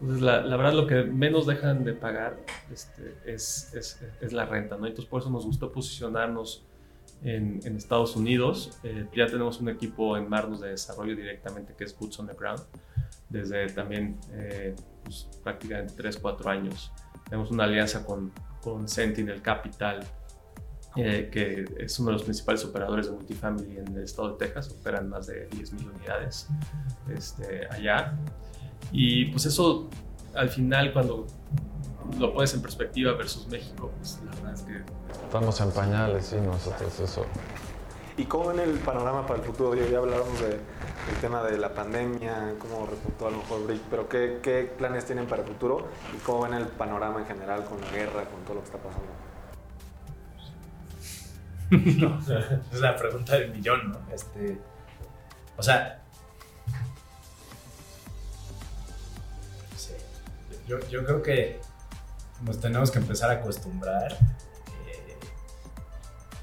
Entonces, 0.00 0.22
la, 0.22 0.40
la, 0.40 0.56
verdad, 0.56 0.72
lo 0.72 0.86
que 0.86 1.02
menos 1.02 1.46
dejan 1.46 1.84
de 1.84 1.92
pagar 1.92 2.36
este, 2.72 3.16
es, 3.26 3.72
es, 3.74 4.02
es, 4.20 4.32
la 4.32 4.46
renta. 4.46 4.76
¿no? 4.76 4.86
Entonces, 4.86 5.08
por 5.08 5.20
eso 5.20 5.30
nos 5.30 5.44
gustó 5.44 5.70
posicionarnos 5.70 6.64
en, 7.24 7.60
en 7.64 7.76
Estados 7.76 8.14
Unidos. 8.16 8.78
Eh, 8.84 9.06
ya 9.16 9.26
tenemos 9.26 9.60
un 9.60 9.70
equipo 9.70 10.16
en 10.16 10.28
Marnos 10.28 10.60
de 10.60 10.70
desarrollo 10.70 11.16
directamente 11.16 11.74
que 11.76 11.84
es 11.84 11.98
Boots 11.98 12.20
on 12.20 12.28
the 12.28 12.34
Ground 12.34 12.62
desde 13.28 13.66
también 13.68 14.18
eh, 14.32 14.76
pues, 15.02 15.28
prácticamente 15.42 15.94
3, 15.96 16.18
4 16.18 16.50
años. 16.50 16.92
Tenemos 17.24 17.50
una 17.50 17.64
alianza 17.64 18.04
con, 18.04 18.32
con 18.62 18.86
Sentinel 18.86 19.40
Capital, 19.40 20.04
eh, 20.96 21.28
que 21.32 21.64
es 21.78 21.98
uno 21.98 22.10
de 22.10 22.12
los 22.12 22.22
principales 22.22 22.64
operadores 22.64 23.06
de 23.06 23.12
multifamily 23.12 23.78
en 23.78 23.96
el 23.96 24.04
estado 24.04 24.32
de 24.32 24.46
Texas, 24.46 24.70
operan 24.78 25.08
más 25.08 25.26
de 25.26 25.48
10.000 25.50 25.94
unidades 25.96 26.48
este, 27.12 27.66
allá. 27.70 28.16
Y 28.92 29.26
pues 29.26 29.46
eso 29.46 29.88
al 30.34 30.48
final 30.48 30.92
cuando 30.92 31.26
lo 32.18 32.32
pones 32.32 32.54
en 32.54 32.62
perspectiva 32.62 33.12
versus 33.12 33.46
México, 33.48 33.90
pues 33.96 34.20
la 34.24 34.30
verdad 34.32 34.54
es 34.54 34.62
que... 34.62 34.82
Estamos 35.24 35.60
en 35.60 35.70
pañales, 35.72 36.26
sí, 36.26 36.36
nosotros 36.36 37.00
eso. 37.00 37.26
¿Y 38.16 38.24
cómo 38.24 38.48
ven 38.48 38.60
el 38.60 38.78
panorama 38.78 39.26
para 39.26 39.40
el 39.40 39.46
futuro? 39.46 39.74
Ya 39.74 39.98
hablábamos 39.98 40.40
de 40.40 40.60
el 41.10 41.16
tema 41.20 41.42
de 41.42 41.58
la 41.58 41.74
pandemia, 41.74 42.54
cómo 42.58 42.86
repuntó 42.86 43.26
a 43.26 43.30
lo 43.30 43.38
mejor 43.38 43.66
Brick, 43.66 43.82
pero 43.90 44.08
¿qué, 44.08 44.38
¿qué, 44.42 44.72
planes 44.78 45.04
tienen 45.04 45.26
para 45.26 45.42
el 45.42 45.48
futuro 45.48 45.88
y 46.14 46.18
cómo 46.18 46.42
ven 46.42 46.54
el 46.54 46.66
panorama 46.66 47.20
en 47.20 47.26
general 47.26 47.64
con 47.64 47.80
la 47.80 47.90
guerra, 47.90 48.24
con 48.24 48.42
todo 48.44 48.54
lo 48.54 48.60
que 48.60 48.66
está 48.66 48.78
pasando? 48.78 49.08
no, 52.00 52.18
es 52.72 52.80
la 52.80 52.96
pregunta 52.96 53.34
del 53.36 53.50
millón, 53.50 53.92
¿no? 53.92 53.98
Este, 54.12 54.58
o 55.56 55.62
sea, 55.62 56.03
yo, 60.66 60.78
yo 60.88 61.04
creo 61.04 61.22
que 61.22 61.60
nos 62.42 62.60
tenemos 62.60 62.90
que 62.90 62.98
empezar 62.98 63.30
a 63.30 63.34
acostumbrar 63.34 64.12
eh, 64.12 65.16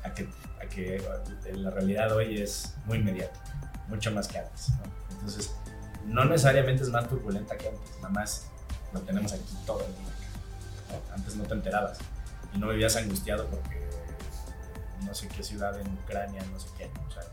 a, 0.04 0.14
que, 0.14 0.30
a 0.62 0.68
que 0.68 1.04
la 1.54 1.70
realidad 1.70 2.12
hoy 2.16 2.42
es 2.42 2.74
muy 2.86 2.98
inmediata 2.98 3.40
mucho 3.92 4.12
más 4.12 4.28
que 4.28 4.40
antes. 4.40 4.70
Entonces, 5.12 5.52
no 6.06 6.26
necesariamente 6.26 6.84
es 6.84 6.90
más 6.90 7.08
turbulenta 7.08 7.58
que 7.58 7.68
antes, 7.68 7.96
nada 7.98 8.10
más 8.10 8.48
lo 8.94 9.02
tenemos 9.02 9.34
aquí 9.34 9.54
todo 9.66 9.82
el 9.82 9.94
día. 9.94 11.04
Antes 11.14 11.36
no 11.36 11.44
te 11.44 11.54
enterabas 11.54 12.00
y 12.54 12.58
no 12.58 12.70
vivías 12.70 12.96
angustiado 12.96 13.48
porque 13.48 13.88
no 15.06 15.14
sé 15.14 15.28
qué 15.28 15.44
ciudad 15.44 15.80
en 15.80 15.88
Ucrania, 15.94 16.42
no 16.52 16.60
sé 16.60 16.68
qué. 16.78 16.90
O 17.08 17.12
sea, 17.12 17.24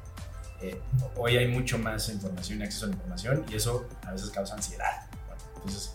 eh, 0.60 0.80
hoy 1.16 1.36
hay 1.36 1.48
mucho 1.48 1.78
más 1.78 2.08
información 2.08 2.60
y 2.60 2.64
acceso 2.64 2.86
a 2.86 2.88
la 2.88 2.94
información 2.94 3.44
y 3.48 3.54
eso 3.54 3.88
a 4.04 4.12
veces 4.12 4.30
causa 4.30 4.54
ansiedad. 4.54 5.06
entonces, 5.56 5.92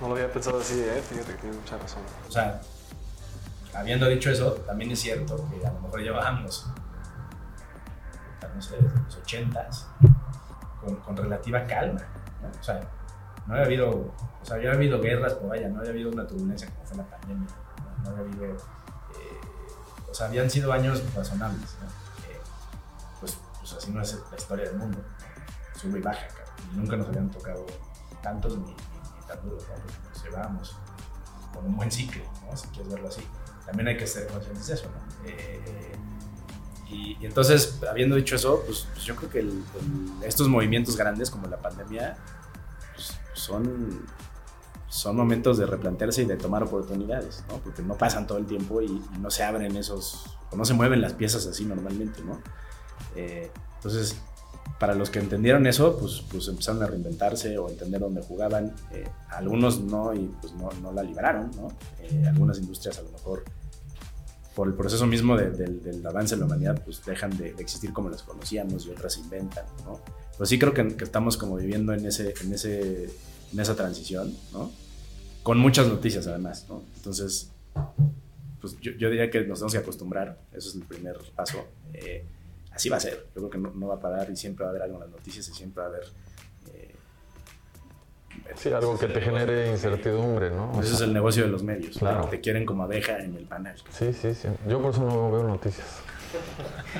no 0.00 0.08
lo 0.08 0.14
había 0.14 0.30
pensado 0.30 0.60
así, 0.60 0.80
¿eh? 0.80 1.02
fíjate 1.08 1.32
que 1.32 1.38
tienes 1.38 1.58
mucha 1.58 1.78
razón. 1.78 2.02
O 2.28 2.30
sea, 2.30 2.60
habiendo 3.74 4.06
dicho 4.08 4.30
eso, 4.30 4.52
también 4.66 4.90
es 4.90 5.00
cierto 5.00 5.36
que 5.50 5.66
a 5.66 5.72
lo 5.72 5.80
mejor 5.80 6.00
llevamos 6.00 6.66
no 8.56 8.62
sé, 8.62 8.76
desde 8.80 8.98
los 8.98 9.16
80 9.16 9.68
con, 10.80 10.96
con, 10.96 11.16
relativa 11.16 11.66
calma. 11.66 12.00
O 12.58 12.62
sea, 12.62 12.80
no 13.46 13.54
había 13.54 13.66
habido, 13.66 13.90
o 13.90 14.44
sea, 14.44 14.56
había 14.56 14.72
habido 14.72 15.00
guerras, 15.00 15.34
pero 15.34 15.48
vaya, 15.48 15.68
no 15.68 15.80
había 15.80 15.90
habido 15.90 16.10
una 16.10 16.26
turbulencia 16.26 16.68
como 16.70 16.84
fue 16.86 16.96
la 16.96 17.04
pandemia. 17.04 17.48
No, 18.02 18.10
había 18.10 18.22
habido, 18.22 18.44
eh, 18.46 19.40
o 20.10 20.14
sea, 20.14 20.26
habían 20.28 20.48
sido 20.48 20.72
años 20.72 21.02
razonables. 21.14 21.76
¿no? 21.82 21.86
Pues, 23.20 23.38
pues, 23.58 23.72
así 23.74 23.90
no 23.90 24.00
es 24.00 24.18
la 24.30 24.36
historia 24.36 24.64
del 24.66 24.78
mundo. 24.78 24.98
Sube 25.74 25.98
y 25.98 26.02
baja, 26.02 26.26
y 26.72 26.76
nunca 26.76 26.96
nos 26.96 27.08
habían 27.08 27.30
tocado 27.30 27.66
tantos 28.22 28.56
ni, 28.58 28.74
tan 29.26 29.42
duros, 29.42 29.64
¿no? 29.68 30.08
Nos 30.10 30.24
llevábamos 30.24 30.76
con 31.54 31.66
un 31.66 31.76
buen 31.76 31.90
ciclo, 31.90 32.22
¿no? 32.44 32.56
si 32.56 32.68
quieres 32.68 32.92
verlo 32.92 33.08
así. 33.08 33.22
También 33.64 33.88
hay 33.88 33.96
que 33.96 34.06
ser 34.06 34.26
conscientes 34.28 34.66
de 34.66 34.74
eso. 34.74 34.88
¿no? 34.90 35.28
Eh, 35.28 35.96
y, 36.88 37.24
entonces, 37.24 37.80
habiendo 37.90 38.16
dicho 38.16 38.36
eso, 38.36 38.62
pues, 38.64 38.86
pues 38.92 39.04
yo 39.04 39.16
creo 39.16 39.30
que 39.30 39.48
estos 40.26 40.48
movimientos 40.48 40.96
grandes 40.96 41.30
como 41.30 41.48
la 41.48 41.56
pandemia 41.56 42.16
pues, 42.94 43.18
son, 43.32 44.06
son 44.88 45.16
momentos 45.16 45.58
de 45.58 45.66
replantearse 45.66 46.22
y 46.22 46.26
de 46.26 46.36
tomar 46.36 46.62
oportunidades, 46.62 47.44
¿no? 47.48 47.56
Porque 47.56 47.82
no 47.82 47.96
pasan 47.96 48.26
todo 48.26 48.38
el 48.38 48.46
tiempo 48.46 48.80
y, 48.82 48.86
y 48.86 49.18
no 49.18 49.30
se 49.30 49.42
abren 49.42 49.76
esos, 49.76 50.26
o 50.50 50.56
no 50.56 50.64
se 50.64 50.74
mueven 50.74 51.00
las 51.00 51.14
piezas 51.14 51.46
así 51.46 51.64
normalmente, 51.64 52.22
¿no? 52.22 52.40
Eh, 53.16 53.50
entonces, 53.76 54.16
para 54.78 54.94
los 54.94 55.10
que 55.10 55.18
entendieron 55.18 55.66
eso, 55.66 55.98
pues, 55.98 56.22
pues 56.30 56.48
empezaron 56.48 56.82
a 56.82 56.86
reinventarse 56.86 57.56
o 57.58 57.68
entender 57.68 58.00
dónde 58.00 58.22
jugaban. 58.22 58.74
Eh, 58.92 59.08
algunos 59.30 59.80
no 59.80 60.14
y 60.14 60.30
pues 60.40 60.52
no, 60.54 60.70
no 60.82 60.92
la 60.92 61.02
liberaron, 61.02 61.50
¿no? 61.56 61.68
Eh, 62.02 62.24
algunas 62.26 62.58
industrias 62.58 62.98
a 62.98 63.02
lo 63.02 63.10
mejor 63.10 63.44
por 64.54 64.68
el 64.68 64.74
proceso 64.74 65.06
mismo 65.06 65.36
de, 65.36 65.50
del, 65.50 65.82
del 65.82 66.06
avance 66.06 66.34
de 66.34 66.40
la 66.40 66.46
humanidad, 66.46 66.82
pues 66.82 67.04
dejan 67.04 67.36
de, 67.36 67.52
de, 67.52 67.62
existir 67.62 67.92
como 67.92 68.08
las 68.08 68.22
conocíamos 68.22 68.86
y 68.86 68.90
otras 68.90 69.14
se 69.14 69.20
inventan, 69.20 69.64
¿no? 69.84 70.00
Pero 70.32 70.46
sí 70.46 70.58
creo 70.58 70.72
que, 70.72 70.96
que 70.96 71.04
estamos 71.04 71.36
como 71.36 71.56
viviendo 71.56 71.92
en, 71.92 72.06
ese, 72.06 72.32
en, 72.42 72.52
ese, 72.52 73.04
en 73.52 73.60
esa 73.60 73.76
transición, 73.76 74.34
¿no? 74.52 74.70
Con 75.42 75.58
muchas 75.58 75.86
noticias 75.88 76.26
además, 76.26 76.66
¿no? 76.68 76.82
Entonces, 76.96 77.50
pues 78.60 78.78
yo, 78.80 78.92
yo 78.92 79.10
diría 79.10 79.30
que 79.30 79.40
nos 79.44 79.58
tenemos 79.58 79.72
que 79.72 79.78
acostumbrar, 79.78 80.38
eso 80.52 80.70
es 80.70 80.74
el 80.74 80.82
primer 80.82 81.18
paso. 81.34 81.66
Eh, 81.92 82.26
así 82.76 82.88
va 82.88 82.98
a 82.98 83.00
ser, 83.00 83.26
yo 83.34 83.40
creo 83.40 83.50
que 83.50 83.58
no, 83.58 83.72
no, 83.74 83.88
va 83.88 83.94
a 83.96 84.00
parar 84.00 84.30
y 84.30 84.36
siempre 84.36 84.64
va 84.64 84.68
a 84.68 84.70
haber 84.70 84.82
algo 84.82 84.96
en 84.96 85.00
las 85.00 85.10
noticias 85.10 85.48
y 85.48 85.52
siempre 85.52 85.82
va 85.82 85.88
a 85.88 85.90
haber... 85.90 86.04
Eh, 86.72 86.94
sí, 88.54 88.70
algo 88.70 88.98
que 88.98 89.08
te 89.08 89.20
genere 89.20 89.70
incertidumbre, 89.70 90.50
¿no? 90.50 90.80
Ese 90.80 90.94
es 90.94 91.00
el 91.00 91.12
negocio 91.12 91.42
de 91.44 91.48
los 91.48 91.62
medios, 91.62 91.98
claro. 91.98 92.28
te 92.28 92.40
quieren 92.40 92.64
como 92.66 92.84
abeja 92.84 93.18
en 93.18 93.34
el 93.34 93.44
panel. 93.44 93.76
Sí, 93.90 94.12
sí, 94.12 94.34
sí. 94.34 94.48
Yo 94.68 94.80
por 94.80 94.92
eso 94.92 95.04
no 95.04 95.30
veo 95.32 95.42
noticias. 95.42 95.86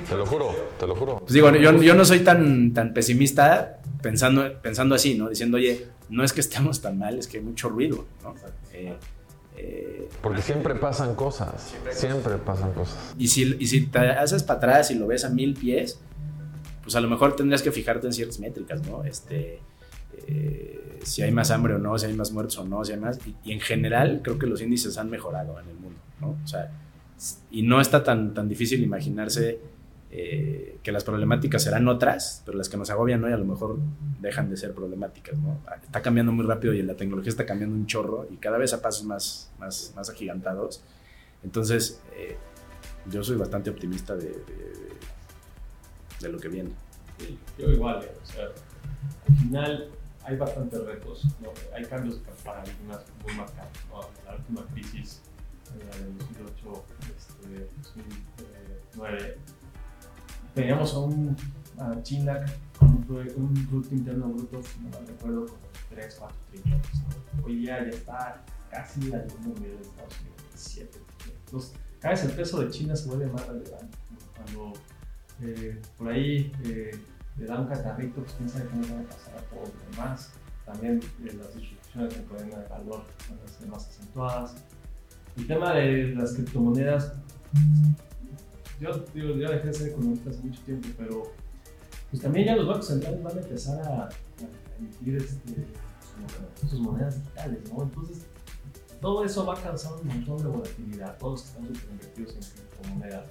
Te 0.08 0.16
lo 0.16 0.24
juro, 0.24 0.54
te 0.78 0.86
lo 0.86 0.94
juro. 0.94 1.18
Pues 1.18 1.32
digo, 1.32 1.54
yo, 1.54 1.72
yo 1.82 1.94
no 1.94 2.04
soy 2.04 2.20
tan, 2.20 2.72
tan 2.72 2.94
pesimista 2.94 3.80
pensando, 4.00 4.60
pensando 4.62 4.94
así, 4.94 5.14
¿no? 5.14 5.28
Diciendo, 5.28 5.58
oye, 5.58 5.88
no 6.08 6.24
es 6.24 6.32
que 6.32 6.40
estemos 6.40 6.80
tan 6.80 6.98
mal, 6.98 7.18
es 7.18 7.26
que 7.26 7.38
hay 7.38 7.44
mucho 7.44 7.68
ruido, 7.68 8.06
¿no? 8.22 8.34
Eh, 8.72 8.94
eh, 9.56 10.08
Porque 10.22 10.42
siempre 10.42 10.74
pasan 10.74 11.14
cosas, 11.14 11.60
siempre, 11.62 11.92
siempre 11.94 12.36
pasan 12.38 12.72
cosas. 12.72 13.14
Y 13.18 13.28
si, 13.28 13.56
y 13.58 13.66
si 13.66 13.86
te 13.86 13.98
haces 13.98 14.42
para 14.42 14.58
atrás 14.58 14.90
y 14.90 14.94
lo 14.94 15.06
ves 15.06 15.24
a 15.24 15.30
mil 15.30 15.54
pies, 15.54 15.98
pues 16.82 16.94
a 16.96 17.00
lo 17.00 17.08
mejor 17.08 17.36
tendrías 17.36 17.62
que 17.62 17.72
fijarte 17.72 18.06
en 18.06 18.12
ciertas 18.12 18.38
métricas, 18.38 18.86
¿no? 18.86 19.04
Este, 19.04 19.60
eh, 20.26 21.00
si 21.02 21.22
hay 21.22 21.32
más 21.32 21.50
hambre 21.50 21.74
o 21.74 21.78
no, 21.78 21.98
si 21.98 22.06
hay 22.06 22.14
más 22.14 22.32
muertos 22.32 22.58
o 22.58 22.64
no, 22.64 22.84
si 22.84 22.92
hay 22.92 23.00
más... 23.00 23.18
Y, 23.26 23.34
y, 23.44 23.52
en 23.52 23.60
general 23.60 24.20
creo 24.22 24.38
que 24.38 24.46
los 24.46 24.60
índices 24.60 24.98
han 24.98 25.10
mejorado 25.10 25.58
en 25.60 25.68
el 25.68 25.74
mundo, 25.74 25.98
¿no? 26.20 26.36
O 26.42 26.46
sea, 26.46 26.70
y 27.50 27.62
no 27.62 27.80
está 27.80 28.04
tan, 28.04 28.34
tan 28.34 28.48
difícil 28.48 28.82
imaginarse 28.82 29.58
eh, 30.18 30.78
que 30.82 30.92
las 30.92 31.04
problemáticas 31.04 31.62
serán 31.62 31.86
otras, 31.88 32.42
pero 32.46 32.56
las 32.56 32.70
que 32.70 32.78
nos 32.78 32.88
agobian 32.88 33.22
hoy 33.22 33.34
a 33.34 33.36
lo 33.36 33.44
mejor 33.44 33.76
dejan 34.18 34.48
de 34.48 34.56
ser 34.56 34.72
problemáticas. 34.72 35.38
¿no? 35.38 35.60
Está 35.82 36.00
cambiando 36.00 36.32
muy 36.32 36.46
rápido 36.46 36.72
y 36.72 36.80
la 36.80 36.94
tecnología 36.94 37.28
está 37.28 37.44
cambiando 37.44 37.76
un 37.76 37.86
chorro 37.86 38.26
y 38.30 38.36
cada 38.38 38.56
vez 38.56 38.72
a 38.72 38.80
pasos 38.80 39.04
más, 39.04 39.52
más, 39.58 39.92
más 39.94 40.08
agigantados. 40.08 40.82
Entonces, 41.44 42.00
eh, 42.16 42.38
yo 43.10 43.22
soy 43.22 43.36
bastante 43.36 43.68
optimista 43.68 44.16
de, 44.16 44.28
de, 44.28 44.96
de 46.22 46.28
lo 46.30 46.38
que 46.38 46.48
viene. 46.48 46.70
Sí, 47.18 47.38
yo 47.58 47.68
igual, 47.68 48.02
eh, 48.02 48.10
o 48.22 48.26
sea, 48.26 48.44
al 49.28 49.36
final 49.36 49.90
hay 50.24 50.36
bastantes 50.38 50.82
retos, 50.82 51.26
¿no? 51.42 51.50
hay 51.74 51.84
cambios 51.84 52.24
de 52.24 52.32
paradigmas 52.42 53.04
muy 53.22 53.34
marcados. 53.34 53.70
¿no? 53.90 54.00
La 54.24 54.34
última 54.34 54.64
crisis 54.72 55.20
la 55.78 55.96
del 55.98 56.16
2008, 56.16 56.84
este, 57.18 57.68
2009, 57.82 59.38
teníamos 60.56 60.94
a, 60.94 60.98
un, 61.00 61.36
a 61.78 62.02
China 62.02 62.42
con 62.78 62.88
un, 62.88 63.04
un, 63.36 63.66
Producto 63.66 63.94
Interno 63.94 64.28
Bruto, 64.28 64.62
no 64.80 65.00
me 65.00 65.06
recuerdo, 65.06 65.46
con 65.46 65.58
3, 65.90 66.16
4 66.18 66.36
trillones. 66.50 66.86
¿no? 66.94 67.44
Hoy 67.44 67.56
día 67.56 67.84
ya 67.84 67.90
está 67.90 68.42
casi 68.70 69.12
al 69.12 69.26
mismo 69.26 69.52
nivel 69.54 69.76
de 69.76 69.82
Estados 69.82 70.14
Unidos, 70.20 70.42
7 70.54 70.98
Entonces, 71.44 71.72
cada 72.00 72.14
vez 72.14 72.24
el 72.24 72.30
peso 72.32 72.60
de 72.60 72.70
China 72.70 72.96
se 72.96 73.06
vuelve 73.06 73.26
más 73.26 73.46
relevante. 73.46 73.98
Cuando 74.34 74.72
eh, 75.42 75.78
por 75.98 76.08
ahí 76.08 76.50
eh, 76.64 76.98
le 77.36 77.46
da 77.46 77.60
un 77.60 77.66
catarrito, 77.66 78.22
pues 78.22 78.32
piensa 78.32 78.66
que 78.66 78.76
no 78.76 78.94
van 78.94 79.04
a 79.04 79.08
pasar 79.08 79.34
a 79.36 79.42
todos 79.42 79.68
los 79.68 79.90
demás. 79.90 80.30
También 80.64 81.00
eh, 81.22 81.34
las 81.38 81.54
distribuciones 81.54 82.16
en 82.16 82.24
cadena 82.24 82.58
de 82.60 82.68
valor 82.68 83.04
van 83.28 83.38
a 83.44 83.48
ser 83.48 83.68
más 83.68 83.86
acentuadas. 83.88 84.54
El 85.36 85.46
tema 85.46 85.74
de 85.74 86.14
las 86.14 86.32
criptomonedas, 86.32 87.12
yo, 88.80 89.04
digo, 89.14 89.34
yo 89.36 89.50
dejé 89.50 89.66
de 89.68 89.74
ser 89.74 89.88
economista 89.88 90.30
hace 90.30 90.40
mucho 90.40 90.60
tiempo, 90.62 90.88
pero 90.98 91.32
pues 92.10 92.22
también 92.22 92.46
ya 92.46 92.56
los 92.56 92.66
bancos 92.66 92.86
centrales 92.86 93.22
van 93.22 93.36
a 93.36 93.40
empezar 93.40 93.80
a, 93.80 94.04
a 94.04 94.08
emitir 94.78 95.16
este, 95.16 95.66
sus 96.68 96.80
monedas 96.80 97.16
digitales, 97.16 97.58
¿no? 97.72 97.82
Entonces, 97.82 98.26
todo 99.00 99.24
eso 99.24 99.44
va 99.44 99.54
a 99.54 99.62
causar 99.62 99.92
un 99.94 100.08
montón 100.08 100.38
de 100.38 100.44
volatilidad. 100.44 101.18
Todos 101.18 101.44
estamos 101.44 101.68
súper 101.68 101.90
invertidos 101.90 102.34
en 102.34 102.40
criptomonedas. 102.40 103.26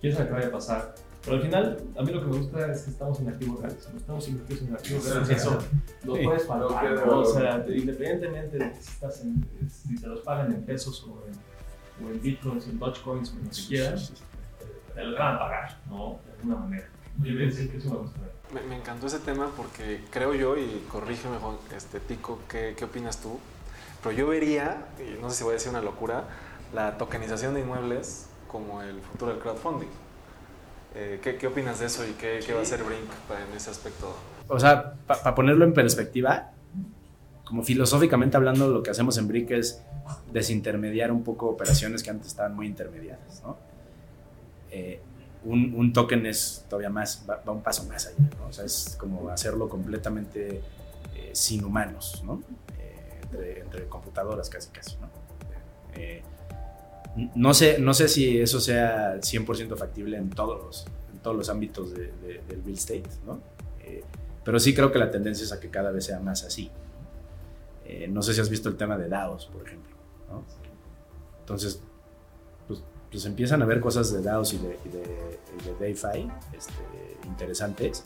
¿Quién 0.00 0.12
sabe 0.14 0.26
qué 0.28 0.34
vaya 0.34 0.48
a 0.48 0.52
pasar? 0.52 0.94
Pero 1.24 1.36
al 1.36 1.42
final, 1.42 1.76
a 1.96 2.02
mí 2.02 2.12
lo 2.12 2.20
que 2.20 2.26
me 2.28 2.36
gusta 2.38 2.72
es 2.72 2.82
que 2.82 2.90
estamos 2.90 3.20
en 3.20 3.28
activos 3.28 3.60
reales. 3.60 3.88
No 3.92 3.98
estamos 3.98 4.28
invertidos 4.28 4.62
en 4.62 4.74
activos 4.74 5.04
reales. 5.04 5.30
Eso 5.30 5.58
lo 6.04 6.22
puedes 6.22 6.42
pagar. 6.44 7.06
¿no? 7.06 7.20
O 7.20 7.24
sea, 7.24 7.66
independientemente 7.68 8.58
de 8.58 8.74
si, 8.74 8.80
estás 8.80 9.22
en, 9.22 9.44
si 9.68 9.98
se 9.98 10.06
los 10.06 10.20
pagan 10.20 10.52
en 10.52 10.62
pesos 10.62 11.04
o 11.04 11.24
en, 11.26 12.06
o 12.06 12.10
en 12.10 12.22
bitcoins, 12.22 12.68
en 12.68 12.78
dogecoins, 12.78 13.30
o 13.30 13.38
en 13.38 13.44
lo 13.44 13.50
que 13.50 13.66
quieras, 13.68 14.12
van 15.18 15.36
a 15.36 15.38
pagar, 15.38 15.76
¿no? 15.88 16.18
De 16.26 16.32
alguna 16.32 16.56
manera. 16.56 16.88
Yo 17.18 17.32
voy 17.32 17.42
a 17.42 17.46
decir 17.46 17.70
que 17.70 17.78
eso 17.78 17.90
me 17.90 17.96
gusta. 17.98 18.20
Me, 18.54 18.62
me, 18.62 18.76
encantó 18.76 19.06
ese 19.06 19.18
tema 19.18 19.50
porque 19.56 20.04
creo 20.10 20.34
yo, 20.34 20.56
y 20.56 20.86
corrígeme, 20.90 21.36
este, 21.76 22.00
Tico, 22.00 22.38
¿qué, 22.48 22.74
¿qué 22.76 22.84
opinas 22.84 23.20
tú? 23.20 23.38
Pero 24.02 24.14
yo 24.14 24.28
vería, 24.28 24.86
y 24.98 25.20
no 25.20 25.28
sé 25.30 25.36
si 25.36 25.44
voy 25.44 25.52
a 25.52 25.54
decir 25.54 25.70
una 25.70 25.82
locura, 25.82 26.24
la 26.74 26.96
tokenización 26.96 27.54
de 27.54 27.60
inmuebles 27.60 28.28
como 28.46 28.82
el 28.82 29.00
futuro 29.00 29.32
del 29.32 29.40
crowdfunding. 29.40 29.88
Eh, 30.94 31.20
¿qué, 31.22 31.36
¿qué, 31.36 31.46
opinas 31.46 31.80
de 31.80 31.86
eso 31.86 32.06
y 32.06 32.12
qué, 32.12 32.40
sí. 32.40 32.46
qué 32.46 32.54
va 32.54 32.60
a 32.60 32.62
hacer 32.62 32.82
Brink 32.82 33.10
en 33.50 33.56
ese 33.56 33.70
aspecto? 33.70 34.16
O 34.48 34.58
sea, 34.58 34.94
para 35.06 35.22
pa 35.22 35.34
ponerlo 35.34 35.64
en 35.64 35.74
perspectiva, 35.74 36.52
como 37.44 37.62
filosóficamente 37.62 38.36
hablando, 38.36 38.68
lo 38.68 38.82
que 38.82 38.90
hacemos 38.90 39.18
en 39.18 39.28
Brink 39.28 39.50
es 39.50 39.82
desintermediar 40.32 41.12
un 41.12 41.22
poco 41.22 41.48
operaciones 41.48 42.02
que 42.02 42.10
antes 42.10 42.28
estaban 42.28 42.56
muy 42.56 42.66
intermediadas, 42.66 43.42
¿no? 43.42 43.67
Eh, 44.70 45.00
un, 45.44 45.72
un, 45.74 45.92
token 45.92 46.26
es 46.26 46.64
todavía 46.68 46.90
más, 46.90 47.24
va, 47.28 47.42
va 47.46 47.52
un 47.52 47.62
paso 47.62 47.84
más 47.84 48.06
allá, 48.06 48.28
¿no? 48.38 48.48
O 48.48 48.52
sea, 48.52 48.64
es 48.64 48.96
como 48.98 49.28
hacerlo 49.28 49.68
completamente 49.68 50.60
eh, 51.14 51.30
sin 51.32 51.64
humanos, 51.64 52.22
¿no? 52.24 52.42
Eh, 52.78 53.20
entre, 53.22 53.60
entre, 53.60 53.86
computadoras 53.86 54.50
casi, 54.50 54.70
casi, 54.70 54.96
¿no? 54.96 55.08
Eh, 55.94 56.22
no 57.34 57.54
sé, 57.54 57.78
no 57.78 57.94
sé 57.94 58.08
si 58.08 58.38
eso 58.38 58.60
sea 58.60 59.16
100% 59.16 59.76
factible 59.76 60.16
en 60.16 60.30
todos 60.30 60.64
los, 60.64 60.86
en 61.12 61.18
todos 61.20 61.36
los 61.36 61.48
ámbitos 61.48 61.92
de, 61.92 62.12
de, 62.12 62.42
del 62.48 62.62
real 62.64 62.74
estate, 62.74 63.08
¿no? 63.26 63.40
Eh, 63.80 64.04
pero 64.44 64.58
sí 64.60 64.74
creo 64.74 64.92
que 64.92 64.98
la 64.98 65.10
tendencia 65.10 65.44
es 65.44 65.52
a 65.52 65.60
que 65.60 65.68
cada 65.68 65.90
vez 65.90 66.04
sea 66.04 66.20
más 66.20 66.44
así. 66.44 66.70
Eh, 67.84 68.06
no 68.08 68.22
sé 68.22 68.34
si 68.34 68.40
has 68.40 68.50
visto 68.50 68.68
el 68.68 68.76
tema 68.76 68.96
de 68.96 69.08
DAOs, 69.08 69.46
por 69.46 69.66
ejemplo. 69.66 69.96
¿no? 70.30 70.44
Entonces, 71.40 71.82
pues, 73.10 73.24
empiezan 73.24 73.62
a 73.62 73.66
ver 73.66 73.80
cosas 73.80 74.12
de 74.12 74.22
DAOs 74.22 74.54
y 74.54 74.58
de, 74.58 74.78
y 74.84 74.88
de, 74.88 75.40
y 75.58 75.64
de 75.64 75.74
DeFi 75.74 76.30
este, 76.56 77.18
interesantes 77.26 78.04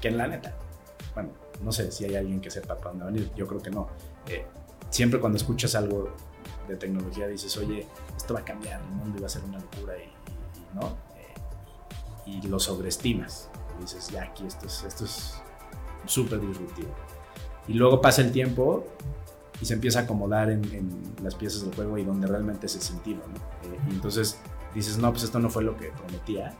que 0.00 0.08
en 0.08 0.18
la 0.18 0.26
neta, 0.26 0.54
bueno, 1.14 1.30
no 1.62 1.72
sé 1.72 1.90
si 1.92 2.04
hay 2.04 2.16
alguien 2.16 2.40
que 2.40 2.50
sepa 2.50 2.76
para 2.76 2.90
dónde 2.90 3.04
venir, 3.06 3.30
yo 3.36 3.46
creo 3.46 3.62
que 3.62 3.70
no. 3.70 3.88
Eh, 4.26 4.44
siempre 4.90 5.20
cuando 5.20 5.36
escuchas 5.36 5.74
algo 5.74 6.10
de 6.68 6.76
tecnología 6.76 7.26
dices, 7.26 7.56
oye, 7.56 7.86
esto 8.16 8.34
va 8.34 8.40
a 8.40 8.44
cambiar 8.44 8.80
el 8.80 8.88
mundo 8.88 9.18
y 9.18 9.20
va 9.20 9.26
a 9.26 9.30
ser 9.30 9.44
una 9.44 9.58
locura 9.58 9.94
y, 9.96 10.02
y 10.02 10.74
¿no? 10.74 10.88
Eh, 11.16 11.34
y 12.26 12.42
lo 12.48 12.58
sobreestimas. 12.58 13.48
Y 13.78 13.82
dices, 13.82 14.08
ya 14.08 14.24
aquí 14.24 14.46
esto 14.46 14.66
es 14.66 14.84
esto 14.84 15.04
es 15.04 15.34
súper 16.06 16.40
disruptivo. 16.40 16.94
Y 17.68 17.74
luego 17.74 18.00
pasa 18.00 18.22
el 18.22 18.32
tiempo 18.32 18.84
y 19.62 19.64
se 19.64 19.74
empieza 19.74 20.00
a 20.00 20.02
acomodar 20.02 20.50
en, 20.50 20.64
en, 20.74 20.90
las 21.22 21.36
piezas 21.36 21.64
del 21.64 21.72
juego 21.74 21.96
y 21.96 22.04
donde 22.04 22.26
realmente 22.26 22.66
es 22.66 22.74
el 22.74 22.82
sentido. 22.82 23.20
¿no? 23.28 23.70
Eh, 23.70 23.78
y 23.88 23.94
entonces 23.94 24.40
dices, 24.74 24.98
no, 24.98 25.10
pues 25.12 25.22
esto 25.22 25.38
no 25.38 25.48
fue 25.48 25.62
lo 25.62 25.76
que 25.76 25.90
prometía, 25.90 26.52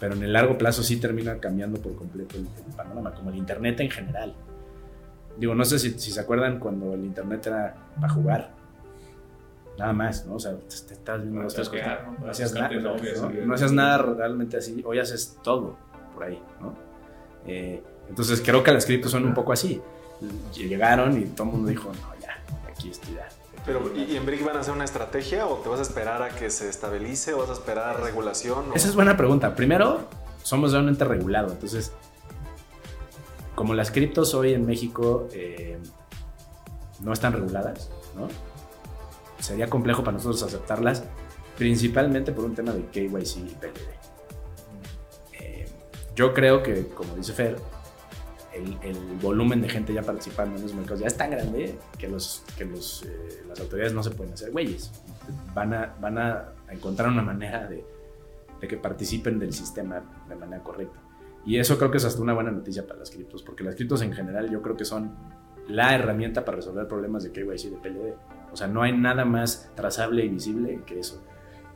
pero 0.00 0.14
en 0.14 0.22
el 0.22 0.32
largo 0.32 0.56
plazo 0.56 0.82
sí 0.82 0.96
termina 0.96 1.36
cambiando 1.38 1.78
por 1.78 1.94
completo 1.94 2.36
el, 2.36 2.48
el 2.66 2.74
panorama, 2.74 3.12
como 3.12 3.28
el 3.28 3.36
Internet 3.36 3.80
en 3.80 3.90
general. 3.90 4.34
Digo, 5.36 5.54
no 5.54 5.66
sé 5.66 5.78
si, 5.78 5.98
si 5.98 6.10
se 6.10 6.20
acuerdan 6.20 6.58
cuando 6.58 6.94
el 6.94 7.04
Internet 7.04 7.46
era 7.46 7.74
para 8.00 8.12
jugar 8.12 8.56
nada 9.78 9.92
más, 9.92 10.24
¿no? 10.24 10.36
O 10.36 10.40
sea, 10.40 10.56
te 10.56 10.94
estás 10.94 11.20
viendo 11.20 11.42
dos, 11.42 11.54
tres 11.54 11.68
cosas. 11.68 11.98
No, 12.18 12.30
hacías 12.30 12.54
nada, 12.54 12.70
no, 12.70 13.54
hacías 13.54 13.72
nada 13.72 13.98
realmente 13.98 14.56
así, 14.56 14.82
hoy 14.86 14.98
haces 14.98 15.38
todo 15.42 15.76
por 16.14 16.24
ahí, 16.24 16.40
¿no? 16.60 16.74
Eh, 17.46 17.82
entonces 18.08 18.40
creo 18.44 18.62
que 18.62 18.72
las 18.72 18.86
criptos 18.86 19.12
son 19.12 19.26
un 19.26 19.34
poco 19.34 19.52
así. 19.52 19.80
Llegaron 20.54 21.20
y 21.20 21.26
todo 21.26 21.48
el 21.48 21.52
mundo 21.52 21.68
dijo, 21.68 21.92
no, 21.92 22.15
Pero, 23.64 23.92
¿y 23.96 24.16
en 24.16 24.24
Brick 24.24 24.44
van 24.44 24.56
a 24.56 24.60
hacer 24.60 24.72
una 24.72 24.84
estrategia 24.84 25.46
o 25.46 25.56
te 25.56 25.68
vas 25.68 25.80
a 25.80 25.82
esperar 25.82 26.22
a 26.22 26.28
que 26.28 26.50
se 26.50 26.68
estabilice 26.68 27.34
o 27.34 27.38
vas 27.38 27.50
a 27.50 27.54
esperar 27.54 27.88
a 27.88 27.92
regulación? 27.94 28.70
O... 28.70 28.74
Esa 28.74 28.88
es 28.88 28.94
buena 28.94 29.16
pregunta. 29.16 29.56
Primero, 29.56 30.08
somos 30.42 30.72
de 30.72 30.78
un 30.78 30.88
ente 30.88 31.04
regulado, 31.04 31.50
entonces, 31.52 31.92
como 33.56 33.74
las 33.74 33.90
criptos 33.90 34.34
hoy 34.34 34.52
en 34.52 34.66
México 34.66 35.28
eh, 35.32 35.78
no 37.00 37.12
están 37.12 37.32
reguladas, 37.32 37.90
¿no? 38.14 38.28
Sería 39.40 39.68
complejo 39.68 40.04
para 40.04 40.16
nosotros 40.16 40.42
aceptarlas, 40.42 41.02
principalmente 41.58 42.32
por 42.32 42.44
un 42.44 42.54
tema 42.54 42.72
de 42.72 42.84
KYC 42.86 43.36
y 43.38 43.54
PLD. 43.54 43.88
Eh, 45.40 45.68
yo 46.14 46.32
creo 46.32 46.62
que, 46.62 46.86
como 46.88 47.16
dice 47.16 47.32
Fer, 47.32 47.56
el, 48.56 48.78
el, 48.82 48.96
volumen 49.20 49.60
de 49.60 49.68
gente 49.68 49.92
ya 49.92 50.02
participando 50.02 50.56
en 50.56 50.62
los 50.62 50.74
mercados 50.74 51.00
ya 51.00 51.06
es 51.06 51.16
tan 51.16 51.30
grande 51.30 51.74
que, 51.98 52.08
los, 52.08 52.44
que 52.56 52.64
los, 52.64 53.04
eh, 53.04 53.42
las 53.48 53.60
autoridades 53.60 53.92
no 53.92 54.02
se 54.02 54.10
pueden 54.10 54.32
hacer 54.32 54.50
güeyes. 54.50 54.90
Van 55.54 55.74
a, 55.74 55.94
van 56.00 56.18
a 56.18 56.52
encontrar 56.70 57.10
una 57.10 57.22
manera 57.22 57.66
de, 57.66 57.84
de 58.60 58.68
que 58.68 58.76
participen 58.76 59.38
del 59.38 59.52
sistema 59.52 60.02
de 60.28 60.36
manera 60.36 60.62
correcta. 60.62 60.98
Y 61.44 61.58
eso 61.58 61.78
creo 61.78 61.90
que 61.90 61.98
es 61.98 62.04
hasta 62.04 62.20
una 62.20 62.34
buena 62.34 62.50
noticia 62.50 62.86
para 62.86 62.98
las 62.98 63.10
criptos, 63.10 63.42
porque 63.42 63.62
las 63.62 63.76
criptos 63.76 64.02
en 64.02 64.12
general 64.12 64.50
yo 64.50 64.62
creo 64.62 64.76
que 64.76 64.84
son 64.84 65.14
la 65.68 65.94
herramienta 65.94 66.44
para 66.44 66.56
resolver 66.56 66.86
problemas 66.88 67.24
de 67.24 67.32
KYC 67.32 67.64
y 67.66 67.70
de 67.70 67.76
PLD. 67.76 68.14
O 68.52 68.56
sea, 68.56 68.66
no 68.66 68.82
hay 68.82 68.96
nada 68.96 69.24
más 69.24 69.70
trazable 69.74 70.24
y 70.24 70.28
visible 70.28 70.80
que 70.86 71.00
eso. 71.00 71.22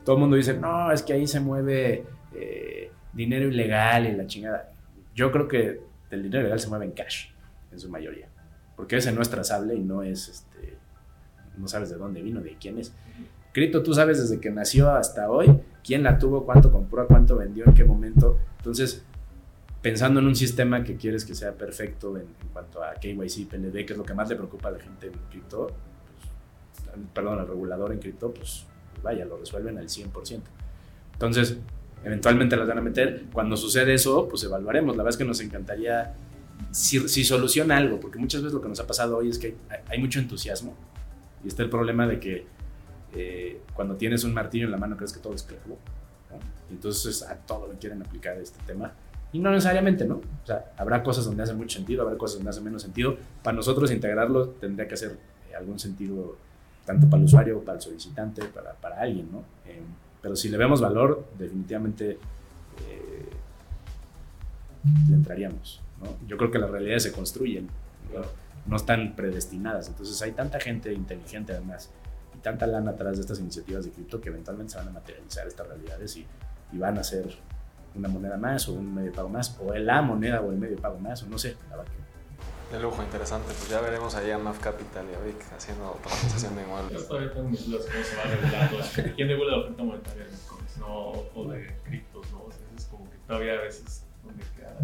Todo 0.05 0.17
el 0.17 0.21
mundo 0.21 0.37
dice, 0.37 0.55
no, 0.55 0.91
es 0.91 1.03
que 1.03 1.13
ahí 1.13 1.27
se 1.27 1.41
mueve 1.41 2.05
eh, 2.35 2.91
dinero 3.13 3.49
ilegal 3.49 4.07
y 4.07 4.13
la 4.13 4.27
chingada. 4.27 4.73
Yo 5.15 5.31
creo 5.31 5.47
que 5.47 5.81
el 6.11 6.23
dinero 6.23 6.41
ilegal 6.41 6.61
se 6.61 6.69
mueve 6.69 6.87
en 6.87 6.93
cash, 6.93 7.29
en 7.73 7.79
su 7.79 7.89
mayoría. 7.89 8.29
Porque 8.77 8.97
ese 8.97 9.13
no 9.13 9.23
es 9.23 9.31
trazable 9.31 9.75
y 9.75 9.81
no 9.81 10.03
es, 10.03 10.29
este, 10.29 10.77
no 11.57 11.69
sabes 11.69 11.91
de 11.91 11.97
dónde 11.97 12.23
vino, 12.23 12.41
de 12.41 12.57
quién 12.61 12.79
es. 12.79 12.93
Cripto 13.53 13.83
tú 13.83 13.95
sabes 13.95 14.21
desde 14.21 14.41
que 14.41 14.51
nació 14.51 14.91
hasta 14.91 15.31
hoy, 15.31 15.61
quién 15.85 16.03
la 16.03 16.19
tuvo, 16.19 16.45
cuánto 16.45 16.71
compró, 16.71 17.07
cuánto 17.07 17.37
vendió, 17.37 17.67
en 17.67 17.75
qué 17.75 17.85
momento. 17.85 18.39
Entonces, 18.59 19.03
pensando 19.83 20.21
en 20.21 20.27
un 20.27 20.37
sistema 20.37 20.85
que 20.85 20.97
quieres 20.97 21.25
que 21.25 21.35
sea 21.35 21.53
perfecto 21.53 22.17
en, 22.17 22.23
en 22.23 22.49
cuanto 22.53 22.83
a 22.83 22.95
KYC, 22.95 23.49
PLD, 23.49 23.85
que 23.85 23.93
es 23.93 23.97
lo 23.97 24.05
que 24.05 24.15
más 24.15 24.29
le 24.29 24.37
preocupa 24.37 24.69
a 24.69 24.73
la 24.73 24.79
gente 24.79 25.09
en 25.09 25.15
cripto, 25.31 25.67
pues, 25.67 27.07
perdón, 27.13 27.39
al 27.39 27.49
regulador 27.49 27.93
en 27.93 27.99
cripto, 27.99 28.33
pues 28.33 28.67
vaya, 29.03 29.25
lo 29.25 29.37
resuelven 29.39 29.79
al 29.79 29.89
100%. 29.89 30.41
Entonces, 31.13 31.59
eventualmente 32.05 32.57
las 32.57 32.69
van 32.69 32.79
a 32.79 32.83
meter. 32.83 33.25
Cuando 33.33 33.57
sucede 33.57 33.95
eso, 33.95 34.29
pues 34.29 34.43
evaluaremos. 34.45 34.97
La 34.97 35.03
verdad 35.03 35.15
es 35.15 35.19
que 35.19 35.25
nos 35.25 35.41
encantaría 35.41 36.15
si, 36.71 37.09
si 37.09 37.25
soluciona 37.25 37.77
algo, 37.77 38.01
porque 38.01 38.19
muchas 38.19 38.43
veces 38.43 38.55
lo 38.55 38.61
que 38.61 38.69
nos 38.69 38.81
ha 38.81 38.87
pasado 38.87 39.17
hoy 39.17 39.31
es 39.31 39.39
que 39.39 39.57
hay, 39.69 39.79
hay 39.89 39.99
mucho 39.99 40.19
entusiasmo 40.19 40.75
y 41.45 41.49
está 41.49 41.63
el 41.63 41.71
problema 41.71 42.07
de 42.07 42.21
que 42.21 42.47
eh, 43.13 43.61
cuando 43.75 43.97
tienes 43.97 44.25
un 44.25 44.35
martillo 44.35 44.67
en 44.67 44.71
la 44.71 44.79
mano 44.79 44.97
crees 44.97 45.13
que 45.13 45.21
todo 45.21 45.35
es 45.35 45.43
clavo. 45.43 45.79
¿no? 46.31 46.39
Entonces 46.71 47.23
a 47.23 47.35
todo 47.37 47.67
lo 47.67 47.79
quieren 47.79 48.03
aplicar 48.03 48.37
este 48.39 48.63
tema. 48.67 48.93
Y 49.33 49.39
no 49.39 49.51
necesariamente, 49.51 50.05
¿no? 50.05 50.17
O 50.17 50.47
sea, 50.47 50.73
habrá 50.77 51.05
cosas 51.05 51.25
donde 51.25 51.45
hace 51.45 51.55
mucho 51.55 51.77
sentido, 51.77 52.03
habrá 52.03 52.19
cosas 52.19 52.39
donde 52.39 52.51
hace 52.51 52.61
menos 52.61 52.83
sentido. 52.83 53.17
Para 53.43 53.57
nosotros 53.57 53.91
integrarlo 53.93 54.49
tendría 54.49 54.89
que 54.89 54.95
hacer 54.95 55.17
eh, 55.51 55.55
algún 55.55 55.79
sentido 55.79 56.37
tanto 56.85 57.09
para 57.09 57.21
el 57.21 57.27
usuario, 57.27 57.61
para 57.61 57.77
el 57.77 57.83
solicitante, 57.83 58.45
para, 58.47 58.73
para 58.75 59.01
alguien, 59.01 59.31
¿no? 59.31 59.45
Eh, 59.67 59.81
pero 60.23 60.37
si 60.37 60.49
le 60.49 60.57
vemos 60.57 60.81
valor, 60.81 61.27
definitivamente 61.39 62.11
eh, 62.11 63.29
le 65.09 65.15
entraríamos, 65.15 65.81
¿no? 66.01 66.09
Yo 66.27 66.37
creo 66.37 66.51
que 66.51 66.59
las 66.59 66.71
realidades 66.71 67.05
se 67.05 67.13
construyen, 67.13 67.69
¿no? 68.15 68.23
no 68.67 68.77
están 68.77 69.15
predestinadas. 69.17 69.89
Entonces 69.89 70.21
hay 70.23 70.33
tanta 70.33 70.61
gente 70.61 70.93
inteligente 70.93 71.53
además 71.53 71.91
y 72.37 72.39
tanta 72.39 72.67
lana 72.67 72.93
atrás 72.93 73.17
de 73.17 73.23
estas 73.23 73.41
iniciativas 73.41 73.85
de 73.85 73.91
cripto 73.91 74.21
que 74.21 74.29
eventualmente 74.29 74.73
se 74.73 74.79
van 74.79 74.89
a 74.89 74.93
materializar 74.93 75.47
estas 75.47 75.67
realidades 75.67 76.17
y, 76.17 76.27
y 76.73 76.79
van 76.79 76.99
a 76.99 77.05
ser 77.05 77.37
una 77.95 78.09
moneda 78.09 78.37
más 78.37 78.69
o 78.69 78.75
un 78.75 78.95
medio 78.95 79.13
pago 79.13 79.29
más, 79.29 79.57
o 79.61 79.75
la 79.75 80.03
moneda 80.03 80.41
o 80.41 80.51
el 80.53 80.59
medio 80.59 80.77
pago 80.77 80.99
más, 80.99 81.23
o 81.23 81.27
no 81.27 81.39
sé, 81.39 81.57
la 81.71 81.77
verdad 81.77 81.93
De 82.71 82.79
lujo, 82.79 83.03
interesante. 83.03 83.47
Pues 83.49 83.69
ya 83.69 83.81
veremos 83.81 84.15
ahí 84.15 84.31
a 84.31 84.39
MAF 84.39 84.61
Capital 84.61 85.07
y 85.11 85.15
a 85.15 85.21
Vic 85.21 85.37
haciendo 85.57 85.99
transacción 86.03 86.55
de 86.57 86.63
inmuebles. 86.63 87.09
tengo 87.09 87.49
mis 87.49 87.67
dudas 87.67 87.87
cómo 87.91 88.05
se 88.05 88.17
va 88.17 88.23
regulando. 88.23 89.15
¿Quién 89.17 89.29
regula 89.29 89.51
la 89.51 89.59
oferta 89.59 89.83
monetaria 89.83 90.25
de 90.25 90.31
bitcoins 90.31 90.77
no, 90.79 91.11
o 91.35 91.49
de 91.51 91.77
criptos? 91.85 92.31
¿no? 92.31 92.45
O 92.45 92.53
sea, 92.53 92.61
es 92.77 92.85
como 92.85 93.11
que 93.11 93.17
todavía 93.27 93.55
a 93.55 93.63
veces 93.63 94.05
donde 94.25 94.45
queda 94.57 94.77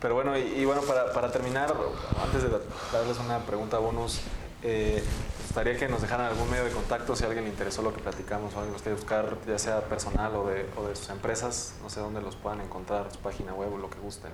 pero 0.00 0.14
bueno, 0.14 0.38
y, 0.38 0.42
y 0.42 0.64
bueno, 0.64 0.82
para, 0.82 1.10
para 1.12 1.32
terminar, 1.32 1.74
antes 2.22 2.42
de 2.42 2.50
darles 2.92 3.18
una 3.18 3.38
pregunta 3.40 3.78
bonus, 3.78 4.20
eh, 4.62 5.02
gustaría 5.46 5.76
que 5.78 5.88
nos 5.88 6.02
dejaran 6.02 6.26
algún 6.26 6.50
medio 6.50 6.64
de 6.64 6.70
contacto 6.70 7.16
si 7.16 7.24
a 7.24 7.28
alguien 7.28 7.44
le 7.44 7.50
interesó 7.50 7.80
lo 7.80 7.94
que 7.94 8.00
platicamos 8.00 8.54
o 8.54 8.58
alguien 8.58 8.74
gustaría 8.74 8.96
buscar, 8.96 9.36
ya 9.46 9.58
sea 9.58 9.80
personal 9.80 10.36
o 10.36 10.46
de, 10.48 10.66
o 10.76 10.86
de 10.86 10.94
sus 10.94 11.08
empresas, 11.08 11.74
no 11.82 11.88
sé 11.88 12.00
dónde 12.00 12.20
los 12.20 12.36
puedan 12.36 12.60
encontrar, 12.60 13.10
su 13.10 13.18
página 13.20 13.54
web 13.54 13.72
o 13.72 13.78
lo 13.78 13.88
que 13.88 13.98
gusten. 13.98 14.30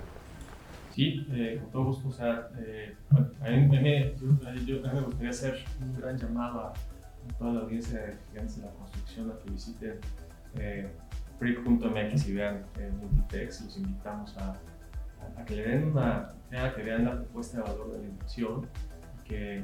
Sí, 0.93 1.25
eh, 1.31 1.57
con 1.59 1.71
todo 1.71 1.85
gusto. 1.85 2.07
O 2.09 2.11
sea, 2.11 2.49
eh, 2.59 2.95
a, 3.09 3.49
mí, 3.49 3.67
yo- 4.65 4.85
a 4.85 4.93
mí 4.93 4.99
me 4.99 5.01
gustaría 5.01 5.29
hacer 5.31 5.65
un 5.81 5.99
gran 5.99 6.17
llamado 6.17 6.61
a, 6.61 6.73
toda 7.39 7.53
la 7.53 7.59
audiencia 7.61 7.99
de 8.01 8.17
gigantes 8.29 8.57
de 8.57 8.65
la 8.65 8.71
construcción 8.73 9.31
a 9.31 9.39
que 9.39 9.49
visiten 9.49 9.99
eh, 10.55 10.91
y 11.41 12.33
vean 12.33 12.63
eh, 12.77 12.91
Multitex. 13.01 13.61
Los 13.61 13.77
invitamos 13.77 14.37
a, 14.37 14.55
que 15.45 15.55
le 15.55 15.63
den 15.63 15.83
una, 15.85 16.29
que 16.75 16.83
vean 16.83 17.05
la 17.05 17.15
propuesta 17.15 17.57
de 17.57 17.63
valor 17.63 17.91
de 17.93 17.99
la 17.99 18.05
inversión 18.05 18.67
que 19.25 19.63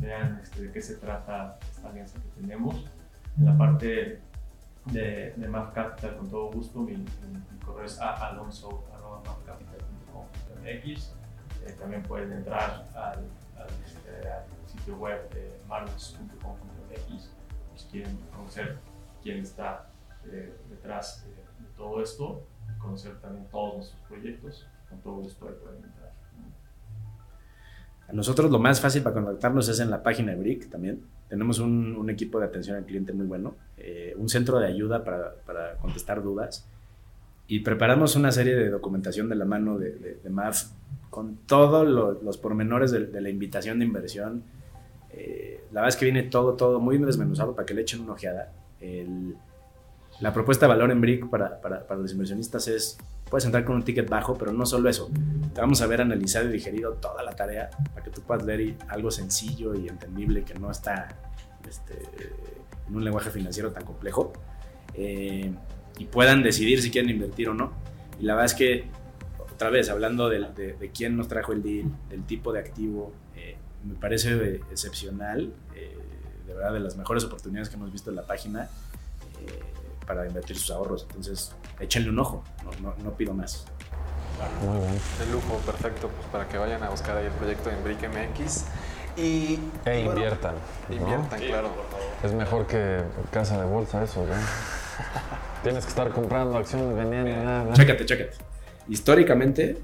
vean 0.00 0.40
este, 0.42 0.62
de 0.62 0.72
qué 0.72 0.82
se 0.82 0.96
trata 0.96 1.58
esta 1.70 1.88
alianza 1.88 2.18
que 2.20 2.42
tenemos. 2.42 2.84
En 3.38 3.46
la 3.46 3.56
parte 3.56 4.20
de, 4.86 5.34
MAF 5.48 5.72
Capital, 5.72 6.16
con 6.18 6.28
todo 6.28 6.50
gusto, 6.50 6.80
mi, 6.80 7.04
correo 7.64 7.86
es 7.86 7.98
a 8.00 8.12
alonso.mafcapital.com.mx. 10.62 11.12
Eh, 11.64 11.72
también 11.78 12.02
pueden 12.02 12.32
entrar 12.32 12.84
al, 12.94 13.18
al, 13.56 13.68
este, 13.84 14.28
al 14.28 14.44
sitio 14.68 14.96
web 14.96 15.30
de 15.30 15.52
marlos.com.mx 15.68 17.30
si 17.76 17.86
quieren 17.88 18.18
conocer 18.34 18.78
quién 19.22 19.38
está 19.38 19.90
eh, 20.26 20.52
detrás 20.68 21.24
de, 21.24 21.30
de 21.30 21.70
todo 21.76 22.02
esto 22.02 22.42
y 22.68 22.78
conocer 22.78 23.18
también 23.20 23.46
todos 23.50 23.76
nuestros 23.76 24.00
proyectos. 24.02 24.66
Con 24.88 25.00
todo 25.00 25.14
gusto 25.14 25.48
ahí 25.48 25.54
pueden 25.62 25.84
entrar. 25.84 26.12
A 28.08 28.12
nosotros 28.12 28.50
lo 28.50 28.58
más 28.58 28.80
fácil 28.80 29.02
para 29.02 29.14
contactarnos 29.14 29.68
es 29.68 29.80
en 29.80 29.90
la 29.90 30.02
página 30.02 30.32
de 30.32 30.38
Brick 30.38 30.68
también. 30.68 31.02
Tenemos 31.28 31.60
un, 31.60 31.96
un 31.96 32.10
equipo 32.10 32.38
de 32.38 32.46
atención 32.46 32.76
al 32.76 32.84
cliente 32.84 33.12
muy 33.12 33.26
bueno, 33.26 33.54
eh, 33.78 34.14
un 34.18 34.28
centro 34.28 34.58
de 34.58 34.66
ayuda 34.66 35.02
para, 35.02 35.34
para, 35.46 35.76
contestar 35.76 36.22
dudas 36.22 36.68
y 37.52 37.60
preparamos 37.60 38.16
una 38.16 38.32
serie 38.32 38.56
de 38.56 38.70
documentación 38.70 39.28
de 39.28 39.34
la 39.34 39.44
mano 39.44 39.76
de, 39.76 39.90
de, 39.90 40.14
de 40.14 40.30
MAF 40.30 40.70
con 41.10 41.36
todos 41.44 41.86
lo, 41.86 42.12
los 42.22 42.38
pormenores 42.38 42.90
de, 42.92 43.08
de, 43.08 43.20
la 43.20 43.28
invitación 43.28 43.78
de 43.78 43.84
inversión. 43.84 44.42
Eh, 45.10 45.62
la 45.70 45.82
verdad 45.82 45.88
es 45.90 45.96
que 45.96 46.06
viene 46.06 46.22
todo, 46.22 46.54
todo 46.54 46.80
muy 46.80 46.96
desmenuzado 46.96 47.54
para 47.54 47.66
que 47.66 47.74
le 47.74 47.82
echen 47.82 48.00
una 48.00 48.14
ojeada. 48.14 48.54
El, 48.80 49.36
la 50.20 50.32
propuesta 50.32 50.64
de 50.64 50.70
valor 50.70 50.92
en 50.92 51.02
Brick 51.02 51.28
para, 51.28 51.60
para, 51.60 51.86
para, 51.86 52.00
los 52.00 52.10
inversionistas 52.12 52.68
es, 52.68 52.96
puedes 53.28 53.44
entrar 53.44 53.66
con 53.66 53.76
un 53.76 53.82
ticket 53.82 54.08
bajo, 54.08 54.38
pero 54.38 54.54
no 54.54 54.64
solo 54.64 54.88
eso. 54.88 55.10
Te 55.52 55.60
vamos 55.60 55.82
a 55.82 55.86
ver 55.86 56.00
analizado 56.00 56.48
y 56.48 56.52
digerido 56.52 56.94
toda 56.94 57.22
la 57.22 57.32
tarea 57.32 57.68
para 57.92 58.02
que 58.02 58.10
tú 58.10 58.22
puedas 58.22 58.46
leer 58.46 58.76
algo 58.88 59.10
sencillo 59.10 59.74
y 59.74 59.88
entendible 59.88 60.42
que 60.42 60.54
no 60.54 60.70
está 60.70 61.18
este, 61.68 61.98
en 62.88 62.96
un 62.96 63.04
lenguaje 63.04 63.28
financiero 63.28 63.72
tan 63.72 63.84
complejo. 63.84 64.32
Eh, 64.94 65.52
y 65.98 66.06
puedan 66.06 66.42
decidir 66.42 66.82
si 66.82 66.90
quieren 66.90 67.10
invertir 67.10 67.48
o 67.48 67.54
no. 67.54 67.72
Y 68.18 68.24
la 68.24 68.34
verdad 68.34 68.46
es 68.46 68.54
que, 68.54 68.84
otra 69.52 69.70
vez, 69.70 69.88
hablando 69.90 70.28
de, 70.28 70.40
de, 70.54 70.72
de 70.74 70.90
quién 70.90 71.16
nos 71.16 71.28
trajo 71.28 71.52
el 71.52 71.62
deal, 71.62 71.86
del 72.08 72.24
tipo 72.24 72.52
de 72.52 72.60
activo, 72.60 73.12
eh, 73.36 73.56
me 73.84 73.94
parece 73.94 74.60
excepcional, 74.70 75.52
eh, 75.74 75.98
de 76.46 76.54
verdad, 76.54 76.72
de 76.72 76.80
las 76.80 76.96
mejores 76.96 77.24
oportunidades 77.24 77.68
que 77.68 77.76
hemos 77.76 77.92
visto 77.92 78.10
en 78.10 78.16
la 78.16 78.26
página 78.26 78.68
eh, 79.40 79.60
para 80.06 80.26
invertir 80.26 80.56
sus 80.56 80.70
ahorros. 80.70 81.04
Entonces, 81.08 81.54
échenle 81.80 82.10
un 82.10 82.18
ojo, 82.18 82.44
no, 82.64 82.70
no, 82.80 82.94
no 83.02 83.16
pido 83.16 83.34
más. 83.34 83.64
Muy 84.64 84.78
bien. 84.78 85.00
De 85.18 85.32
lujo, 85.32 85.56
perfecto, 85.66 86.08
pues 86.08 86.26
para 86.28 86.48
que 86.48 86.58
vayan 86.58 86.82
a 86.82 86.90
buscar 86.90 87.16
ahí 87.16 87.26
el 87.26 87.32
proyecto 87.32 87.70
en 87.70 87.84
Brick 87.84 88.00
MX. 88.08 88.64
Y, 89.16 89.58
e 89.84 90.04
bueno, 90.04 90.10
inviertan. 90.12 90.54
¿no? 90.88 90.94
Inviertan, 90.94 91.38
sí, 91.38 91.46
claro. 91.46 91.70
Es 92.22 92.32
mejor 92.32 92.66
que 92.66 93.02
casa 93.30 93.60
de 93.60 93.66
bolsa 93.66 94.02
eso, 94.02 94.24
¿no? 94.26 94.32
Tienes 95.62 95.84
que 95.84 95.90
estar 95.90 96.10
comprando 96.10 96.56
acciones, 96.56 96.96
vendiendo, 96.96 97.44
nada. 97.44 97.72
Chécate, 97.72 98.04
chécate. 98.04 98.36
Históricamente, 98.88 99.78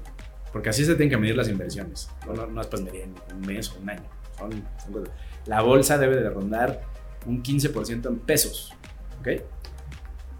porque 0.51 0.69
así 0.69 0.83
se 0.83 0.95
tienen 0.95 1.09
que 1.09 1.17
medir 1.17 1.37
las 1.37 1.47
inversiones. 1.47 2.09
No, 2.25 2.45
no, 2.47 2.61
es 2.61 2.67
pues 2.67 2.81
medir 2.81 3.03
en 3.03 3.15
un 3.35 3.41
mes 3.41 3.71
o 3.71 3.79
un 3.79 3.89
año. 3.89 4.03
Son, 4.37 4.51
son 4.51 5.09
la 5.45 5.61
bolsa 5.61 5.97
debe 5.97 6.17
de 6.17 6.29
rondar 6.29 6.81
un 7.25 7.41
15% 7.41 8.07
en 8.07 8.19
pesos. 8.19 8.73
¿ok? 9.19 9.41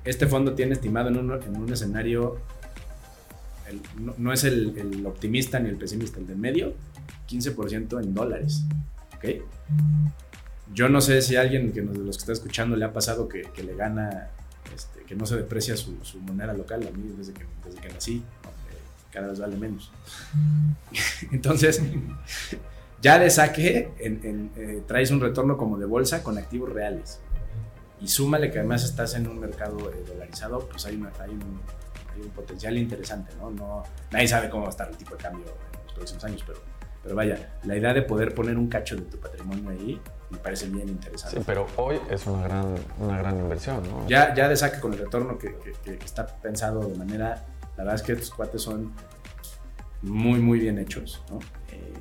Este 0.03 0.27
fondo 0.27 0.53
tiene 0.53 0.73
estimado 0.73 1.09
en 1.09 1.17
un, 1.17 1.31
en 1.41 1.57
un 1.57 1.71
escenario, 1.71 2.37
el, 3.67 3.81
no, 4.03 4.13
no, 4.17 4.33
es 4.33 4.43
el, 4.43 4.77
el, 4.77 5.05
optimista 5.05 5.59
ni 5.59 5.69
el 5.69 5.77
pesimista, 5.77 6.19
el 6.19 6.27
de 6.27 6.35
medio, 6.35 6.73
15% 7.29 8.03
en 8.03 8.13
dólares. 8.13 8.65
¿ok? 9.15 9.25
Yo 10.73 10.89
no 10.89 11.01
sé 11.01 11.21
si 11.21 11.35
a 11.35 11.41
alguien 11.41 11.71
que 11.71 11.81
nos, 11.81 11.97
de 11.97 12.03
los 12.03 12.17
que 12.17 12.21
está 12.21 12.33
escuchando 12.33 12.75
le 12.75 12.85
ha 12.85 12.93
pasado 12.93 13.27
que, 13.27 13.41
que 13.41 13.63
le 13.63 13.75
gana 13.75 14.29
que 15.09 15.15
no 15.15 15.25
se 15.25 15.35
deprecia 15.35 15.75
su, 15.75 15.97
moneda 16.21 16.53
local. 16.53 16.87
A 16.87 16.91
mí, 16.95 17.11
desde 17.17 17.33
que, 17.33 17.43
desde 17.65 17.81
que 17.81 17.89
nací, 17.89 18.23
cada 19.11 19.27
vez 19.29 19.39
vale 19.39 19.57
menos. 19.57 19.91
Entonces, 21.31 21.81
Ya 23.01 23.17
de 23.17 23.29
saque 23.29 23.91
en, 23.97 24.51
eh, 24.57 24.83
traes 24.85 25.09
un 25.09 25.19
retorno 25.21 25.57
como 25.57 25.77
de 25.79 25.85
bolsa 25.85 26.21
con 26.21 26.37
activos 26.37 26.69
reales. 26.69 27.19
Y 28.01 28.07
súmale 28.07 28.51
que 28.51 28.59
además 28.59 28.83
estás 28.83 29.15
en 29.15 29.27
un 29.27 29.39
mercado 29.39 29.89
eh, 29.91 30.03
dolarizado, 30.07 30.59
pues 30.69 30.85
hay, 30.85 30.97
una- 30.97 31.11
hay 31.19 31.31
un, 31.31 31.59
hay 32.13 32.21
un 32.21 32.29
potencial 32.29 32.77
interesante, 32.77 33.31
¿no? 33.39 33.49
¿no? 33.51 33.83
Nadie 34.11 34.27
sabe 34.27 34.49
cómo 34.49 34.63
va 34.63 34.69
a 34.69 34.71
estar 34.71 34.89
el 34.89 34.95
tipo 34.97 35.15
de 35.15 35.23
cambio 35.23 35.45
en 35.45 35.83
los 35.85 35.93
próximos 35.93 36.23
años, 36.25 36.43
pero, 36.45 36.59
pero 37.03 37.15
vaya, 37.15 37.57
la 37.63 37.75
idea 37.77 37.93
de 37.93 38.01
poder 38.01 38.33
poner 38.35 38.57
un 38.57 38.67
cacho 38.67 38.95
de 38.95 39.03
tu 39.03 39.17
patrimonio 39.19 39.69
ahí 39.69 39.99
me 40.29 40.37
parece 40.37 40.67
bien 40.67 40.87
interesante. 40.89 41.37
Sí, 41.37 41.43
pero 41.45 41.65
hoy 41.77 41.99
es 42.09 42.25
una 42.27 42.43
gran, 42.43 42.75
una 42.99 43.17
gran 43.17 43.39
inversión, 43.39 43.81
¿no? 43.89 44.07
Ya, 44.07 44.33
ya 44.35 44.47
de 44.47 44.55
saque 44.55 44.79
con 44.79 44.93
el 44.93 44.99
retorno 44.99 45.37
que, 45.39 45.55
que- 45.83 45.93
está 46.05 46.27
pensado 46.27 46.81
de 46.81 46.95
manera, 46.95 47.45
la 47.77 47.83
verdad 47.83 47.95
es 47.95 48.01
que 48.03 48.11
estos 48.13 48.29
cuates 48.31 48.61
son 48.61 48.93
muy, 50.01 50.39
muy 50.39 50.59
bien 50.59 50.77
hechos, 50.77 51.23
¿no? 51.31 51.39
Eh, 51.71 51.93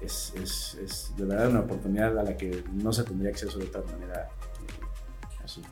es, 0.00 0.32
es- 0.36 0.74
es 0.82 1.12
de 1.16 1.24
verdad 1.24 1.48
una 1.48 1.60
oportunidad 1.60 2.16
a 2.18 2.22
la 2.22 2.36
que 2.36 2.62
no 2.72 2.92
se 2.92 3.04
tendría 3.04 3.30
acceso 3.30 3.58
de 3.58 3.64
otra 3.66 3.82
manera 3.90 4.28
eh, 4.60 5.40
así. 5.44 5.62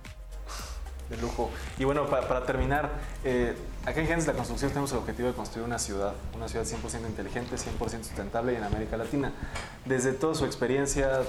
De 1.11 1.17
lujo. 1.19 1.51
Y 1.79 1.85
bueno, 1.85 2.07
pa- 2.07 2.27
para, 2.27 2.45
terminar, 2.45 2.91
eh, 3.25 3.55
acá 3.87 4.01
en 4.01 4.07
Gigantes 4.07 4.27
de 4.27 4.33
la 4.33 4.37
Construcción 4.37 4.71
tenemos 4.71 4.91
el 4.91 4.99
objetivo 4.99 5.29
de 5.29 5.35
construir 5.35 5.65
una 5.65 5.79
ciudad, 5.79 6.13
una 6.35 6.49
ciudad 6.49 6.67
100% 6.67 7.07
inteligente, 7.07 7.55
100% 7.55 8.03
sustentable 8.03 8.53
y 8.53 8.57
en 8.57 8.65
América 8.65 8.97
Latina. 8.97 9.33
Desde 9.85 10.13
toda 10.13 10.35
su 10.35 10.45
experiencia 10.45 11.21
eh, 11.21 11.25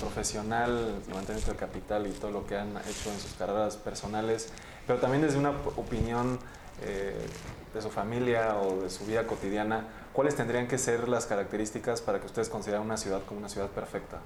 profesional, 0.00 1.02
levantamiento 1.06 1.50
del 1.50 1.56
capital 1.56 2.06
y 2.06 2.10
todo 2.12 2.30
lo 2.30 2.46
que 2.46 2.56
han 2.56 2.70
hecho 2.78 3.12
en 3.12 3.20
sus 3.20 3.34
carreras 3.34 3.76
personales, 3.76 4.48
pero 4.86 4.98
también 4.98 5.22
desde 5.22 5.38
una 5.38 5.50
opinión 5.50 6.38
eh, 6.82 7.14
de 7.74 7.82
su 7.82 7.90
familia 7.90 8.56
o 8.56 8.82
de 8.82 8.88
su 8.88 9.04
vida 9.04 9.26
cotidiana, 9.26 9.84
¿cuáles 10.14 10.34
tendrían 10.34 10.66
que 10.66 10.78
ser 10.78 11.08
las 11.08 11.26
características 11.26 12.00
para 12.00 12.20
que 12.20 12.26
ustedes 12.26 12.48
consideren 12.48 12.82
una 12.82 12.96
ciudad 12.96 13.20
como 13.26 13.40
una 13.40 13.50
ciudad 13.50 13.68
perfecta? 13.68 14.18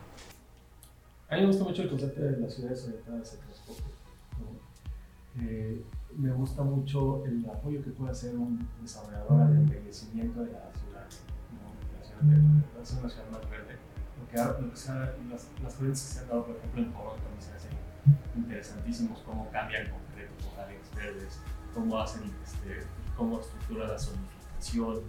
A 1.28 1.34
mí 1.34 1.40
me 1.40 1.46
gusta 1.48 1.64
mucho 1.64 1.82
el 1.82 1.88
concepto 1.88 2.20
de 2.20 2.36
las 2.36 2.54
ciudades 2.54 2.84
orientadas 2.84 3.32
al 3.32 3.38
transporte. 3.40 3.82
Eh, 5.40 5.82
me 6.16 6.30
gusta 6.32 6.62
mucho 6.62 7.24
el 7.24 7.44
apoyo 7.46 7.82
que 7.82 7.90
puede 7.90 8.12
hacer 8.12 8.36
un 8.36 8.68
desarrollador 8.80 9.42
al 9.42 9.56
envejecimiento 9.56 10.40
de 10.44 10.52
la 10.52 10.70
ciudad. 10.72 11.06
¿no? 11.52 11.98
La 11.98 12.04
ciudad 12.04 12.82
hacer 12.82 12.98
una 13.00 13.08
ciudad 13.10 13.30
más 13.30 13.50
verde. 13.50 13.76
Lo 14.20 14.28
que, 14.28 14.36
lo 14.36 14.52
que 14.74 14.90
ha- 14.90 15.14
las, 15.30 15.46
las 15.62 15.74
corrientes 15.74 16.02
que 16.02 16.08
se 16.14 16.20
han 16.20 16.28
dado, 16.28 16.46
por 16.46 16.56
ejemplo, 16.56 16.82
en 16.82 16.92
Toronto, 16.92 17.22
me 17.34 17.56
hacen 17.56 17.70
interesantísimos, 18.36 19.20
cómo 19.20 19.48
cambian 19.50 19.88
concreto 19.90 20.32
por 20.48 20.60
áreas 20.64 20.82
verdes, 20.94 21.38
cómo 21.74 21.98
hacen, 21.98 22.22
este, 22.44 22.84
cómo 23.16 23.40
estructuran 23.40 23.88
la 23.88 23.98
zonificación, 23.98 25.00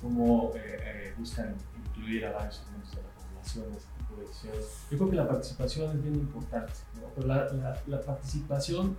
cómo 0.00 0.52
eh, 0.54 0.78
eh, 1.10 1.14
buscan 1.18 1.54
incluir 1.86 2.26
a 2.26 2.32
varios 2.32 2.56
segmentos 2.56 2.90
de 2.96 3.02
la 3.02 3.08
población. 3.28 3.64
Yo 4.90 4.98
creo 4.98 5.10
que 5.10 5.16
la 5.16 5.28
participación 5.28 5.96
es 5.96 6.02
bien 6.02 6.14
importante, 6.16 6.72
¿no? 7.00 7.08
pero 7.14 7.26
la, 7.26 7.44
la- 7.52 7.80
la 7.86 8.00
participación 8.02 8.96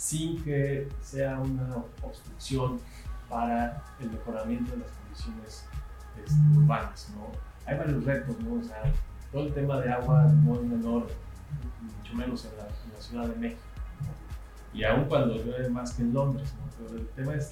sin 0.00 0.42
que 0.42 0.88
sea 1.02 1.38
una 1.38 1.76
obstrucción 2.00 2.80
para 3.28 3.84
el 4.00 4.10
mejoramiento 4.10 4.72
de 4.72 4.78
las 4.78 4.90
condiciones 4.92 5.66
este, 6.16 6.58
urbanas. 6.58 7.12
¿no? 7.14 7.26
Hay 7.66 7.76
varios 7.76 8.02
retos, 8.06 8.34
¿no? 8.40 8.60
O 8.60 8.62
sea, 8.62 8.82
todo 9.30 9.42
el 9.42 9.52
tema 9.52 9.78
de 9.78 9.92
agua 9.92 10.22
no 10.42 10.54
es 10.54 10.62
menor, 10.62 11.06
mucho 11.82 12.14
menos 12.14 12.46
en 12.46 12.56
la, 12.56 12.62
en 12.62 12.92
la 12.94 13.00
Ciudad 13.00 13.28
de 13.28 13.36
México. 13.36 13.60
¿no? 14.00 14.78
Y 14.78 14.84
aún 14.84 15.04
cuando 15.04 15.34
llueve 15.34 15.68
más 15.68 15.92
que 15.92 16.00
en 16.00 16.14
Londres, 16.14 16.50
¿no? 16.58 16.86
pero 16.86 16.98
el 16.98 17.06
tema 17.08 17.34
es 17.34 17.50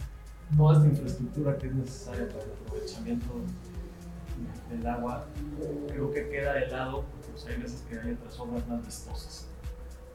toda 0.57 0.76
esta 0.76 0.88
infraestructura 0.88 1.59
que 1.59 1.66
es 1.66 1.74
necesaria 1.74 2.28
para 2.28 2.44
el 2.44 2.53
aprovechamiento 2.53 3.26
del 4.70 4.86
agua, 4.86 5.26
creo 5.88 6.11
que 6.11 6.30
queda 6.30 6.55
de 6.55 6.68
lado 6.68 7.05
porque 7.05 7.28
pues, 7.28 7.46
hay 7.46 7.61
veces 7.61 7.82
que 7.82 8.01
hay 8.01 8.12
otras 8.12 8.40
obras 8.40 8.66
más 8.66 8.82
vistosas. 8.86 9.49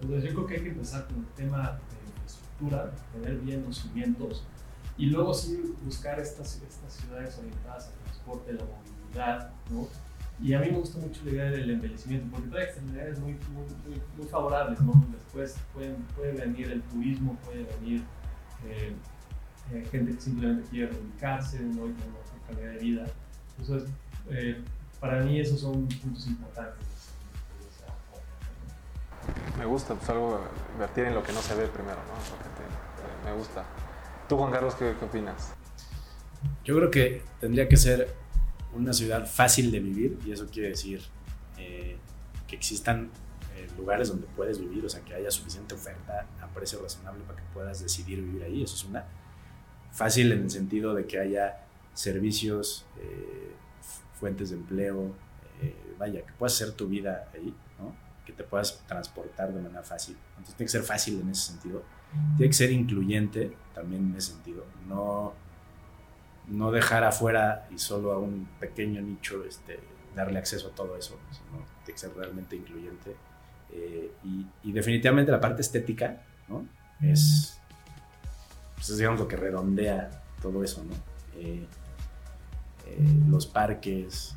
Entonces 0.01 0.31
yo 0.31 0.35
creo 0.35 0.47
que 0.47 0.55
hay 0.55 0.63
que 0.63 0.69
empezar 0.69 1.05
con 1.05 1.17
el 1.17 1.27
tema 1.35 1.79
de 1.91 2.02
infraestructura, 2.61 2.91
tener 3.13 3.37
bien 3.39 3.63
los 3.65 3.77
cimientos 3.77 4.43
y 4.97 5.07
luego 5.07 5.33
sí 5.33 5.75
buscar 5.83 6.19
estas, 6.19 6.61
estas 6.61 6.93
ciudades 6.93 7.37
orientadas 7.37 7.87
al 7.87 7.93
transporte, 8.03 8.53
la 8.53 8.63
movilidad, 8.63 9.51
¿no? 9.71 9.87
Y 10.41 10.53
a 10.53 10.59
mí 10.59 10.71
me 10.71 10.79
gusta 10.79 10.99
mucho 10.99 11.21
la 11.25 11.31
idea 11.31 11.51
del 11.51 11.69
envejecimiento 11.69 12.27
porque 12.31 12.49
trae 12.49 12.63
externalidades 12.65 13.19
muy, 13.19 13.33
muy, 13.33 13.65
muy, 13.87 14.01
muy 14.17 14.27
favorables, 14.27 14.79
¿no? 14.81 15.05
Después 15.11 15.55
pueden, 15.73 15.95
puede 16.15 16.33
venir 16.33 16.71
el 16.71 16.81
turismo, 16.83 17.37
puede 17.45 17.63
venir 17.79 18.03
eh, 18.67 18.93
eh, 19.71 19.87
gente 19.91 20.15
que 20.15 20.21
simplemente 20.21 20.69
quiere 20.69 20.91
reubicarse, 20.91 21.59
¿no? 21.59 21.87
Y 21.87 21.93
tener 21.93 22.07
mejor 22.07 22.23
calidad 22.47 22.71
de 22.73 22.79
vida. 22.79 23.05
Entonces, 23.57 23.89
eh, 24.29 24.61
para 24.99 25.23
mí 25.23 25.39
esos 25.39 25.61
son 25.61 25.87
puntos 25.87 26.27
importantes. 26.27 26.92
Me 29.57 29.65
gusta, 29.65 29.95
pues 29.95 30.09
algo 30.09 30.41
invertir 30.73 31.05
en 31.05 31.15
lo 31.15 31.23
que 31.23 31.31
no 31.31 31.41
se 31.41 31.55
ve 31.55 31.67
primero, 31.67 31.97
¿no? 31.97 33.29
Me 33.29 33.37
gusta. 33.37 33.63
Tú, 34.27 34.37
Juan 34.37 34.51
Carlos, 34.51 34.75
¿qué, 34.75 34.93
opinas? 35.03 35.53
Yo 36.65 36.75
creo 36.77 36.91
que 36.91 37.21
tendría 37.39 37.67
que 37.69 37.77
ser 37.77 38.13
una 38.73 38.91
ciudad 38.93 39.25
fácil 39.27 39.71
de 39.71 39.79
vivir 39.79 40.19
y 40.25 40.31
eso 40.31 40.47
quiere 40.47 40.69
decir 40.69 41.01
eh, 41.57 41.97
que 42.47 42.55
existan 42.55 43.09
eh, 43.55 43.67
lugares 43.77 44.09
donde 44.09 44.27
puedes 44.35 44.59
vivir, 44.59 44.85
o 44.85 44.89
sea, 44.89 45.01
que 45.01 45.13
haya 45.13 45.29
suficiente 45.31 45.75
oferta 45.75 46.25
a 46.41 46.47
precio 46.47 46.81
razonable 46.81 47.23
para 47.25 47.39
que 47.39 47.47
puedas 47.53 47.81
decidir 47.81 48.21
vivir 48.21 48.43
ahí, 48.43 48.63
eso 48.63 48.75
es 48.75 48.83
una. 48.85 49.05
Fácil 49.91 50.31
en 50.31 50.41
el 50.43 50.49
sentido 50.49 50.93
de 50.95 51.05
que 51.05 51.19
haya 51.19 51.59
servicios, 51.93 52.85
eh, 52.99 53.51
fu- 53.81 54.01
fuentes 54.19 54.49
de 54.49 54.55
empleo, 54.55 55.13
vaya, 55.99 56.25
que 56.25 56.33
puedas 56.33 56.53
hacer 56.55 56.73
tu 56.73 56.87
vida 56.87 57.29
ahí. 57.33 57.53
Que 58.25 58.33
te 58.33 58.43
puedas 58.43 58.83
transportar 58.87 59.53
de 59.53 59.61
manera 59.61 59.83
fácil. 59.83 60.17
Entonces 60.31 60.55
tiene 60.55 60.67
que 60.67 60.71
ser 60.71 60.83
fácil 60.83 61.19
en 61.21 61.29
ese 61.29 61.51
sentido. 61.51 61.83
Tiene 62.37 62.49
que 62.49 62.57
ser 62.57 62.71
incluyente 62.71 63.55
también 63.73 64.11
en 64.11 64.15
ese 64.15 64.31
sentido. 64.31 64.65
No, 64.87 65.33
no 66.47 66.71
dejar 66.71 67.03
afuera 67.03 67.67
y 67.71 67.77
solo 67.77 68.11
a 68.11 68.19
un 68.19 68.47
pequeño 68.59 69.01
nicho 69.01 69.43
este, 69.43 69.79
darle 70.15 70.39
acceso 70.39 70.69
a 70.69 70.71
todo 70.71 70.95
eso, 70.97 71.17
sino 71.31 71.65
tiene 71.85 71.93
que 71.93 71.97
ser 71.97 72.15
realmente 72.15 72.55
incluyente. 72.55 73.15
Eh, 73.71 74.11
y, 74.63 74.71
definitivamente 74.71 75.31
la 75.31 75.39
parte 75.39 75.61
estética 75.61 76.21
¿no? 76.47 76.67
es, 77.01 77.59
pues 78.75 78.89
es, 78.89 78.97
digamos, 78.97 79.19
lo 79.19 79.27
que 79.27 79.35
redondea 79.35 80.23
todo 80.41 80.63
eso. 80.63 80.83
¿no? 80.83 80.93
Eh, 81.39 81.65
eh, 82.85 82.97
los 83.27 83.47
parques, 83.47 84.35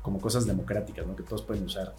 como 0.00 0.20
cosas 0.20 0.46
democráticas 0.46 1.06
¿no? 1.06 1.14
que 1.14 1.22
todos 1.22 1.42
pueden 1.42 1.64
usar, 1.64 1.94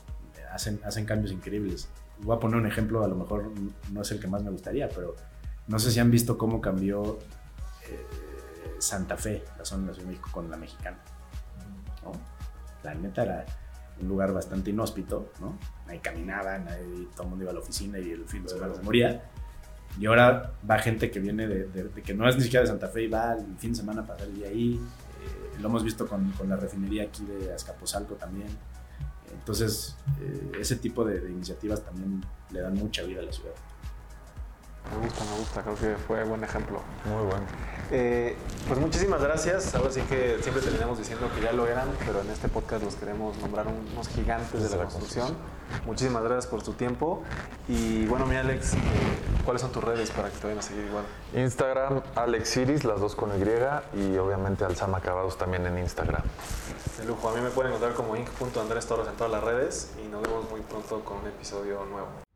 hacen, 0.54 0.80
hacen 0.86 1.06
cambios 1.06 1.32
increíbles. 1.32 1.90
Voy 2.20 2.36
a 2.36 2.40
poner 2.40 2.58
un 2.58 2.68
ejemplo, 2.68 3.04
a 3.04 3.08
lo 3.08 3.16
mejor 3.16 3.52
no 3.92 4.02
es 4.02 4.12
el 4.12 4.20
que 4.20 4.28
más 4.28 4.44
me 4.44 4.52
gustaría, 4.52 4.88
pero 4.90 5.16
no 5.68 5.80
sé 5.80 5.92
si 5.92 6.00
han 6.00 6.12
visto 6.12 6.38
cómo 6.38 6.62
cambió 6.62 7.20
eh, 7.90 8.06
Santa 8.80 9.18
Fe, 9.18 9.44
la 9.58 9.66
zona 9.66 9.84
de 9.84 9.88
la 9.90 9.94
Ciudad 9.94 10.08
de 10.08 10.12
México, 10.14 10.30
con 10.32 10.50
la 10.50 10.58
mexicana. 10.58 10.98
¿no? 12.04 12.12
La 12.84 12.94
neta 12.94 13.24
era 13.24 13.46
un 14.02 14.08
lugar 14.08 14.34
bastante 14.34 14.72
inhóspito, 14.72 15.32
¿no? 15.40 15.58
Nadie 15.88 16.02
caminaba, 16.02 16.58
nadie, 16.58 17.08
todo 17.14 17.24
el 17.24 17.30
mundo 17.30 17.44
iba 17.44 17.52
a 17.52 17.54
la 17.54 17.60
oficina 17.62 17.98
y 18.00 18.12
el 18.12 18.26
fin 18.26 18.44
de 18.44 18.50
semana 18.50 18.74
se 18.76 18.82
moría. 18.82 19.30
Y 20.00 20.06
ahora 20.08 20.54
va 20.70 20.80
gente 20.80 21.12
que 21.12 21.20
viene 21.20 21.48
de, 21.48 21.66
de- 21.68 21.84
de 21.86 22.02
que 22.02 22.14
no 22.14 22.28
es 22.28 22.36
ni 22.36 22.42
siquiera 22.44 22.62
de 22.64 22.68
Santa 22.68 22.88
Fe 22.88 23.04
y 23.04 23.08
va 23.08 23.34
el 23.34 23.58
fin 23.58 23.72
de 23.72 23.78
semana 23.78 24.02
a 24.02 24.06
pasar 24.08 24.28
el 24.28 24.34
día 24.36 24.48
ahí. 24.48 24.74
Eh, 24.76 25.60
lo 25.62 25.68
hemos 25.70 25.84
visto 25.84 26.08
con, 26.08 26.32
con 26.32 26.50
la 26.50 26.56
refinería 26.58 27.04
aquí 27.04 27.24
de 27.26 27.54
Azcapotzalco 27.54 28.16
también. 28.16 28.48
Entonces, 29.34 29.96
eh, 30.22 30.52
ese 30.60 30.76
tipo 30.78 31.04
de, 31.04 31.20
de 31.20 31.32
iniciativas 31.32 31.84
también 31.84 32.24
le 32.52 32.62
dan 32.62 32.76
mucha 32.76 33.04
vida 33.04 33.22
a 33.22 33.24
la 33.24 33.34
ciudad. 33.34 33.54
Me 34.92 35.06
gusta, 35.06 35.24
me 35.24 35.38
gusta, 35.38 35.62
creo 35.62 35.76
que 35.76 35.96
fue 36.06 36.24
buen 36.24 36.44
ejemplo. 36.44 36.82
Muy 37.06 37.24
bueno. 37.26 37.46
Eh, 37.92 38.36
pues 38.68 38.80
muchísimas 38.80 39.22
gracias. 39.22 39.74
Ahora 39.76 39.92
sí 39.92 40.02
que 40.02 40.40
siempre 40.42 40.62
terminamos 40.62 40.98
diciendo 40.98 41.30
que 41.34 41.42
ya 41.42 41.52
lo 41.52 41.68
eran, 41.68 41.88
pero 42.06 42.22
en 42.22 42.30
este 42.30 42.48
podcast 42.48 42.84
los 42.84 42.96
queremos 42.96 43.38
nombrar 43.38 43.68
unos 43.68 44.08
gigantes 44.10 44.70
de 44.70 44.78
la 44.78 44.84
construcción. 44.84 45.36
Muchísimas 45.86 46.24
gracias 46.24 46.48
por 46.48 46.64
tu 46.64 46.74
tiempo. 46.74 47.24
Y 47.68 48.06
bueno, 48.06 48.26
mi 48.26 48.36
Alex, 48.36 48.74
eh, 48.74 48.78
¿cuáles 49.46 49.62
son 49.62 49.72
tus 49.72 49.84
redes 49.84 50.12
para 50.12 50.30
que 50.30 50.38
te 50.38 50.44
vayan 50.44 50.60
a 50.60 50.62
seguir 50.62 50.86
igual? 50.86 51.06
Instagram, 51.34 52.02
Alex 52.16 52.58
Iris, 52.58 52.84
las 52.84 53.00
dos 53.00 53.16
con 53.16 53.32
Y, 53.32 54.00
y 54.00 54.18
obviamente 54.18 54.66
Alzama 54.66 55.00
Acabados 55.00 55.38
también 55.38 55.66
en 55.66 55.78
Instagram. 55.78 56.22
De 56.98 57.06
lujo, 57.06 57.30
a 57.30 57.34
mí 57.34 57.42
me 57.42 57.50
pueden 57.50 57.72
encontrar 57.72 57.96
como 57.96 58.16
inc.andrés 58.16 58.86
Torres 58.86 59.08
en 59.08 59.16
todas 59.16 59.32
las 59.32 59.44
redes 59.44 59.92
y 60.04 60.08
nos 60.08 60.22
vemos 60.22 60.50
muy 60.50 60.62
pronto 60.62 61.04
con 61.04 61.18
un 61.18 61.28
episodio 61.28 61.86
nuevo. 61.86 62.33